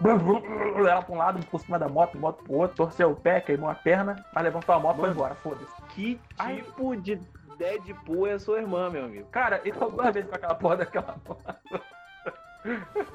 ela 0.88 1.02
pra 1.02 1.14
um 1.14 1.18
lado, 1.18 1.44
por 1.46 1.60
cima 1.60 1.78
da 1.78 1.88
moto, 1.88 2.18
moto 2.18 2.42
pro 2.44 2.54
outro, 2.54 2.76
torceu 2.76 3.10
o 3.10 3.16
pé, 3.16 3.40
queimou 3.40 3.68
a 3.68 3.74
perna, 3.74 4.24
mas 4.32 4.44
levantou 4.44 4.74
a 4.74 4.80
moto 4.80 4.98
e 4.98 5.00
foi 5.00 5.10
embora, 5.10 5.34
foda-se. 5.36 5.82
Que 5.90 6.20
Ai. 6.38 6.56
tipo 6.56 6.96
de 6.96 7.20
Deadpool 7.58 8.26
é 8.26 8.38
sua 8.38 8.58
irmã, 8.58 8.90
meu 8.90 9.04
amigo? 9.04 9.28
Cara, 9.30 9.60
e 9.64 9.72
tô 9.72 9.88
duas 9.88 10.12
vezes 10.12 10.28
com 10.28 10.36
aquela 10.36 10.54
porra 10.54 10.76
daquela 10.78 11.16
moto. 11.26 11.44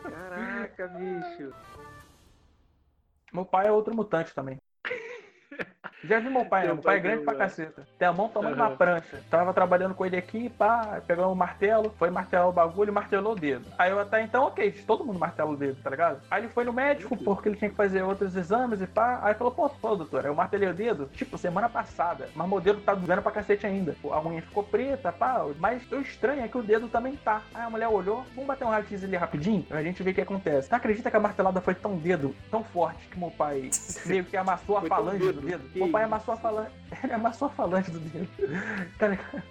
Caraca, 0.03 0.87
bicho. 0.89 1.53
Meu 3.33 3.45
pai 3.45 3.67
é 3.67 3.71
outro 3.71 3.95
mutante 3.95 4.33
também. 4.33 4.59
Já 6.03 6.19
vi 6.19 6.29
meu 6.29 6.45
pai, 6.45 6.61
né? 6.61 6.73
Meu 6.73 6.81
pai 6.81 6.97
é 6.97 6.99
grande 6.99 7.23
pra 7.23 7.33
né? 7.33 7.39
caceta. 7.39 7.85
Tem 7.97 8.07
a 8.07 8.13
mão 8.13 8.29
tomando 8.29 8.55
uma 8.55 8.67
Aham. 8.67 8.75
prancha. 8.77 9.21
Tava 9.29 9.53
trabalhando 9.53 9.93
com 9.93 10.05
ele 10.05 10.15
aqui, 10.15 10.49
pá, 10.49 11.01
pegou 11.05 11.29
um 11.31 11.35
martelo, 11.35 11.93
foi 11.97 12.09
martelar 12.09 12.47
o 12.47 12.53
bagulho 12.53 12.89
e 12.89 12.93
martelou 12.93 13.33
o 13.33 13.35
dedo. 13.35 13.65
Aí 13.77 13.91
eu 13.91 13.99
até 13.99 14.21
então, 14.21 14.45
ok, 14.45 14.71
todo 14.87 15.03
mundo 15.03 15.19
martela 15.19 15.51
o 15.51 15.57
dedo, 15.57 15.81
tá 15.81 15.89
ligado? 15.89 16.21
Aí 16.31 16.41
ele 16.41 16.49
foi 16.49 16.63
no 16.63 16.71
médico 16.71 17.17
porque 17.17 17.49
ele 17.49 17.57
tinha 17.57 17.69
que 17.69 17.75
fazer 17.75 18.01
outros 18.01 18.35
exames 18.35 18.81
e 18.81 18.87
pá. 18.87 19.19
Aí 19.23 19.33
falou, 19.33 19.51
pô, 19.51 19.69
pô, 19.69 19.95
doutor, 19.95 20.25
eu 20.25 20.33
martelei 20.33 20.69
o 20.69 20.73
dedo, 20.73 21.09
tipo, 21.13 21.37
semana 21.37 21.67
passada. 21.67 22.29
Mas 22.33 22.47
meu 22.47 22.61
dedo 22.61 22.81
tá 22.81 22.95
doendo 22.95 23.21
pra 23.21 23.31
cacete 23.31 23.65
ainda. 23.65 23.95
A 24.09 24.21
unha 24.21 24.41
ficou 24.41 24.63
preta, 24.63 25.11
pá. 25.11 25.45
Mas 25.59 25.89
o 25.91 25.97
estranho 25.97 26.43
é 26.43 26.47
que 26.47 26.57
o 26.57 26.63
dedo 26.63 26.87
também 26.87 27.17
tá. 27.17 27.41
Aí 27.53 27.63
a 27.63 27.69
mulher 27.69 27.89
olhou, 27.89 28.25
vamos 28.33 28.47
bater 28.47 28.65
um 28.65 28.69
raio-x 28.69 29.03
ali 29.03 29.17
rapidinho, 29.17 29.63
pra 29.63 29.83
gente 29.83 30.01
ver 30.01 30.11
o 30.11 30.13
que 30.13 30.21
acontece. 30.21 30.71
Não 30.71 30.77
acredita 30.77 31.11
que 31.11 31.17
a 31.17 31.19
martelada 31.19 31.59
foi 31.59 31.75
tão 31.75 31.97
dedo, 31.97 32.33
tão 32.49 32.63
forte, 32.63 33.07
que 33.07 33.19
meu 33.19 33.31
pai 33.31 33.69
meio 34.05 34.23
que 34.23 34.37
amassou 34.37 34.77
a 34.77 34.81
falange 34.83 35.31
do 35.31 35.41
dedo. 35.41 35.88
Meu 35.89 35.93
pai 35.93 36.03
amassou 36.03 36.35
a 36.35 36.37
falange. 36.37 36.71
Ele 37.03 37.13
amassou 37.13 37.47
a 37.47 37.51
falange 37.51 37.89
do 37.89 37.99
dedo. 37.99 38.29
Tá 38.99 39.07
ligado? 39.07 39.43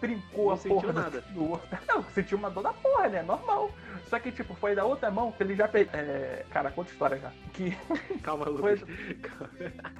Trincou 0.00 0.46
Não 0.46 0.54
a 0.54 0.56
porra 0.58 0.92
do- 0.92 1.00
nada. 1.00 1.20
do. 1.30 1.60
Não, 1.88 2.02
sentiu 2.14 2.38
uma 2.38 2.50
dor 2.50 2.62
da 2.62 2.72
porra, 2.72 3.08
né? 3.08 3.22
Normal. 3.22 3.70
Só 4.08 4.18
que, 4.18 4.30
tipo, 4.30 4.54
foi 4.54 4.74
da 4.74 4.84
outra 4.84 5.10
mão 5.10 5.32
que 5.32 5.42
ele 5.42 5.54
já 5.54 5.66
fez. 5.66 5.88
É... 5.92 6.44
Cara, 6.50 6.70
conta 6.70 6.90
história 6.90 7.18
já. 7.18 7.30
Que 7.52 7.76
Calma, 8.22 8.44
Foi- 8.44 8.52
Lucas. 8.74 8.84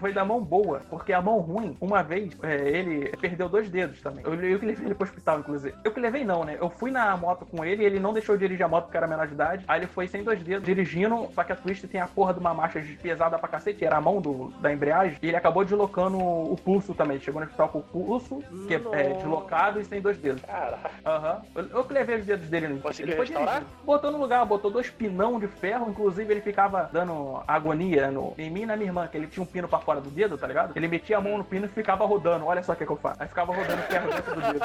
foi 0.01 0.13
da 0.13 0.25
mão 0.25 0.43
boa, 0.43 0.83
porque 0.91 1.13
a 1.13 1.21
mão 1.23 1.39
ruim, 1.41 1.77
uma 1.81 2.03
vez, 2.03 2.37
é, 2.43 2.69
ele 2.69 3.09
perdeu 3.17 3.49
dois 3.49 3.71
dedos 3.71 4.01
também. 4.01 4.25
Eu, 4.25 4.35
eu 4.35 4.59
que 4.59 4.67
levei 4.67 4.87
ele 4.87 4.95
pro 4.95 5.05
hospital, 5.05 5.39
inclusive. 5.41 5.75
Eu 5.85 5.93
que 5.93 6.01
levei 6.01 6.25
não, 6.25 6.45
né? 6.45 6.57
Eu 6.61 6.69
fui 6.71 6.91
na 6.91 7.17
moto 7.17 7.47
com 7.47 7.65
ele 7.65 7.83
e 7.83 7.87
ele 7.87 7.99
não 8.01 8.13
deixou 8.13 8.35
eu 8.35 8.39
dirigir 8.39 8.65
a 8.65 8.69
moto 8.69 8.85
porque 8.85 8.97
era 8.97 9.07
menor 9.07 9.27
de 9.27 9.35
idade. 9.35 9.65
Aí 9.69 9.81
ele 9.81 9.87
foi 9.87 10.07
sem 10.09 10.23
dois 10.23 10.43
dedos, 10.43 10.65
dirigindo, 10.65 11.29
só 11.35 11.43
que 11.45 11.53
a 11.53 11.57
Twist 11.57 11.87
tem 11.89 12.01
a 12.01 12.07
porra 12.07 12.35
de 12.35 12.41
uma 12.41 12.53
marcha 12.55 12.83
pesada 13.03 13.39
pra 13.39 13.49
cacete, 13.49 13.85
era 13.85 13.97
a 13.97 14.01
mão 14.01 14.21
do, 14.21 14.49
da 14.61 14.73
embreagem, 14.73 15.19
e 15.23 15.29
ele 15.29 15.37
acabou 15.37 15.65
deslocando 15.65 16.19
o 16.19 16.57
pulso 16.63 16.95
também. 16.95 17.19
Chegou 17.21 17.41
no 17.41 17.47
hospital 17.47 17.69
com 17.69 17.79
o 17.79 17.83
pulso, 17.83 18.43
que 18.69 18.75
é, 18.75 18.77
é, 18.93 19.09
Nossa. 19.15 19.29
Deslocado 19.65 19.81
e 19.81 19.85
sem 19.85 20.01
dois 20.01 20.19
dedos. 20.19 20.43
Caraca. 20.43 20.91
Aham. 21.05 21.43
Eu, 21.55 21.67
eu 21.69 21.85
que 21.85 21.93
levei 21.93 22.17
os 22.17 22.27
dedos 22.27 22.49
dele. 22.49 22.81
Conseguiu 22.81 23.13
ele 23.13 23.21
restaurar? 23.21 23.61
dirigindo. 23.61 23.85
Botou 23.85 24.11
no 24.11 24.19
lugar, 24.19 24.45
botou 24.45 24.71
dois 24.71 24.91
pinão 24.91 25.39
de 25.39 25.47
ferro. 25.47 25.89
Inclusive, 25.89 26.33
ele 26.33 26.41
ficava 26.41 26.91
dando 26.93 27.43
agonia 27.47 28.11
no, 28.11 28.35
em 28.37 28.51
mim 28.51 28.63
e 28.63 28.67
na 28.67 28.77
minha 28.77 28.89
irmã, 28.89 29.07
que 29.07 29.17
ele 29.17 29.27
tinha 29.27 29.43
um 29.43 29.47
pino 29.47 29.69
pra 29.69 29.79
fora 29.79 30.01
do 30.01 30.11
dedo, 30.11 30.37
tá 30.37 30.47
ligado? 30.47 30.77
Ele 30.77 30.89
metia 30.89 31.19
a 31.19 31.21
mão 31.21 31.39
no 31.39 31.45
pino 31.45 31.67
e 31.67 31.69
ficava 31.69 32.05
rodando. 32.05 32.47
Olha 32.47 32.63
só 32.63 32.73
o 32.73 32.77
que, 32.77 32.85
que 32.85 32.93
eu 32.93 32.97
faço. 32.97 33.23
Aí 33.23 33.29
ficava 33.29 33.55
rodando 33.55 33.83
ferro 33.83 34.11
dentro 34.13 34.35
do 34.35 34.41
dedo. 34.41 34.65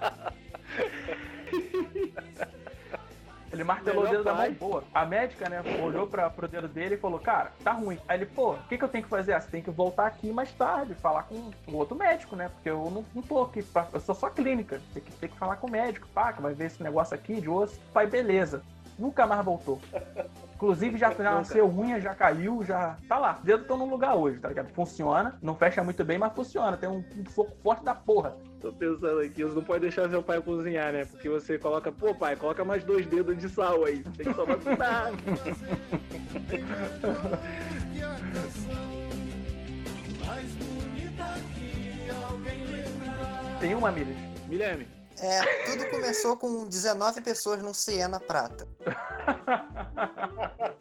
Ele 3.58 3.64
martelou 3.64 4.04
Melhor 4.04 4.20
o 4.20 4.22
dedo 4.22 4.24
da 4.24 4.34
mão 4.34 4.52
boa. 4.52 4.84
A 4.94 5.04
médica, 5.04 5.48
né, 5.48 5.60
olhou 5.82 6.06
pra, 6.06 6.30
pro 6.30 6.46
dedo 6.46 6.68
dele 6.68 6.94
e 6.94 6.98
falou, 6.98 7.18
cara, 7.18 7.50
tá 7.64 7.72
ruim. 7.72 7.98
Aí 8.06 8.16
ele, 8.16 8.26
pô, 8.26 8.52
o 8.52 8.68
que, 8.68 8.78
que 8.78 8.84
eu 8.84 8.88
tenho 8.88 9.02
que 9.02 9.10
fazer? 9.10 9.32
Ah, 9.32 9.40
você 9.40 9.50
tem 9.50 9.60
que 9.60 9.70
voltar 9.70 10.06
aqui 10.06 10.30
mais 10.30 10.52
tarde, 10.52 10.94
falar 10.94 11.24
com 11.24 11.50
o 11.66 11.74
outro 11.74 11.96
médico, 11.96 12.36
né? 12.36 12.48
Porque 12.50 12.70
eu 12.70 12.88
não, 12.88 13.04
não 13.12 13.20
tô 13.20 13.42
aqui, 13.42 13.60
pra, 13.64 13.88
eu 13.92 13.98
sou 13.98 14.14
só 14.14 14.30
clínica. 14.30 14.80
Tem 14.94 15.02
que, 15.02 15.10
tem 15.10 15.28
que 15.28 15.36
falar 15.36 15.56
com 15.56 15.66
o 15.66 15.70
médico, 15.70 16.06
pá, 16.14 16.32
que 16.32 16.40
vai 16.40 16.54
ver 16.54 16.66
esse 16.66 16.80
negócio 16.80 17.16
aqui 17.16 17.40
de 17.40 17.48
osso. 17.48 17.80
Pai, 17.92 18.06
beleza. 18.06 18.62
Nunca 18.96 19.26
mais 19.26 19.44
voltou. 19.44 19.80
Inclusive 20.58 20.98
já, 20.98 21.12
já 21.12 21.34
nasceu 21.36 21.68
unha, 21.68 22.00
já 22.00 22.16
caiu, 22.16 22.64
já. 22.64 22.96
Tá 23.08 23.16
lá. 23.16 23.36
Os 23.38 23.44
dedos 23.44 23.62
estão 23.62 23.78
no 23.78 23.88
lugar 23.88 24.16
hoje, 24.16 24.40
tá 24.40 24.48
ligado? 24.48 24.72
Funciona. 24.72 25.38
Não 25.40 25.54
fecha 25.54 25.84
muito 25.84 26.04
bem, 26.04 26.18
mas 26.18 26.32
funciona. 26.32 26.76
Tem 26.76 26.88
um, 26.88 27.04
um 27.16 27.30
soco 27.30 27.56
forte 27.62 27.84
da 27.84 27.94
porra. 27.94 28.36
Tô 28.60 28.72
pensando 28.72 29.20
aqui, 29.20 29.44
você 29.44 29.54
não 29.54 29.62
pode 29.62 29.82
deixar 29.82 30.10
seu 30.10 30.20
pai 30.20 30.42
cozinhar, 30.42 30.92
né? 30.92 31.04
Porque 31.04 31.28
você 31.28 31.60
coloca, 31.60 31.92
pô, 31.92 32.12
pai, 32.12 32.34
coloca 32.34 32.64
mais 32.64 32.82
dois 32.82 33.06
dedos 33.06 33.38
de 33.38 33.48
sal 33.48 33.84
aí. 33.84 34.02
Tem 34.16 34.26
que 34.26 34.34
tomar 34.34 34.56
cuidado. 34.56 35.16
Tem 43.60 43.74
uma, 43.76 43.92
Miles. 43.92 44.16
Guilherme, 44.48 44.88
É, 45.20 45.64
tudo 45.64 45.90
começou 45.90 46.36
com 46.36 46.66
19 46.66 47.20
pessoas 47.20 47.62
num 47.62 47.74
Siena 47.74 48.20
Prata. 48.20 48.66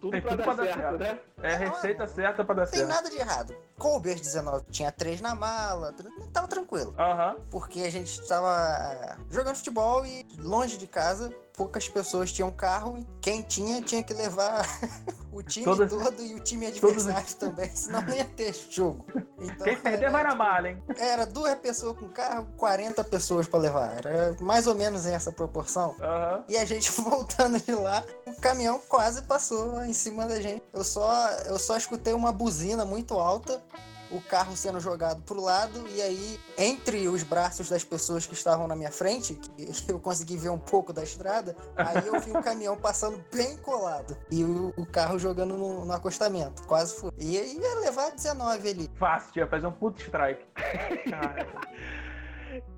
tudo 0.00 0.20
pra 0.20 0.30
tudo 0.30 0.36
dar 0.36 0.44
pra 0.44 0.54
dar 0.54 0.64
certo, 0.64 0.78
certo. 0.80 0.98
né? 0.98 1.18
É 1.42 1.54
a 1.54 1.58
Não, 1.58 1.70
receita 1.72 2.06
não. 2.06 2.14
certa 2.14 2.44
pra 2.44 2.54
dar 2.54 2.64
Não 2.64 2.70
tem 2.70 2.80
certo. 2.80 2.92
nada 2.94 3.10
de 3.10 3.16
errado. 3.18 3.56
Couber 3.78 4.14
19 4.18 4.64
tinha 4.70 4.90
três 4.92 5.20
na 5.20 5.34
mala, 5.34 5.94
tava 6.32 6.48
tranquilo. 6.48 6.94
Aham. 6.98 7.36
Porque 7.50 7.80
a 7.80 7.90
gente 7.90 8.26
tava 8.26 9.16
jogando 9.30 9.56
futebol 9.56 10.04
e 10.06 10.26
longe 10.38 10.78
de 10.78 10.86
casa, 10.86 11.30
poucas 11.56 11.88
pessoas 11.88 12.32
tinham 12.32 12.50
carro 12.50 12.98
e 12.98 13.06
quem 13.20 13.42
tinha 13.42 13.82
tinha 13.82 14.02
que 14.02 14.14
levar 14.14 14.64
o 15.36 15.42
time 15.42 15.64
Todas- 15.64 15.90
todo 15.90 16.22
e 16.22 16.34
o 16.34 16.40
time 16.40 16.70
todos- 16.72 17.06
adversário 17.06 17.34
também, 17.38 17.70
senão 17.74 18.02
não 18.02 18.14
ia 18.14 18.24
ter 18.24 18.54
jogo. 18.70 19.04
Então, 19.38 19.64
Quem 19.64 19.76
perder 19.76 20.04
era, 20.04 20.10
vai 20.10 20.24
na 20.24 20.34
mala, 20.34 20.68
hein? 20.68 20.82
Era 20.98 21.26
duas 21.26 21.54
pessoas 21.56 21.96
com 21.98 22.08
carro, 22.08 22.46
40 22.56 23.04
pessoas 23.04 23.46
pra 23.46 23.58
levar. 23.58 23.96
Era 23.98 24.36
mais 24.40 24.66
ou 24.66 24.74
menos 24.74 25.06
essa 25.06 25.30
proporção. 25.30 25.94
Aham. 26.00 26.44
E 26.48 26.56
a 26.56 26.64
gente 26.64 26.90
voltando 27.00 27.60
de 27.60 27.72
lá, 27.72 28.02
o 28.26 28.34
caminhão 28.40 28.80
quase 28.88 29.22
passou 29.22 29.84
em 29.84 29.92
cima 29.92 30.26
da 30.26 30.40
gente. 30.40 30.62
Eu 30.72 30.84
só, 30.84 31.28
eu 31.46 31.58
só 31.58 31.76
escutei 31.76 32.12
uma 32.14 32.32
buzina 32.32 32.84
muito 32.84 33.14
alta, 33.14 33.62
o 34.10 34.20
carro 34.20 34.56
sendo 34.56 34.80
jogado 34.80 35.22
pro 35.22 35.40
lado, 35.40 35.86
e 35.88 36.02
aí, 36.02 36.40
entre 36.56 37.08
os 37.08 37.22
braços 37.22 37.68
das 37.68 37.84
pessoas 37.84 38.26
que 38.26 38.34
estavam 38.34 38.66
na 38.66 38.76
minha 38.76 38.90
frente, 38.90 39.34
que 39.34 39.70
eu 39.90 39.98
consegui 39.98 40.36
ver 40.36 40.50
um 40.50 40.58
pouco 40.58 40.92
da 40.92 41.02
estrada, 41.02 41.56
aí 41.76 42.06
eu 42.06 42.20
vi 42.20 42.30
o 42.30 42.42
caminhão 42.42 42.76
passando 42.76 43.22
bem 43.32 43.56
colado. 43.58 44.16
E 44.30 44.44
o, 44.44 44.72
o 44.76 44.86
carro 44.86 45.18
jogando 45.18 45.56
no, 45.56 45.84
no 45.84 45.92
acostamento. 45.92 46.62
Quase 46.64 47.00
foi. 47.00 47.10
E 47.18 47.38
aí 47.38 47.56
ia 47.56 47.80
levar 47.80 48.10
19 48.10 48.68
ali. 48.68 48.90
Fácil, 48.98 49.40
ia 49.40 49.46
fazer 49.46 49.66
um 49.66 49.72
puto 49.72 50.00
strike. 50.00 50.44
Cara, 51.10 51.46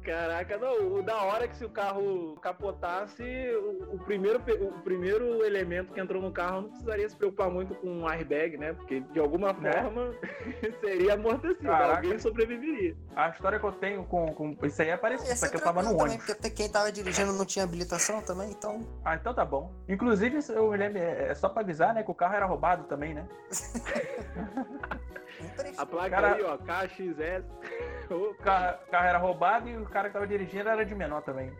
Caraca, 0.04 0.56
não, 0.58 0.94
o 0.98 1.02
da 1.02 1.16
hora 1.22 1.44
é 1.44 1.48
que 1.48 1.56
se 1.56 1.64
o 1.64 1.70
carro 1.70 2.34
capotasse, 2.40 3.22
o, 3.22 3.94
o 3.94 3.98
primeiro, 3.98 4.38
o 4.60 4.72
primeiro 4.82 5.44
elemento 5.44 5.92
que 5.92 6.00
entrou 6.00 6.20
no 6.22 6.32
carro 6.32 6.62
não 6.62 6.68
precisaria 6.70 7.08
se 7.08 7.16
preocupar 7.16 7.50
muito 7.50 7.74
com 7.74 7.88
um 7.88 8.08
airbag, 8.08 8.56
né? 8.56 8.72
Porque 8.72 9.00
de 9.00 9.18
alguma 9.20 9.52
Né? 9.52 9.72
forma 9.82 10.12
seria 10.80 11.14
amortecido, 11.14 11.62
Caraca. 11.68 11.96
alguém 11.96 12.18
sobreviveria. 12.18 12.96
a 13.16 13.28
história 13.30 13.58
que 13.58 13.66
eu 13.66 13.72
tenho 13.72 14.04
com, 14.04 14.34
com 14.34 14.56
isso 14.66 14.80
aí 14.82 14.88
é 14.90 14.96
parecido, 14.96 15.36
só 15.36 15.48
que 15.48 15.56
eu 15.56 15.60
tava 15.60 15.82
no 15.82 15.90
também, 15.90 16.02
ônibus. 16.04 16.26
porque 16.26 16.50
quem 16.50 16.68
tava 16.70 16.90
dirigindo 16.92 17.32
não 17.32 17.44
tinha 17.44 17.64
habilitação 17.64 18.20
também, 18.22 18.50
então. 18.50 18.86
Ah, 19.04 19.14
então 19.16 19.34
tá 19.34 19.44
bom. 19.44 19.72
Inclusive, 19.88 20.38
eu 20.50 20.70
me 20.70 20.76
lembro, 20.76 20.98
é 20.98 21.28
é 21.28 21.34
só 21.34 21.48
pra 21.48 21.62
avisar, 21.62 21.92
né, 21.94 22.02
que 22.02 22.10
o 22.10 22.14
carro 22.14 22.34
era 22.34 22.46
roubado 22.46 22.84
também, 22.84 23.14
né? 23.14 23.26
A 25.76 25.86
placa 25.86 26.10
Cara- 26.10 26.34
aí, 26.34 26.42
ó, 26.42 26.56
KXS, 26.58 27.44
O 28.11 28.34
carro, 28.42 28.78
carro 28.90 29.06
era 29.06 29.18
roubado 29.18 29.68
e 29.68 29.76
o 29.76 29.84
cara 29.86 30.09
que 30.09 30.14
tava 30.14 30.26
dirigindo 30.26 30.68
era 30.68 30.84
de 30.84 30.94
menor 30.94 31.22
também. 31.22 31.52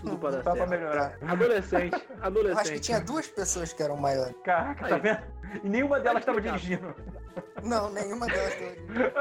tudo 0.00 0.18
pra 0.18 0.30
dar 0.30 0.42
certo. 0.56 0.68
melhorar. 0.68 1.16
Adolescente, 1.28 1.92
Eu 1.92 1.98
acho 1.98 2.20
que 2.20 2.26
adolescente. 2.26 2.80
tinha 2.80 3.00
duas 3.00 3.26
pessoas 3.28 3.72
que 3.72 3.82
eram 3.82 3.96
maiores. 3.96 4.34
Caraca, 4.44 4.88
tá 4.88 4.94
Aí. 4.96 5.00
vendo? 5.00 5.20
E 5.62 5.68
nenhuma 5.68 6.00
delas 6.00 6.24
tava 6.24 6.38
explicado. 6.38 6.60
dirigindo. 6.60 6.94
Não, 7.62 7.90
nenhuma 7.92 8.26
delas 8.26 8.54
tava 8.54 8.70
dirigindo. 8.70 9.12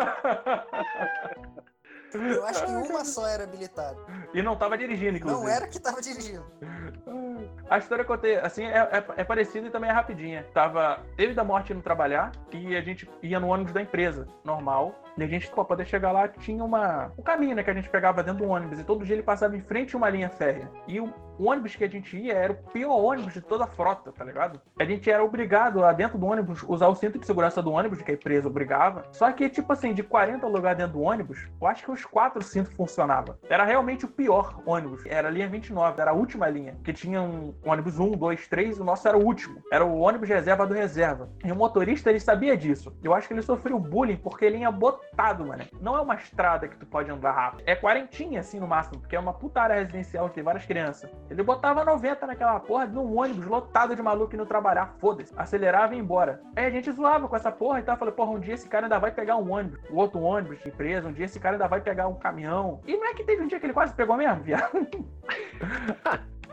Eu 2.16 2.45
acho 2.45 2.66
que 2.66 2.72
uma 2.72 3.03
só 3.03 3.28
era 3.28 3.43
habilitada. 3.43 3.97
e 4.34 4.41
não 4.41 4.55
tava 4.55 4.78
dirigindo, 4.78 5.18
inclusive. 5.18 5.41
Não 5.43 5.49
era 5.49 5.68
que 5.68 5.80
tava 5.80 6.01
dirigindo. 6.01 6.45
A 7.69 7.77
história 7.77 8.03
que 8.03 8.11
eu 8.11 8.15
contei, 8.15 8.36
assim, 8.38 8.65
é, 8.65 8.77
é, 8.77 9.05
é 9.17 9.23
parecida 9.23 9.67
e 9.67 9.71
também 9.71 9.89
é 9.89 9.93
rapidinha. 9.93 10.45
Tava 10.53 10.99
eu 11.17 11.31
e 11.31 11.33
da 11.33 11.43
Morte 11.43 11.73
indo 11.73 11.81
trabalhar 11.81 12.31
e 12.51 12.75
a 12.75 12.81
gente 12.81 13.09
ia 13.21 13.39
no 13.39 13.47
ônibus 13.47 13.73
da 13.73 13.81
empresa, 13.81 14.27
normal. 14.43 14.95
E 15.17 15.23
a 15.23 15.27
gente, 15.27 15.49
pra 15.49 15.63
poder 15.63 15.86
chegar 15.86 16.11
lá, 16.11 16.27
tinha 16.27 16.63
uma, 16.63 17.11
um 17.17 17.23
caminho, 17.23 17.55
né, 17.55 17.63
que 17.63 17.69
a 17.69 17.73
gente 17.73 17.89
pegava 17.89 18.21
dentro 18.21 18.45
do 18.45 18.51
ônibus. 18.51 18.79
E 18.79 18.83
todo 18.83 19.05
dia 19.05 19.15
ele 19.15 19.23
passava 19.23 19.55
em 19.55 19.61
frente 19.61 19.95
a 19.95 19.97
uma 19.97 20.09
linha 20.09 20.29
férrea. 20.29 20.69
E 20.88 20.99
o, 20.99 21.13
o 21.39 21.49
ônibus 21.49 21.75
que 21.75 21.86
a 21.86 21.89
gente 21.89 22.17
ia 22.17 22.33
era 22.33 22.51
o 22.51 22.55
pior 22.55 22.97
ônibus 22.97 23.33
de 23.33 23.41
toda 23.41 23.63
a 23.63 23.67
frota, 23.67 24.11
tá 24.11 24.25
ligado? 24.25 24.59
A 24.77 24.83
gente 24.83 25.09
era 25.09 25.23
obrigado, 25.23 25.79
lá 25.79 25.93
dentro 25.93 26.17
do 26.17 26.25
ônibus, 26.25 26.63
usar 26.67 26.88
o 26.88 26.95
cinto 26.95 27.17
de 27.17 27.25
segurança 27.25 27.61
do 27.61 27.71
ônibus, 27.71 28.01
que 28.01 28.11
a 28.11 28.13
empresa 28.13 28.49
obrigava. 28.49 29.05
Só 29.11 29.31
que, 29.31 29.49
tipo 29.49 29.71
assim, 29.71 29.93
de 29.93 30.03
40 30.03 30.45
lugares 30.47 30.77
dentro 30.77 30.93
do 30.93 31.01
ônibus, 31.01 31.47
eu 31.61 31.67
acho 31.67 31.86
que 31.86 31.91
os 31.91 32.03
quatro 32.03 32.43
cintos 32.43 32.73
funcionavam. 32.73 33.38
Era 33.49 33.63
realmente 33.63 34.03
o 34.03 34.09
pior 34.09 34.61
ônibus. 34.65 35.05
Era 35.05 35.29
a 35.29 35.31
linha 35.31 35.47
29, 35.47 36.01
era 36.01 36.11
a 36.11 36.13
última 36.13 36.49
linha. 36.49 36.75
Que 36.83 36.91
tinha 36.91 37.21
um 37.26 37.53
ônibus 37.65 37.99
1, 37.99 38.11
2, 38.11 38.47
3, 38.47 38.80
o 38.80 38.84
nosso 38.84 39.07
era 39.07 39.17
o 39.17 39.23
último. 39.23 39.61
Era 39.71 39.86
o 39.86 39.99
ônibus 39.99 40.30
reserva 40.30 40.65
do 40.65 40.73
reserva. 40.73 41.30
E 41.43 41.51
o 41.51 41.55
motorista, 41.55 42.09
ele 42.09 42.19
sabia 42.19 42.55
disso. 42.55 42.95
Eu 43.03 43.13
acho 43.13 43.28
que 43.28 43.34
ele 43.34 43.41
sofreu 43.41 43.80
bullying 43.80 44.17
porque 44.17 44.45
ele 44.45 44.59
ia 44.59 44.71
botado, 44.71 45.45
mano. 45.45 45.63
Não 45.82 45.97
é 45.97 46.01
uma 46.01 46.15
estrada 46.15 46.67
que 46.67 46.78
tu 46.78 46.86
pode 46.86 47.11
andar 47.11 47.32
rápido. 47.32 47.63
É 47.65 47.76
quarentinha, 47.76 48.39
assim, 48.39 48.59
no 48.59 48.67
máximo, 48.67 48.99
porque 48.99 49.15
é 49.15 49.19
uma 49.19 49.34
puta 49.34 49.61
área 49.61 49.76
residencial, 49.76 50.30
tem 50.30 50.43
várias 50.43 50.65
crianças. 50.65 51.09
Ele 51.30 51.43
botava 51.43 51.84
90 51.84 52.28
naquela 52.28 52.59
porra 52.59 52.86
num 52.86 53.17
ônibus 53.17 53.45
lotado 53.45 53.95
de 53.95 54.01
maluco 54.01 54.36
indo 54.36 54.45
trabalhar, 54.45 54.95
foda-se. 54.99 55.34
Acelerava 55.36 55.93
e 55.93 55.97
ia 55.97 56.03
embora. 56.03 56.41
Aí 56.55 56.65
a 56.65 56.69
gente 56.69 56.91
zoava 56.91 57.28
com 57.28 57.36
essa 57.36 57.51
porra 57.51 57.80
e 57.80 57.84
tal. 57.84 57.97
Falei, 57.97 58.13
porra, 58.13 58.32
um 58.32 58.39
dia 58.39 58.53
esse 58.53 58.67
cara 58.67 58.86
ainda 58.86 58.99
vai 58.99 59.11
pegar 59.11 59.38
um 59.38 59.51
ônibus, 59.51 59.80
o 59.89 59.97
outro 59.97 60.21
ônibus 60.21 60.59
de 60.59 60.69
empresa, 60.69 61.07
um 61.07 61.13
dia 61.13 61.26
esse 61.26 61.39
cara 61.39 61.55
ainda 61.55 61.67
vai 61.67 61.82
pegar 61.82 62.07
um 62.07 62.15
caminhão. 62.15 62.82
E 62.86 62.95
não 62.95 63.05
é 63.07 63.13
que 63.13 63.23
teve 63.23 63.41
um 63.41 63.47
dia 63.47 63.59
que 63.59 63.65
ele 63.65 63.73
quase 63.73 63.93
pegou 63.93 64.15
mesmo, 64.15 64.43
viado? 64.43 64.88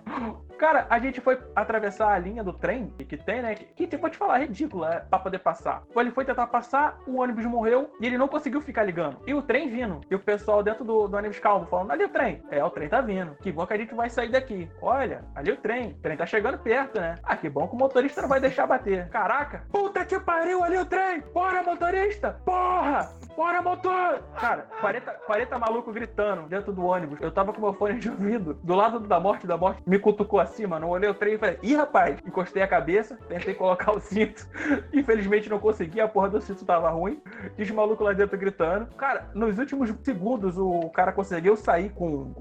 Cara, 0.59 0.87
a 0.89 0.99
gente 0.99 1.21
foi 1.21 1.39
atravessar 1.55 2.13
a 2.13 2.19
linha 2.19 2.43
do 2.45 2.53
trem 2.53 2.89
que 2.99 3.17
tem, 3.17 3.43
né? 3.43 3.55
Que, 3.55 3.65
que 3.65 3.87
tipo, 3.87 4.03
vou 4.03 4.11
te 4.11 4.17
falar, 4.17 4.41
é 4.41 4.43
ridícula 4.43 4.95
é, 4.95 5.01
pra 5.01 5.19
poder 5.19 5.39
passar. 5.39 5.83
Ele 5.97 6.11
foi 6.11 6.25
tentar 6.25 6.47
passar, 6.49 6.99
o 7.07 7.21
ônibus 7.21 7.45
morreu 7.45 7.91
e 8.01 8.07
ele 8.07 8.19
não 8.19 8.29
conseguiu 8.29 8.61
ficar 8.61 8.83
ligando. 8.83 9.19
E 9.27 9.35
o 9.35 9.43
trem 9.43 9.69
vindo. 9.69 10.01
E 10.11 10.15
o 10.15 10.19
pessoal 10.19 10.63
dentro 10.63 10.85
do, 10.85 11.07
do 11.07 11.17
ônibus 11.17 11.39
calmo 11.39 11.67
falando: 11.67 11.91
ali 11.93 12.05
o 12.05 12.09
trem. 12.09 12.43
É, 12.51 12.63
o 12.65 12.71
trem 12.71 12.89
tá 12.89 13.01
vindo. 13.01 13.35
Que 13.37 13.53
bom 13.53 13.67
que 13.67 13.75
a 13.75 13.77
gente 13.77 13.95
vai 13.95 14.11
sair 14.11 14.31
daqui. 14.31 14.69
Olha, 14.81 15.25
ali 15.35 15.53
o 15.53 15.57
trem. 15.57 15.91
O 15.91 16.03
trem 16.03 16.17
tá 16.17 16.27
chegando 16.27 16.59
perto, 16.59 17.01
né? 17.01 17.17
Ah, 17.23 17.37
que 17.37 17.49
bom 17.49 17.69
que 17.69 17.75
o 17.75 17.79
motorista 17.79 18.23
não 18.23 18.29
vai 18.29 18.41
deixar 18.41 18.67
bater. 18.67 19.09
Caraca, 19.09 19.65
puta 19.71 20.05
que 20.05 20.19
pariu, 20.19 20.63
ali 20.63 20.79
o 20.79 20.87
trem. 20.87 21.23
Bora, 21.33 21.63
motorista. 21.63 22.41
Porra, 22.45 23.11
bora, 23.37 23.63
motor. 23.63 24.23
Cara, 24.39 24.67
40, 24.81 25.13
40 25.27 25.59
malucos 25.59 25.95
gritando 25.95 26.49
dentro 26.49 26.73
do 26.73 26.85
ônibus. 26.85 27.21
Eu 27.21 27.31
tava 27.31 27.53
com 27.53 27.61
meu 27.61 27.73
fone 27.75 27.99
de 27.99 28.11
ouvido 28.11 28.55
do 28.63 28.75
lado 28.75 29.01
da 29.01 29.21
morte, 29.21 29.47
da 29.47 29.57
morte. 29.57 29.83
Me 29.87 29.99
cutucou 29.99 30.41
assim, 30.41 30.52
mano. 30.67 30.87
Eu 30.87 30.91
olhei 30.91 31.09
o 31.09 31.15
trem 31.15 31.35
e 31.35 31.39
falei, 31.39 31.59
ih, 31.63 31.75
rapaz. 31.75 32.19
Encostei 32.27 32.63
a 32.63 32.69
cabeça, 32.69 33.17
tentei 33.29 33.55
colocar 33.55 33.93
o 33.93 34.01
cinto. 34.01 34.47
Infelizmente 34.93 35.49
não 35.49 35.59
consegui, 35.59 36.01
a 36.01 36.09
porra 36.09 36.31
do 36.31 36.41
cinto 36.41 36.65
tava 36.65 36.91
ruim. 36.91 37.21
E 37.57 37.63
os 37.63 37.71
malucos 37.71 38.05
lá 38.05 38.13
dentro 38.13 38.39
gritando. 38.39 38.87
Cara, 38.97 39.31
nos 39.35 39.59
últimos 39.59 39.93
segundos 40.03 40.59
o 40.59 40.91
cara 40.91 41.13
conseguiu 41.13 41.57
sair 41.57 41.91
com. 41.91 42.35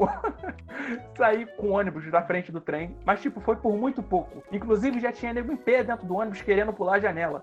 sair 1.18 1.48
com 1.56 1.68
o 1.68 1.72
ônibus 1.72 2.10
da 2.12 2.22
frente 2.22 2.52
do 2.52 2.60
trem. 2.60 2.96
Mas, 3.06 3.22
tipo, 3.22 3.40
foi 3.40 3.56
por 3.56 3.76
muito 3.78 4.04
pouco. 4.04 4.44
Inclusive, 4.52 5.00
já 5.00 5.12
tinha 5.12 5.34
nego 5.34 5.52
em 5.52 5.58
pé 5.58 5.84
dentro 5.84 6.06
do 6.06 6.16
ônibus 6.16 6.42
querendo 6.42 6.74
pular 6.74 6.96
a 6.96 7.00
janela. 7.00 7.42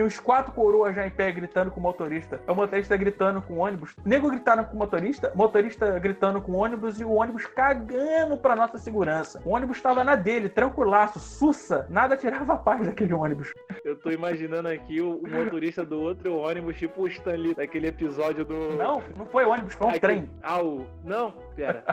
Tinha 0.00 0.06
uns 0.06 0.18
quatro 0.18 0.50
coroas 0.52 0.94
já 0.94 1.06
em 1.06 1.10
pé 1.10 1.30
gritando 1.30 1.70
com 1.70 1.78
o 1.78 1.82
motorista. 1.82 2.40
O 2.48 2.54
motorista 2.54 2.96
gritando 2.96 3.42
com 3.42 3.52
o 3.52 3.58
ônibus. 3.58 3.94
Nego 4.02 4.30
gritando 4.30 4.64
com 4.64 4.74
o 4.74 4.78
motorista. 4.78 5.30
Motorista 5.34 5.98
gritando 5.98 6.40
com 6.40 6.52
o 6.52 6.56
ônibus 6.56 6.98
e 6.98 7.04
o 7.04 7.12
ônibus 7.12 7.44
cagando 7.44 8.38
pra 8.38 8.56
nossa 8.56 8.78
segurança. 8.78 9.42
O 9.44 9.50
ônibus 9.50 9.78
tava 9.82 10.02
na 10.02 10.16
dele, 10.16 10.48
tranquilaço, 10.48 11.18
sussa. 11.18 11.86
Nada 11.90 12.16
tirava 12.16 12.54
a 12.54 12.56
paz 12.56 12.86
daquele 12.86 13.12
ônibus. 13.12 13.52
Eu 13.84 13.94
tô 13.94 14.10
imaginando 14.10 14.68
aqui 14.68 15.02
o, 15.02 15.20
motorista 15.28 15.84
do 15.84 16.00
outro 16.00 16.34
ônibus, 16.34 16.78
tipo 16.78 17.02
o 17.02 17.06
Stanley 17.06 17.54
daquele 17.54 17.88
episódio 17.88 18.42
do. 18.42 18.76
Não, 18.76 19.02
não 19.18 19.26
foi 19.26 19.44
ônibus, 19.44 19.74
foi 19.74 19.86
um 19.86 19.90
Aquele- 19.90 20.00
trem. 20.00 20.30
Ah, 20.42 20.62
o. 20.62 20.86
Não, 21.04 21.34
pera. 21.60 21.84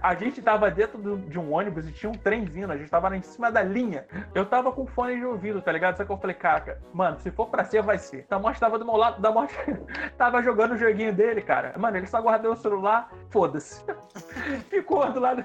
A 0.00 0.14
gente 0.14 0.40
tava 0.40 0.70
dentro 0.70 0.98
de 1.18 1.38
um 1.38 1.52
ônibus 1.52 1.88
e 1.88 1.92
tinha 1.92 2.10
um 2.10 2.14
trem 2.14 2.44
vindo, 2.44 2.72
a 2.72 2.76
gente 2.76 2.90
tava 2.90 3.08
lá 3.08 3.16
em 3.16 3.22
cima 3.22 3.50
da 3.50 3.62
linha. 3.62 4.06
Eu 4.34 4.46
tava 4.46 4.70
com 4.72 4.86
fone 4.86 5.16
de 5.18 5.24
ouvido, 5.24 5.60
tá 5.60 5.72
ligado? 5.72 5.96
Só 5.96 6.04
que 6.04 6.12
eu 6.12 6.18
falei, 6.18 6.34
cara, 6.36 6.80
mano, 6.92 7.18
se 7.18 7.30
for 7.30 7.48
pra 7.48 7.64
ser, 7.64 7.82
vai 7.82 7.98
ser. 7.98 8.26
Da 8.28 8.38
morte 8.38 8.60
tava 8.60 8.78
do 8.78 8.84
meu 8.84 8.96
lado, 8.96 9.20
da 9.20 9.30
morte 9.30 9.54
tava 10.16 10.42
jogando 10.42 10.72
o 10.72 10.78
joguinho 10.78 11.12
dele, 11.12 11.42
cara. 11.42 11.74
Mano, 11.78 11.96
ele 11.96 12.06
só 12.06 12.20
guardou 12.20 12.52
o 12.52 12.56
celular, 12.56 13.10
foda-se. 13.30 13.84
Ficou 14.70 15.10
do 15.12 15.20
lado. 15.20 15.44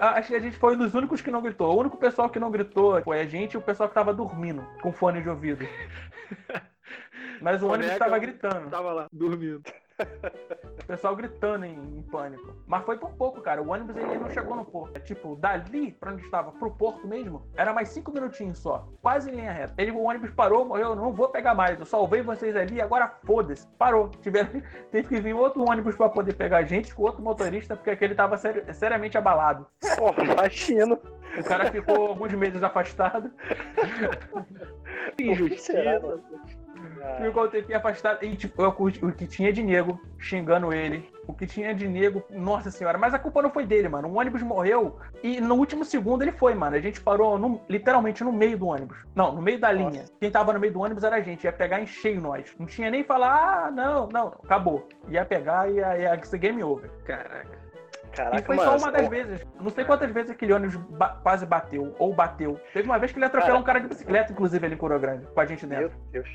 Acho 0.00 0.28
que 0.28 0.36
a 0.36 0.40
gente 0.40 0.56
foi 0.56 0.74
um 0.74 0.78
dos 0.78 0.94
únicos 0.94 1.20
que 1.20 1.30
não 1.30 1.42
gritou. 1.42 1.74
O 1.74 1.80
único 1.80 1.96
pessoal 1.96 2.28
que 2.30 2.38
não 2.38 2.50
gritou 2.50 3.02
foi 3.02 3.20
a 3.20 3.26
gente 3.26 3.54
e 3.54 3.56
o 3.56 3.62
pessoal 3.62 3.88
que 3.88 3.94
tava 3.94 4.14
dormindo 4.14 4.64
com 4.80 4.92
fone 4.92 5.20
de 5.22 5.28
ouvido. 5.28 5.66
Mas 7.40 7.62
o 7.62 7.66
ônibus 7.66 7.86
Soneca- 7.86 8.04
tava 8.04 8.18
gritando. 8.18 8.70
Tava 8.70 8.92
lá, 8.92 9.06
dormindo. 9.12 9.62
O 10.82 10.84
pessoal 10.86 11.14
gritando 11.16 11.64
em, 11.64 11.74
em 11.98 12.02
pânico. 12.02 12.54
Mas 12.66 12.84
foi 12.84 12.98
por 12.98 13.10
pouco, 13.12 13.40
cara. 13.40 13.62
O 13.62 13.70
ônibus 13.70 13.96
ele 13.96 14.18
não 14.18 14.28
chegou 14.30 14.56
no 14.56 14.64
porto. 14.64 14.96
É, 14.96 15.00
Tipo, 15.00 15.36
dali 15.36 15.92
pra 15.92 16.12
onde 16.12 16.22
estava, 16.24 16.50
pro 16.52 16.70
porto 16.70 17.06
mesmo, 17.06 17.46
era 17.56 17.72
mais 17.72 17.88
cinco 17.88 18.12
minutinhos 18.12 18.58
só. 18.58 18.88
Quase 19.00 19.30
em 19.30 19.34
linha 19.36 19.52
reta. 19.52 19.74
Ele, 19.78 19.90
o 19.92 20.02
ônibus 20.02 20.30
parou, 20.30 20.64
morreu. 20.64 20.94
Não 20.96 21.12
vou 21.12 21.28
pegar 21.28 21.54
mais. 21.54 21.78
Eu 21.78 21.86
salvei 21.86 22.22
vocês 22.22 22.54
ali, 22.56 22.80
agora 22.80 23.12
foda-se. 23.24 23.66
Parou. 23.78 24.08
Tiveram, 24.20 24.50
teve 24.90 25.08
que 25.08 25.20
vir 25.20 25.34
outro 25.34 25.62
ônibus 25.68 25.94
pra 25.96 26.08
poder 26.08 26.34
pegar 26.34 26.58
a 26.58 26.62
gente 26.64 26.94
com 26.94 27.02
outro 27.02 27.22
motorista, 27.22 27.76
porque 27.76 27.90
aquele 27.90 28.14
tava 28.14 28.36
seri- 28.36 28.72
seriamente 28.74 29.16
abalado. 29.16 29.66
Porra, 29.96 30.24
imagino. 30.24 30.98
O 31.38 31.44
cara 31.44 31.70
ficou 31.70 32.08
alguns 32.08 32.32
meses 32.34 32.62
afastado. 32.62 33.30
Injustiça. 35.18 35.72
Ficou 37.20 37.44
um 37.44 37.48
tempinho 37.48 37.78
afastado. 37.78 38.22
E, 38.24 38.36
tipo, 38.36 38.62
eu 38.62 38.68
o 38.68 39.12
que 39.12 39.26
tinha 39.26 39.52
de 39.52 39.62
nego 39.62 40.00
xingando 40.18 40.72
ele. 40.72 41.10
O 41.26 41.32
que 41.32 41.46
tinha 41.46 41.72
de 41.74 41.86
nego, 41.86 42.22
nossa 42.30 42.70
senhora. 42.70 42.98
Mas 42.98 43.14
a 43.14 43.18
culpa 43.18 43.40
não 43.42 43.50
foi 43.50 43.64
dele, 43.64 43.88
mano. 43.88 44.08
O 44.08 44.18
ônibus 44.18 44.42
morreu 44.42 44.98
e 45.22 45.40
no 45.40 45.54
último 45.54 45.84
segundo 45.84 46.22
ele 46.22 46.32
foi, 46.32 46.54
mano. 46.54 46.74
A 46.76 46.80
gente 46.80 47.00
parou 47.00 47.38
no- 47.38 47.60
literalmente 47.68 48.24
no 48.24 48.32
meio 48.32 48.58
do 48.58 48.66
ônibus. 48.66 48.98
Não, 49.14 49.32
no 49.32 49.40
meio 49.40 49.58
da 49.60 49.70
linha. 49.70 50.04
Quem 50.20 50.30
tava 50.30 50.52
no 50.52 50.58
meio 50.60 50.72
do 50.72 50.80
ônibus 50.80 51.04
era 51.04 51.16
a 51.16 51.20
gente. 51.20 51.44
Ia 51.44 51.52
pegar 51.52 51.80
em 51.80 51.86
cheio 51.86 52.20
nós. 52.20 52.52
Não 52.58 52.66
tinha 52.66 52.90
nem 52.90 53.04
falar, 53.04 53.66
ah, 53.66 53.70
não, 53.70 54.08
não. 54.08 54.28
Acabou. 54.44 54.88
Ia 55.08 55.24
pegar 55.24 55.70
e 55.70 55.74
ia, 55.76 55.98
ia 55.98 56.24
ser 56.24 56.38
game 56.38 56.62
over. 56.62 56.90
Caraca. 57.04 57.62
Caraca, 58.12 58.40
e 58.40 58.42
foi 58.42 58.56
mano. 58.56 58.70
só 58.72 58.76
uma 58.76 58.92
das 58.92 59.04
pô, 59.04 59.08
vezes. 59.10 59.46
Não 59.58 59.70
sei 59.70 59.84
quantas 59.86 60.10
vezes 60.10 60.30
aquele 60.32 60.52
ônibus 60.52 60.76
ba- 60.76 61.18
quase 61.22 61.46
bateu, 61.46 61.94
ou 61.98 62.12
bateu. 62.12 62.60
Teve 62.74 62.86
uma 62.86 62.98
vez 62.98 63.10
que 63.10 63.18
ele 63.18 63.24
atropelou 63.24 63.54
Cara. 63.54 63.62
um 63.62 63.64
cara 63.64 63.80
de 63.80 63.88
bicicleta, 63.88 64.32
inclusive, 64.32 64.66
ali 64.66 64.74
em 64.74 64.78
Coro 64.78 64.98
Grande, 65.00 65.24
com 65.28 65.40
a 65.40 65.46
gente 65.46 65.66
Meu 65.66 65.78
dentro. 65.88 65.96
Deus. 66.10 66.28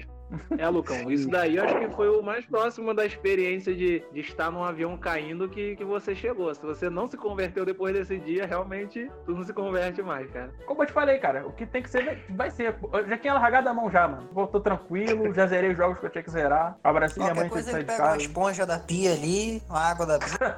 É, 0.57 0.67
Lucão, 0.67 1.09
isso 1.09 1.29
daí 1.29 1.55
eu 1.55 1.63
acho 1.63 1.79
que 1.79 1.89
foi 1.95 2.09
o 2.09 2.21
mais 2.21 2.45
próximo 2.45 2.93
da 2.93 3.05
experiência 3.05 3.73
de, 3.73 4.03
de 4.11 4.19
estar 4.19 4.51
num 4.51 4.63
avião 4.63 4.97
caindo 4.97 5.47
que, 5.47 5.75
que 5.77 5.85
você 5.85 6.13
chegou. 6.13 6.53
Se 6.53 6.61
você 6.61 6.89
não 6.89 7.07
se 7.07 7.15
converteu 7.15 7.65
depois 7.65 7.93
desse 7.93 8.17
dia, 8.19 8.45
realmente 8.45 9.09
tu 9.25 9.31
não 9.33 9.43
se 9.43 9.53
converte 9.53 10.01
mais, 10.01 10.29
cara. 10.31 10.51
Como 10.65 10.83
eu 10.83 10.87
te 10.87 10.91
falei, 10.91 11.17
cara, 11.19 11.47
o 11.47 11.53
que 11.53 11.65
tem 11.65 11.81
que 11.81 11.89
ser, 11.89 12.25
vai- 12.31 12.51
ser. 12.51 12.75
Eu 12.91 13.07
já 13.07 13.17
tinha 13.17 13.33
largado 13.35 13.69
a 13.69 13.73
mão 13.73 13.89
já, 13.89 14.07
mano. 14.07 14.27
Voltou 14.33 14.59
tranquilo, 14.59 15.33
já 15.33 15.47
zerei 15.47 15.71
os 15.71 15.77
jogos 15.77 15.99
que 15.99 16.05
eu 16.05 16.09
tinha 16.09 16.23
que 16.23 16.31
zerar. 16.31 16.77
Abracei 16.83 17.23
minha 17.23 17.33
mãe 17.33 17.47
Qualquer 17.47 17.63
que 17.63 17.69
ele 17.69 17.79
de 17.79 17.85
pega 17.85 18.01
uma 18.03 18.09
casa. 18.09 18.21
esponja 18.21 18.65
da 18.65 18.79
pia 18.79 19.13
ali, 19.13 19.61
uma 19.69 19.79
água 19.79 20.05
da 20.05 20.19
pia. 20.19 20.57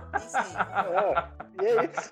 É 1.59 1.63
e 1.63 1.65
é 1.67 1.85
isso. 1.85 2.11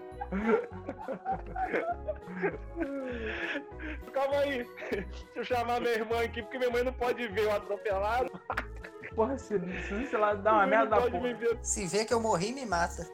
Calma 4.12 4.36
aí. 4.38 4.66
Deixa 4.90 5.06
eu 5.36 5.44
chamar 5.44 5.80
minha 5.80 5.92
irmã 5.94 6.20
aqui, 6.22 6.42
porque 6.42 6.58
minha 6.58 6.70
mãe 6.70 6.82
não 6.84 6.92
pode 6.92 7.26
ver 7.28 7.46
o 7.46 7.52
atropelado. 7.52 8.30
Porra, 9.14 9.38
se, 9.38 9.58
se 9.58 10.06
sei 10.06 10.18
lá, 10.18 10.34
dá 10.34 10.52
uma 10.52 10.66
Minha 10.66 10.78
merda 10.80 10.96
da 11.00 11.10
porra. 11.10 11.34
ver. 11.34 11.58
Se 11.62 11.86
vê 11.86 12.04
que 12.04 12.12
eu 12.14 12.20
morri, 12.20 12.52
me 12.52 12.64
mata. 12.66 13.06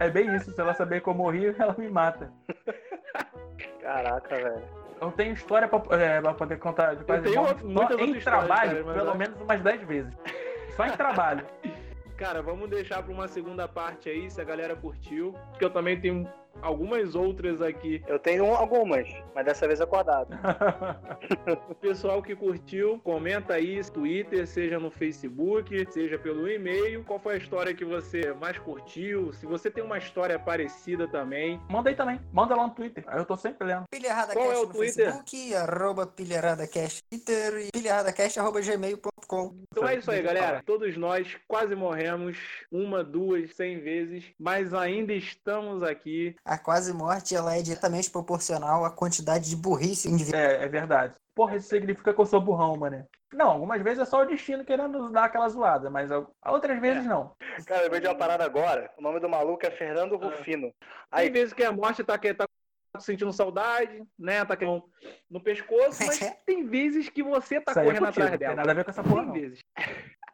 É 0.00 0.08
bem 0.10 0.34
isso, 0.36 0.52
se 0.52 0.60
ela 0.60 0.74
saber 0.74 1.00
que 1.02 1.08
eu 1.08 1.14
morri, 1.14 1.54
ela 1.58 1.74
me 1.78 1.88
mata. 1.88 2.32
Caraca, 3.80 4.36
velho. 4.36 4.62
Eu 5.00 5.10
tenho 5.12 5.34
história 5.34 5.68
pra, 5.68 5.82
é, 5.98 6.20
pra 6.20 6.34
poder 6.34 6.58
contar 6.58 6.94
de 6.94 7.04
quase 7.04 7.22
tenho 7.22 7.34
igual. 7.34 7.48
outro- 7.48 8.00
em 8.00 8.18
trabalho, 8.20 8.84
cara, 8.84 8.94
pelo 8.96 9.08
acho- 9.10 9.18
menos 9.18 9.40
umas 9.40 9.60
10 9.60 9.82
vezes. 9.82 10.12
Só 10.76 10.86
em 10.86 10.92
trabalho. 10.92 11.44
Cara, 12.16 12.40
vamos 12.40 12.70
deixar 12.70 13.02
pra 13.02 13.12
uma 13.12 13.26
segunda 13.26 13.66
parte 13.66 14.08
aí, 14.08 14.30
se 14.30 14.40
a 14.40 14.44
galera 14.44 14.76
curtiu. 14.76 15.32
Porque 15.50 15.64
eu 15.64 15.70
também 15.70 16.00
tenho 16.00 16.28
algumas 16.62 17.14
outras 17.14 17.60
aqui. 17.60 18.02
Eu 18.08 18.18
tenho 18.18 18.46
algumas, 18.54 19.08
mas 19.34 19.44
dessa 19.44 19.66
vez 19.66 19.80
acordado. 19.80 20.34
O 21.70 21.74
pessoal 21.80 22.22
que 22.22 22.34
curtiu, 22.34 23.00
comenta 23.02 23.54
aí, 23.54 23.82
Twitter, 23.84 24.46
seja 24.46 24.78
no 24.78 24.90
Facebook, 24.90 25.86
seja 25.92 26.18
pelo 26.18 26.48
e-mail. 26.48 27.04
Qual 27.04 27.18
foi 27.18 27.34
a 27.34 27.38
história 27.38 27.74
que 27.74 27.84
você 27.84 28.32
mais 28.34 28.58
curtiu? 28.58 29.32
Se 29.32 29.46
você 29.46 29.70
tem 29.70 29.84
uma 29.84 29.98
história 29.98 30.38
parecida 30.38 31.06
também. 31.08 31.60
Manda 31.68 31.90
aí 31.90 31.96
também. 31.96 32.20
Manda 32.32 32.54
lá 32.54 32.66
no 32.66 32.74
Twitter. 32.74 33.04
Aí 33.06 33.18
eu 33.18 33.24
tô 33.24 33.36
sempre 33.36 33.66
lendo. 33.66 33.84
Pilha 33.90 34.08
Errada 34.08 34.32
Qual 34.32 34.46
Cast 34.46 34.56
é 34.56 34.62
o 34.62 34.66
no 34.66 34.72
Twitter? 34.72 35.04
Facebook, 35.06 35.54
arroba 35.54 36.06
Pilha 36.06 36.34
Errada 36.34 36.66
Cast 36.66 37.02
no 37.02 37.18
Twitter 37.18 37.68
e 37.68 37.84
pilhaerradacast 37.84 38.40
arroba 38.40 38.60
gmail.com. 38.60 39.54
Então 39.70 39.86
é 39.86 39.96
isso 39.96 40.10
aí, 40.10 40.22
galera. 40.22 40.62
Todos 40.64 40.96
nós 40.96 41.36
quase 41.46 41.74
morremos 41.74 42.38
uma, 42.70 43.04
duas, 43.04 43.54
cem 43.54 43.78
vezes, 43.80 44.24
mas 44.38 44.72
ainda 44.72 45.12
estamos 45.12 45.82
aqui. 45.82 46.34
A 46.44 46.58
quase 46.58 46.92
morte 46.92 47.34
ela 47.34 47.56
é 47.56 47.62
diretamente 47.62 48.10
proporcional 48.10 48.84
à 48.84 48.90
quantidade 48.90 49.48
de 49.48 49.56
burrice 49.56 50.10
individual. 50.10 50.42
É, 50.42 50.64
é 50.64 50.68
verdade. 50.68 51.14
Porra, 51.34 51.56
isso 51.56 51.68
significa 51.68 52.12
que 52.12 52.20
eu 52.20 52.26
sou 52.26 52.40
burrão, 52.40 52.76
mano. 52.76 53.06
Não, 53.32 53.50
algumas 53.50 53.82
vezes 53.82 54.00
é 54.00 54.04
só 54.04 54.22
o 54.22 54.26
destino 54.26 54.64
querendo 54.64 54.98
nos 54.98 55.10
dar 55.10 55.24
aquela 55.24 55.48
zoada, 55.48 55.90
mas 55.90 56.10
outras 56.46 56.80
vezes 56.80 57.04
não. 57.06 57.32
Cara, 57.66 57.84
eu 57.86 57.90
vejo 57.90 58.06
uma 58.06 58.14
parada 58.14 58.44
agora. 58.44 58.90
O 58.96 59.02
nome 59.02 59.18
do 59.18 59.28
maluco 59.28 59.66
é 59.66 59.70
Fernando 59.70 60.16
Rufino. 60.16 60.68
Tem 60.68 60.72
Aí, 61.10 61.30
vezes 61.30 61.52
que 61.52 61.64
a 61.64 61.72
morte 61.72 62.04
tá, 62.04 62.16
tá 62.18 63.00
sentindo 63.00 63.32
saudade, 63.32 64.04
né? 64.16 64.44
Tá 64.44 64.56
com 64.56 64.82
no 65.28 65.40
pescoço, 65.40 66.04
mas 66.06 66.18
tem 66.46 66.64
vezes 66.66 67.08
que 67.08 67.22
você 67.22 67.60
tá 67.60 67.72
Isso 67.72 67.80
é 67.80 67.84
correndo 67.84 68.04
contigo, 68.06 68.26
atrás 68.26 68.30
não 68.30 68.38
tem 68.38 68.48
dela. 68.48 68.56
nada 68.56 68.70
a 68.70 68.74
ver 68.74 68.84
com 68.84 68.90
essa 68.90 69.02
porra, 69.02 69.16
Tem 69.16 69.26
não. 69.26 69.32
vezes. 69.32 69.58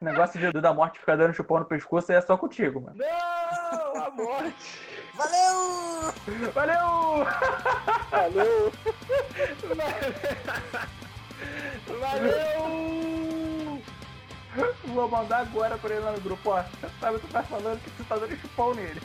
O 0.01 0.05
negócio 0.05 0.41
de, 0.41 0.61
da 0.61 0.75
morte 0.75 0.99
ficar 0.99 1.17
dando 1.17 1.35
chupão 1.35 1.59
no 1.61 1.65
pescoço 1.67 2.13
é 2.13 2.21
só 2.21 2.37
contigo, 2.37 2.81
mano. 2.81 2.97
Não, 2.97 4.03
a 4.03 4.11
morte. 4.11 4.91
Valeu! 5.15 6.13
Valeu! 6.53 7.27
valeu. 8.11 8.73
Valeu! 12.01 13.83
Vou 14.85 15.09
mandar 15.09 15.41
agora 15.41 15.79
pra 15.79 15.95
ele 15.95 16.05
lá 16.05 16.13
no 16.13 16.21
grupo, 16.21 16.51
ó. 16.51 16.63
Sabe, 17.01 17.19
tu 17.19 17.27
tá 17.29 17.43
falando 17.43 17.83
que 17.83 17.91
tu 17.91 18.05
tá 18.05 18.17
dando 18.17 18.41
chupão 18.41 18.75
nele. 18.75 19.01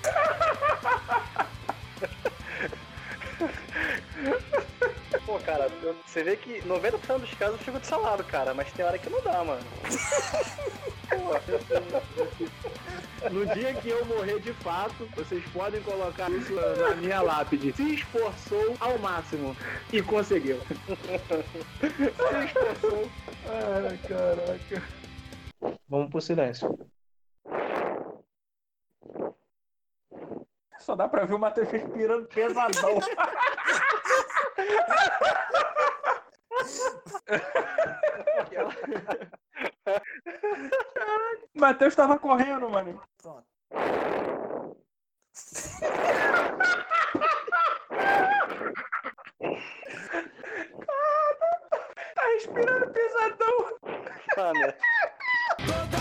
Pô, 5.25 5.39
cara, 5.39 5.69
você 6.05 6.23
vê 6.23 6.35
que 6.35 6.61
90% 6.61 7.19
dos 7.19 7.33
casos 7.33 7.59
eu 7.59 7.65
fico 7.65 7.79
de 7.79 7.87
salado, 7.87 8.23
cara, 8.23 8.53
mas 8.53 8.71
tem 8.71 8.85
hora 8.85 8.97
que 8.97 9.09
não 9.09 9.21
dá, 9.21 9.43
mano. 9.43 9.65
No 13.31 13.45
dia 13.53 13.73
que 13.73 13.89
eu 13.89 14.05
morrer 14.05 14.39
de 14.39 14.53
fato, 14.53 15.07
vocês 15.15 15.43
podem 15.51 15.81
colocar 15.81 16.29
isso 16.29 16.53
na 16.53 16.95
minha 16.95 17.21
lápide. 17.21 17.73
Se 17.73 17.95
esforçou 17.95 18.75
ao 18.79 18.97
máximo 18.99 19.55
e 19.91 20.01
conseguiu. 20.01 20.59
Se 21.79 22.45
esforçou. 22.45 23.09
Ai, 23.47 23.97
caraca. 24.07 24.83
Vamos 25.87 26.09
pro 26.09 26.21
silêncio. 26.21 26.77
Só 30.79 30.95
dá 30.95 31.07
pra 31.07 31.25
ver 31.25 31.33
o 31.33 31.39
Matheus 31.39 31.69
respirando 31.69 32.27
pesadão. 32.27 32.99
Matheus 41.55 41.95
tava 41.95 42.19
correndo, 42.19 42.69
mano. 42.69 43.01
Pronto. 43.21 43.45
Tá 52.15 52.21
respirando 52.33 52.91
pesadão. 52.91 53.77
Mano, 54.37 54.73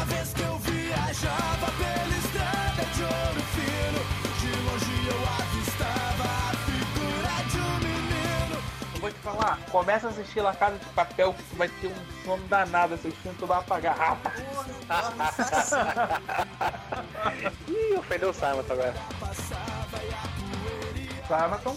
começa 9.75 10.07
a 10.07 10.11
assistir 10.11 10.41
La 10.41 10.55
Casa 10.55 10.79
de 10.79 10.87
Papel 10.91 11.35
que 11.35 11.43
tu 11.43 11.57
vai 11.57 11.68
ter 11.68 11.89
um 11.89 11.97
sono 12.25 12.47
danado 12.47 12.95
assistindo, 12.95 13.37
tu 13.37 13.45
vai 13.45 13.59
apagar. 13.59 14.16
Não 14.87 15.59
isso. 15.59 15.75
ih, 17.68 17.97
ofendeu 17.99 18.31
o 18.31 18.33
Simon 18.33 18.62
agora. 18.70 18.95
Simon. 21.27 21.77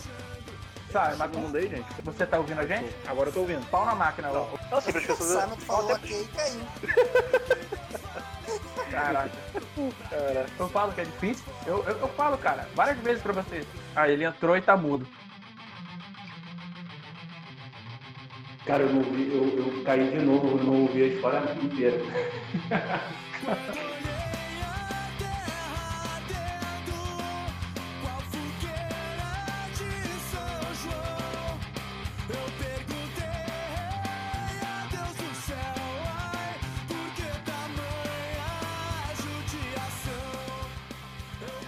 Sai, 0.92 1.16
mas 1.16 1.32
mundo 1.32 1.58
aí, 1.58 1.68
gente? 1.68 1.88
você 2.04 2.28
tá 2.28 2.38
ouvindo 2.38 2.62
a 2.62 2.68
gente? 2.68 2.96
Agora 3.08 3.30
eu 3.30 3.34
tô 3.34 3.40
ouvindo. 3.40 3.68
Pau 3.72 3.84
na 3.84 3.96
máquina, 3.96 4.30
ó. 4.32 4.46
Não, 4.70 4.80
sempre 4.80 5.02
as 5.02 5.08
pessoas. 5.08 5.42
Simon 5.42 5.58
falou 5.58 5.94
ok 5.94 6.22
e 6.22 6.28
caiu. 6.28 6.62
Caraca. 8.92 9.32
Cara, 10.10 10.46
Eu 10.60 10.70
falo 10.70 10.94
que 10.94 11.02
é 11.02 11.06
difícil. 11.06 11.44
Eu, 11.66 11.84
eu, 11.84 11.98
eu 11.98 12.08
falo, 12.10 12.38
cara, 12.38 12.70
várias 12.76 13.00
vezes 13.00 13.24
pra 13.24 13.34
você. 13.34 13.66
Ah, 13.96 14.08
ele 14.08 14.24
entrou 14.24 14.56
e 14.56 14.62
tá 14.62 14.78
mudo. 14.78 15.08
Cara, 18.68 18.84
eu, 18.84 18.90
não 18.90 18.98
ouvi, 18.98 19.30
eu, 19.34 19.44
eu 19.58 19.84
caí 19.84 20.12
de 20.12 20.20
novo, 20.26 20.58
eu 20.58 20.64
não 20.66 20.82
ouvi 20.82 21.04
a 21.04 21.08
história 21.08 21.42
inteira. 21.64 22.02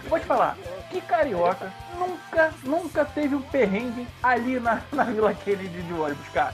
Eu 0.03 0.09
vou 0.09 0.19
te 0.19 0.25
falar, 0.25 0.57
que 0.89 0.99
carioca 1.01 1.71
nunca, 1.97 2.53
nunca 2.63 3.05
teve 3.05 3.35
um 3.35 3.41
perrengue 3.41 4.07
ali 4.21 4.59
na, 4.59 4.81
na 4.91 5.03
Vila 5.03 5.33
Kennedy 5.33 5.81
de 5.81 5.93
ônibus, 5.93 6.27
cara. 6.29 6.53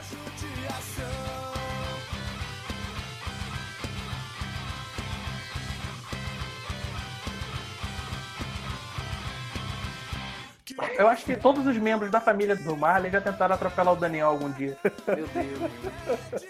Eu 10.98 11.08
acho 11.08 11.24
que 11.24 11.36
todos 11.36 11.66
os 11.66 11.76
membros 11.78 12.10
da 12.10 12.20
família 12.20 12.54
do 12.54 12.76
Marley 12.76 13.10
já 13.10 13.20
tentaram 13.20 13.54
atropelar 13.54 13.94
o 13.94 13.96
Daniel 13.96 14.28
algum 14.28 14.50
dia. 14.50 14.76
Meu 15.06 15.26
Deus. 15.26 16.42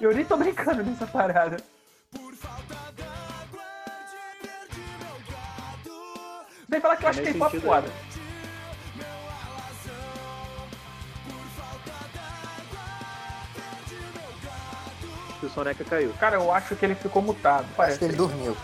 Eu 0.00 0.14
nem 0.14 0.24
tô 0.24 0.36
brincando 0.36 0.82
nessa 0.82 1.06
parada. 1.06 1.56
Sem 6.68 6.80
falar 6.80 6.96
que 6.96 7.04
eu 7.04 7.08
acho 7.08 7.20
que 7.20 7.32
K-pop 7.32 7.50
sentido, 7.50 7.66
foda. 7.66 7.88
O 15.42 15.48
Soneca 15.48 15.84
caiu. 15.84 16.12
Cara, 16.14 16.36
eu 16.36 16.50
acho 16.52 16.74
que 16.74 16.84
ele 16.84 16.94
ficou 16.94 17.22
mutado. 17.22 17.64
Acho 17.64 17.74
Parece. 17.76 17.98
que 17.98 18.04
ele 18.06 18.16
dormiu. 18.16 18.56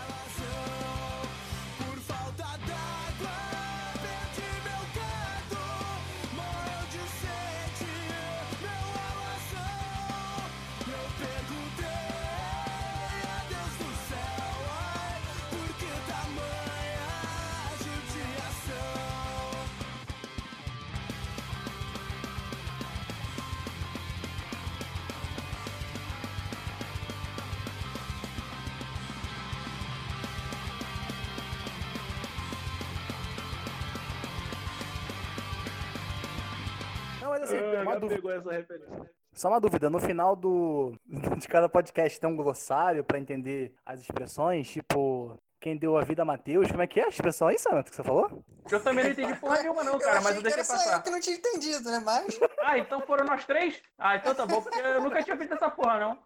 Dúvida. 38.03 38.15
pegou 38.21 38.31
essa 38.31 38.51
referência. 38.51 39.11
Só 39.33 39.49
uma 39.49 39.59
dúvida, 39.59 39.89
no 39.89 39.99
final 39.99 40.35
do 40.35 40.93
de 41.37 41.47
cada 41.47 41.67
podcast 41.67 42.19
tem 42.19 42.29
um 42.29 42.35
glossário 42.35 43.03
pra 43.03 43.17
entender 43.19 43.73
as 43.85 43.99
expressões, 44.01 44.69
tipo, 44.69 45.35
quem 45.59 45.75
deu 45.75 45.97
a 45.97 46.03
vida 46.03 46.21
a 46.21 46.25
Mateus, 46.25 46.69
como 46.69 46.83
é 46.83 46.87
que 46.87 46.99
é 46.99 47.05
a 47.05 47.07
expressão 47.07 47.47
aí, 47.47 47.57
Santo, 47.57 47.89
que 47.89 47.95
você 47.95 48.03
falou? 48.03 48.43
Eu 48.69 48.83
também 48.83 49.05
não 49.05 49.11
entendi 49.11 49.33
porra 49.39 49.61
nenhuma, 49.61 49.83
não, 49.83 49.97
cara, 49.97 50.17
eu 50.19 50.21
mas 50.23 50.35
eu 50.35 50.41
que 50.41 50.47
era 50.47 50.55
deixei 50.55 50.63
só 50.63 50.73
eu 50.73 50.77
passar. 50.77 51.03
que 51.03 51.09
não 51.09 51.19
tinha 51.19 51.35
entendido, 51.37 51.89
né? 51.89 51.99
Mas 52.05 52.39
Ah, 52.61 52.77
então 52.77 53.01
foram 53.01 53.25
nós 53.25 53.43
três? 53.45 53.81
Ah, 53.97 54.17
então 54.17 54.35
tá 54.35 54.45
bom, 54.45 54.61
porque 54.61 54.79
eu 54.79 55.01
nunca 55.01 55.23
tinha 55.23 55.35
feito 55.35 55.53
essa 55.53 55.71
porra, 55.71 55.99
não. 55.99 56.17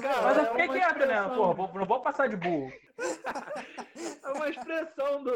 Cara, 0.00 0.22
Mas 0.22 0.36
eu 0.38 0.42
é 0.44 0.46
fiquei 0.50 0.64
uma 0.66 0.74
quieto, 0.74 1.06
né? 1.06 1.22
Porra, 1.34 1.78
não 1.78 1.86
vou 1.86 2.00
passar 2.00 2.28
de 2.28 2.36
burro. 2.36 2.72
É 4.22 4.28
uma 4.32 4.48
expressão 4.48 5.22
do. 5.24 5.32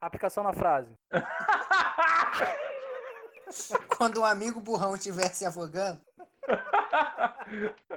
Aplicação 0.00 0.42
na 0.42 0.52
frase. 0.52 0.90
Quando 4.04 4.20
um 4.20 4.24
amigo 4.26 4.60
burrão 4.60 4.94
estiver 4.94 5.32
se 5.32 5.46
afogando, 5.46 5.98